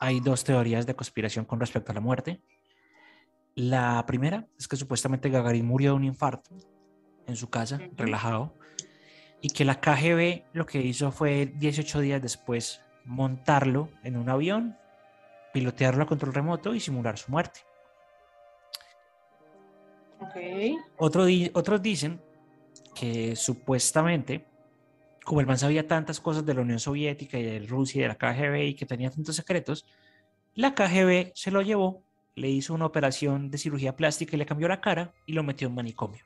hay 0.01 0.20
dos 0.20 0.44
teorías 0.44 0.86
de 0.86 0.94
conspiración 0.94 1.44
con 1.44 1.61
respecto 1.61 1.92
a 1.92 1.94
la 1.94 2.01
muerte. 2.01 2.40
La 3.55 4.05
primera 4.07 4.47
es 4.59 4.68
que 4.68 4.76
supuestamente 4.76 5.30
Gagarin 5.30 5.66
murió 5.66 5.92
de 5.92 5.97
un 5.97 6.05
infarto 6.05 6.51
en 7.26 7.36
su 7.36 7.49
casa, 7.49 7.80
relajado, 7.97 8.55
y 9.40 9.51
que 9.51 9.64
la 9.64 9.80
KGB 9.80 10.44
lo 10.53 10.66
que 10.66 10.82
hizo 10.82 11.11
fue 11.11 11.47
18 11.47 12.01
días 12.01 12.22
después 12.22 12.82
montarlo 13.05 13.90
en 14.05 14.16
un 14.16 14.28
avión, 14.28 14.76
pilotearlo 15.53 16.03
a 16.03 16.07
control 16.07 16.34
remoto 16.34 16.74
y 16.74 16.80
simular 16.80 17.16
su 17.16 17.30
muerte. 17.30 17.61
Otros 20.98 21.82
dicen 21.82 22.20
que 22.94 23.36
supuestamente, 23.36 24.46
como 25.24 25.40
el 25.40 25.46
man 25.46 25.58
sabía 25.58 25.86
tantas 25.86 26.20
cosas 26.20 26.44
de 26.44 26.54
la 26.54 26.62
Unión 26.62 26.78
Soviética 26.78 27.38
y 27.38 27.42
de 27.42 27.66
Rusia 27.66 27.98
y 27.98 28.02
de 28.02 28.08
la 28.08 28.16
KGB 28.16 28.68
y 28.68 28.74
que 28.74 28.86
tenía 28.86 29.10
tantos 29.10 29.36
secretos, 29.36 29.86
la 30.54 30.74
KGB 30.74 31.32
se 31.34 31.50
lo 31.50 31.62
llevó, 31.62 32.02
le 32.34 32.48
hizo 32.48 32.74
una 32.74 32.86
operación 32.86 33.50
de 33.50 33.58
cirugía 33.58 33.96
plástica 33.96 34.36
y 34.36 34.38
le 34.38 34.46
cambió 34.46 34.68
la 34.68 34.80
cara 34.80 35.12
y 35.26 35.32
lo 35.32 35.42
metió 35.42 35.68
en 35.68 35.74
manicomio. 35.74 36.24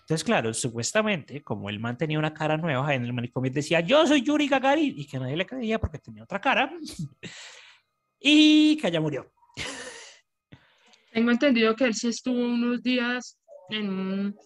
Entonces, 0.00 0.24
claro, 0.24 0.52
supuestamente, 0.52 1.42
como 1.42 1.70
él 1.70 1.80
man 1.80 1.96
tenía 1.96 2.18
una 2.18 2.34
cara 2.34 2.58
nueva, 2.58 2.94
en 2.94 3.04
el 3.04 3.14
manicomio 3.14 3.50
decía, 3.50 3.80
yo 3.80 4.06
soy 4.06 4.20
Yuri 4.20 4.48
Gagarin, 4.48 4.92
y 4.98 5.06
que 5.06 5.18
nadie 5.18 5.34
le 5.34 5.46
creía 5.46 5.78
porque 5.78 5.98
tenía 5.98 6.24
otra 6.24 6.40
cara, 6.40 6.70
y 8.20 8.76
que 8.76 8.86
allá 8.86 9.00
murió. 9.00 9.32
Tengo 11.14 11.30
entendido 11.30 11.76
que 11.76 11.84
él 11.84 11.94
sí 11.94 12.08
estuvo 12.08 12.40
unos 12.40 12.82
días 12.82 13.38
en 13.70 13.88
un, 13.88 14.36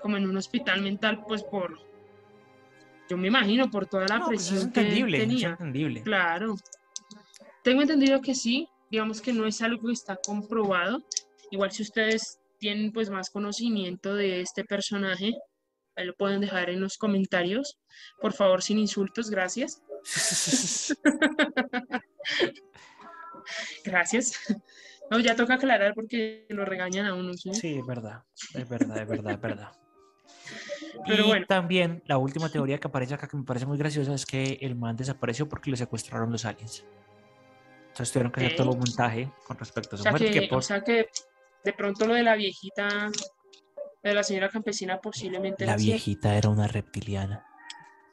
como 0.00 0.16
en 0.16 0.28
un 0.28 0.36
hospital 0.36 0.80
mental, 0.80 1.24
pues 1.26 1.42
por, 1.42 1.76
yo 3.10 3.16
me 3.16 3.26
imagino, 3.26 3.68
por 3.68 3.86
toda 3.86 4.06
la 4.06 4.20
pues 4.20 4.48
presión 4.48 4.70
que 4.70 4.84
tenía. 4.84 5.50
entendible. 5.50 6.04
Claro. 6.04 6.54
Tengo 7.64 7.82
entendido 7.82 8.20
que 8.20 8.36
sí, 8.36 8.68
digamos 8.88 9.20
que 9.20 9.32
no 9.32 9.44
es 9.44 9.60
algo 9.60 9.88
que 9.88 9.92
está 9.92 10.16
comprobado. 10.24 11.02
Igual 11.50 11.72
si 11.72 11.82
ustedes 11.82 12.38
tienen 12.58 12.92
pues 12.92 13.10
más 13.10 13.28
conocimiento 13.28 14.14
de 14.14 14.40
este 14.40 14.64
personaje, 14.64 15.32
ahí 15.96 16.06
lo 16.06 16.14
pueden 16.14 16.42
dejar 16.42 16.70
en 16.70 16.80
los 16.80 16.96
comentarios. 16.96 17.76
Por 18.20 18.34
favor, 18.34 18.62
sin 18.62 18.78
insultos, 18.78 19.30
gracias. 19.30 19.82
gracias. 23.84 24.38
No, 25.10 25.20
ya 25.20 25.36
toca 25.36 25.54
aclarar 25.54 25.94
porque 25.94 26.46
lo 26.48 26.64
regañan 26.64 27.06
a 27.06 27.14
uno. 27.14 27.32
Sí, 27.34 27.78
es 27.78 27.86
verdad, 27.86 28.22
es 28.54 28.68
verdad, 28.68 28.98
es 28.98 29.08
verdad, 29.08 29.32
es 29.32 29.40
verdad. 29.40 29.72
Pero 31.06 31.24
y 31.24 31.26
bueno. 31.26 31.46
también 31.46 32.02
la 32.06 32.18
última 32.18 32.48
teoría 32.48 32.78
que 32.78 32.88
aparece 32.88 33.14
acá 33.14 33.28
que 33.28 33.36
me 33.36 33.44
parece 33.44 33.66
muy 33.66 33.76
graciosa 33.76 34.14
es 34.14 34.24
que 34.24 34.58
el 34.60 34.76
man 34.76 34.96
desapareció 34.96 35.48
porque 35.48 35.70
le 35.70 35.76
secuestraron 35.76 36.30
los 36.30 36.44
aliens. 36.44 36.84
Entonces 37.88 38.12
tuvieron 38.12 38.32
que 38.32 38.44
hacer 38.44 38.56
todo 38.56 38.70
un 38.70 38.78
montaje 38.78 39.30
con 39.46 39.58
respecto 39.58 39.96
a 39.96 39.98
su 39.98 40.08
muerte. 40.08 40.48
O 40.50 40.62
sea 40.62 40.82
que 40.82 41.08
de 41.62 41.72
pronto 41.72 42.06
lo 42.06 42.14
de 42.14 42.22
la 42.22 42.34
viejita, 42.34 43.10
de 44.02 44.14
la 44.14 44.22
señora 44.22 44.48
campesina 44.48 45.00
posiblemente... 45.00 45.64
La 45.64 45.76
viejita 45.76 46.36
era 46.36 46.48
una 46.48 46.66
reptiliana. 46.66 47.46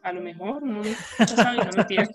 A 0.04 0.14
lo 0.14 0.22
mejor, 0.22 0.64
no, 0.64 0.82
no 0.82 1.28
sabe, 1.28 1.58
no 1.58 1.72
mentira. 1.76 2.10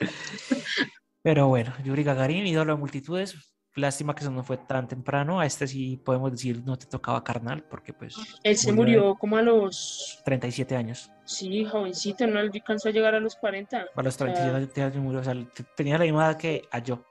Pero 1.22 1.48
bueno, 1.48 1.74
Yuri 1.84 2.02
Gagarin, 2.02 2.46
ídolo 2.46 2.74
de 2.74 2.80
multitudes, 2.80 3.52
Lástima 3.76 4.14
que 4.14 4.22
eso 4.22 4.32
no 4.32 4.42
fue 4.42 4.56
tan 4.56 4.88
temprano. 4.88 5.38
A 5.38 5.46
este 5.46 5.66
sí 5.68 5.96
podemos 5.96 6.32
decir 6.32 6.62
no 6.64 6.76
te 6.76 6.86
tocaba 6.86 7.22
carnal, 7.22 7.62
porque 7.64 7.92
pues. 7.92 8.16
Él 8.42 8.56
se 8.56 8.72
murió 8.72 9.14
como 9.14 9.36
a 9.36 9.42
los 9.42 10.20
37 10.24 10.74
años. 10.76 11.10
Sí, 11.24 11.64
jovencito, 11.64 12.26
no 12.26 12.40
alcanzó 12.40 12.88
a 12.88 12.92
llegar 12.92 13.14
a 13.14 13.20
los 13.20 13.36
40. 13.36 13.86
A 13.94 14.02
los 14.02 14.16
37 14.16 14.82
años 14.82 14.96
murió. 14.96 15.20
O 15.20 15.24
sea, 15.24 15.34
tenía 15.76 15.98
la 15.98 16.04
misma 16.04 16.26
edad 16.26 16.36
que 16.36 16.62
a 16.72 16.80
yo. 16.80 17.04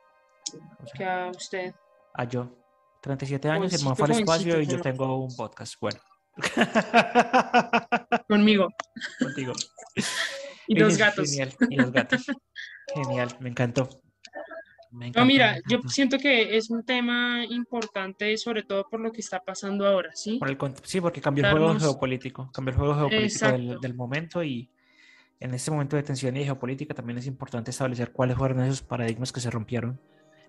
que 0.93 1.05
a 1.05 1.29
usted. 1.29 1.73
A 2.13 2.25
yo. 2.25 2.53
37 3.01 3.49
años, 3.49 3.73
el 3.73 3.85
man 3.85 3.95
fue 3.95 4.05
al 4.07 4.19
espacio 4.19 4.59
y 4.59 4.67
yo 4.67 4.81
tengo 4.81 5.23
un 5.23 5.33
podcast. 5.35 5.75
Bueno. 5.79 5.99
Conmigo. 8.27 8.67
Contigo. 9.19 9.53
Y 10.67 10.77
dos 10.77 10.97
gatos. 10.97 11.29
Genial. 11.29 11.55
Y 11.69 11.75
los 11.77 11.91
gatos. 11.91 12.25
Genial, 12.93 13.29
me 13.39 13.49
encantó. 13.49 13.89
No, 14.91 15.25
mira, 15.25 15.59
yo 15.69 15.81
siento 15.87 16.17
que 16.17 16.57
es 16.57 16.71
un 16.71 16.83
tema 16.83 17.45
importante, 17.45 18.35
sobre 18.37 18.63
todo 18.63 18.87
por 18.89 18.99
lo 18.99 19.11
que 19.11 19.21
está 19.21 19.39
pasando 19.39 19.85
ahora, 19.85 20.09
¿sí? 20.15 20.39
Por 20.39 20.49
el 20.49 20.57
sí, 20.83 20.99
porque 20.99 21.21
cambió 21.21 21.45
el 21.45 21.51
juego 21.51 21.79
geopolítico, 21.79 22.51
cambió 22.51 22.71
el 22.71 22.77
juego 22.79 22.95
geopolítico 22.95 23.45
del, 23.45 23.61
Exacto. 23.61 23.79
del 23.81 23.93
momento 23.93 24.43
y 24.43 24.69
en 25.39 25.53
este 25.53 25.69
momento 25.69 25.95
de 25.95 26.03
tensión 26.03 26.35
y 26.35 26.39
de 26.39 26.45
geopolítica 26.45 26.93
también 26.93 27.19
es 27.19 27.27
importante 27.27 27.69
establecer 27.69 28.11
cuáles 28.11 28.37
fueron 28.37 28.61
esos 28.63 28.81
paradigmas 28.81 29.31
que 29.31 29.39
se 29.39 29.51
rompieron 29.51 29.99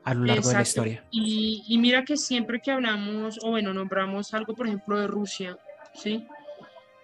a 0.05 0.14
lo 0.14 0.24
largo 0.24 0.49
de 0.49 0.55
la 0.55 0.61
Exacto. 0.61 0.88
historia. 0.88 1.05
Y, 1.11 1.62
y 1.68 1.78
mira 1.78 2.05
que 2.05 2.16
siempre 2.16 2.61
que 2.61 2.70
hablamos, 2.70 3.38
o 3.43 3.51
bueno, 3.51 3.74
nombramos 3.74 4.32
algo, 4.32 4.55
por 4.55 4.66
ejemplo, 4.66 4.99
de 4.99 5.07
Rusia, 5.07 5.59
¿sí? 5.95 6.26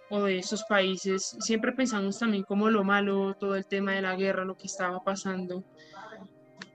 O 0.08 0.22
de 0.22 0.38
esos 0.38 0.64
países, 0.64 1.36
siempre 1.40 1.72
pensamos 1.72 2.18
también 2.18 2.44
como 2.44 2.70
lo 2.70 2.82
malo, 2.82 3.34
todo 3.34 3.56
el 3.56 3.66
tema 3.66 3.92
de 3.92 4.02
la 4.02 4.16
guerra, 4.16 4.44
lo 4.44 4.56
que 4.56 4.66
estaba 4.66 5.04
pasando. 5.04 5.64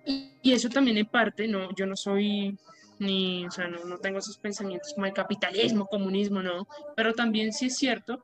Y, 0.05 0.31
y 0.41 0.53
eso 0.53 0.69
también 0.69 0.97
en 0.97 1.05
parte, 1.05 1.47
no, 1.47 1.69
yo 1.75 1.85
no 1.85 1.95
soy 1.95 2.57
ni, 2.99 3.45
o 3.45 3.51
sea, 3.51 3.67
no, 3.67 3.83
no 3.85 3.97
tengo 3.97 4.19
esos 4.19 4.37
pensamientos 4.37 4.93
como 4.93 5.07
el 5.07 5.13
capitalismo, 5.13 5.87
comunismo, 5.87 6.41
no, 6.43 6.67
pero 6.95 7.13
también 7.13 7.51
sí 7.51 7.65
es 7.67 7.77
cierto 7.77 8.23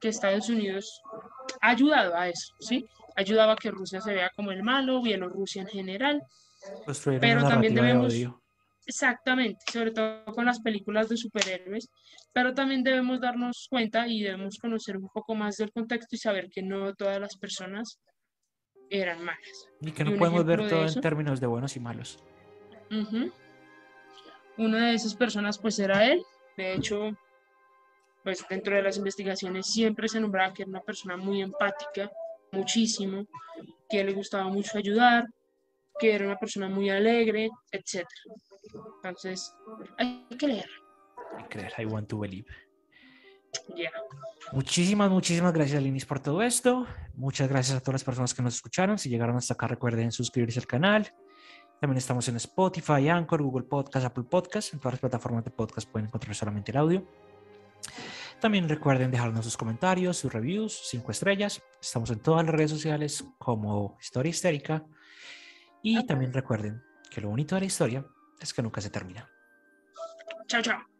que 0.00 0.08
Estados 0.08 0.48
Unidos 0.48 1.00
ha 1.60 1.70
ayudado 1.70 2.14
a 2.14 2.28
eso, 2.28 2.54
¿sí? 2.60 2.86
Ha 3.16 3.20
ayudado 3.22 3.50
a 3.52 3.56
que 3.56 3.70
Rusia 3.70 4.00
se 4.00 4.12
vea 4.14 4.30
como 4.36 4.52
el 4.52 4.62
malo, 4.62 5.02
Bielorrusia 5.02 5.62
en 5.62 5.68
general, 5.68 6.22
Construir 6.84 7.20
Pero 7.20 7.40
una 7.40 7.48
también 7.48 7.74
de 7.74 7.80
debemos- 7.82 8.12
odio. 8.12 8.40
Exactamente, 8.88 9.58
sobre 9.72 9.90
todo 9.90 10.24
con 10.26 10.44
las 10.44 10.60
películas 10.60 11.08
de 11.08 11.16
superhéroes, 11.16 11.88
pero 12.32 12.54
también 12.54 12.84
debemos 12.84 13.20
darnos 13.20 13.66
cuenta 13.68 14.06
y 14.06 14.22
debemos 14.22 14.58
conocer 14.58 14.96
un 14.96 15.08
poco 15.12 15.34
más 15.34 15.56
del 15.56 15.72
contexto 15.72 16.14
y 16.14 16.18
saber 16.18 16.48
que 16.48 16.62
no 16.62 16.94
todas 16.94 17.18
las 17.20 17.36
personas 17.36 17.98
eran 18.90 19.24
malas. 19.24 19.68
Y 19.80 19.92
que 19.92 20.04
no 20.04 20.16
podemos 20.16 20.44
ver 20.44 20.68
todo 20.68 20.86
en 20.86 21.00
términos 21.00 21.40
de 21.40 21.46
buenos 21.46 21.76
y 21.76 21.80
malos. 21.80 22.18
Ujú. 22.90 23.32
Una 24.58 24.88
de 24.88 24.94
esas 24.94 25.14
personas 25.14 25.58
pues 25.58 25.78
era 25.78 26.06
él, 26.06 26.24
de 26.56 26.74
hecho, 26.74 27.16
pues 28.24 28.44
dentro 28.48 28.74
de 28.74 28.82
las 28.82 28.96
investigaciones 28.96 29.66
siempre 29.66 30.08
se 30.08 30.20
nombraba 30.20 30.52
que 30.52 30.62
era 30.62 30.70
una 30.70 30.80
persona 30.80 31.16
muy 31.16 31.42
empática, 31.42 32.10
muchísimo, 32.52 33.26
que 33.88 34.02
le 34.02 34.12
gustaba 34.12 34.48
mucho 34.48 34.78
ayudar, 34.78 35.26
que 35.98 36.14
era 36.14 36.26
una 36.26 36.36
persona 36.36 36.68
muy 36.68 36.90
alegre, 36.90 37.50
etc. 37.70 38.06
Entonces, 38.96 39.54
hay 39.98 40.26
que 40.38 40.48
leer. 40.48 40.70
Hay 41.36 41.44
que 41.44 41.58
creer, 41.58 41.72
I 41.78 41.84
want 41.84 42.08
to 42.08 42.18
believe. 42.18 42.46
Muchísimas, 44.52 45.10
muchísimas 45.10 45.52
gracias, 45.52 45.82
Linis, 45.82 46.06
por 46.06 46.20
todo 46.20 46.42
esto. 46.42 46.86
Muchas 47.14 47.48
gracias 47.48 47.76
a 47.76 47.80
todas 47.80 47.94
las 47.94 48.04
personas 48.04 48.34
que 48.34 48.42
nos 48.42 48.54
escucharon. 48.54 48.98
Si 48.98 49.08
llegaron 49.08 49.36
hasta 49.36 49.54
acá, 49.54 49.66
recuerden 49.66 50.12
suscribirse 50.12 50.60
al 50.60 50.66
canal. 50.66 51.12
También 51.80 51.98
estamos 51.98 52.26
en 52.28 52.36
Spotify, 52.36 53.08
Anchor, 53.08 53.42
Google 53.42 53.64
Podcast, 53.64 54.06
Apple 54.06 54.24
Podcast. 54.24 54.72
En 54.72 54.80
todas 54.80 54.94
las 54.94 55.00
plataformas 55.00 55.44
de 55.44 55.50
podcast 55.50 55.88
pueden 55.90 56.06
encontrar 56.06 56.34
solamente 56.34 56.72
el 56.72 56.78
audio. 56.78 57.06
También 58.40 58.68
recuerden 58.68 59.10
dejarnos 59.10 59.44
sus 59.44 59.56
comentarios, 59.56 60.18
sus 60.18 60.32
reviews, 60.32 60.88
cinco 60.90 61.10
estrellas. 61.10 61.62
Estamos 61.80 62.10
en 62.10 62.20
todas 62.20 62.44
las 62.44 62.54
redes 62.54 62.70
sociales 62.70 63.24
como 63.38 63.96
Historia 64.00 64.30
Histérica. 64.30 64.84
Y 65.82 66.04
también 66.06 66.32
recuerden 66.32 66.82
que 67.10 67.20
lo 67.20 67.28
bonito 67.28 67.54
de 67.54 67.62
la 67.62 67.66
historia 67.66 68.06
es 68.40 68.52
que 68.52 68.62
nunca 68.62 68.80
se 68.80 68.90
termina. 68.90 69.28
Chao, 70.48 70.62
chao. 70.62 70.95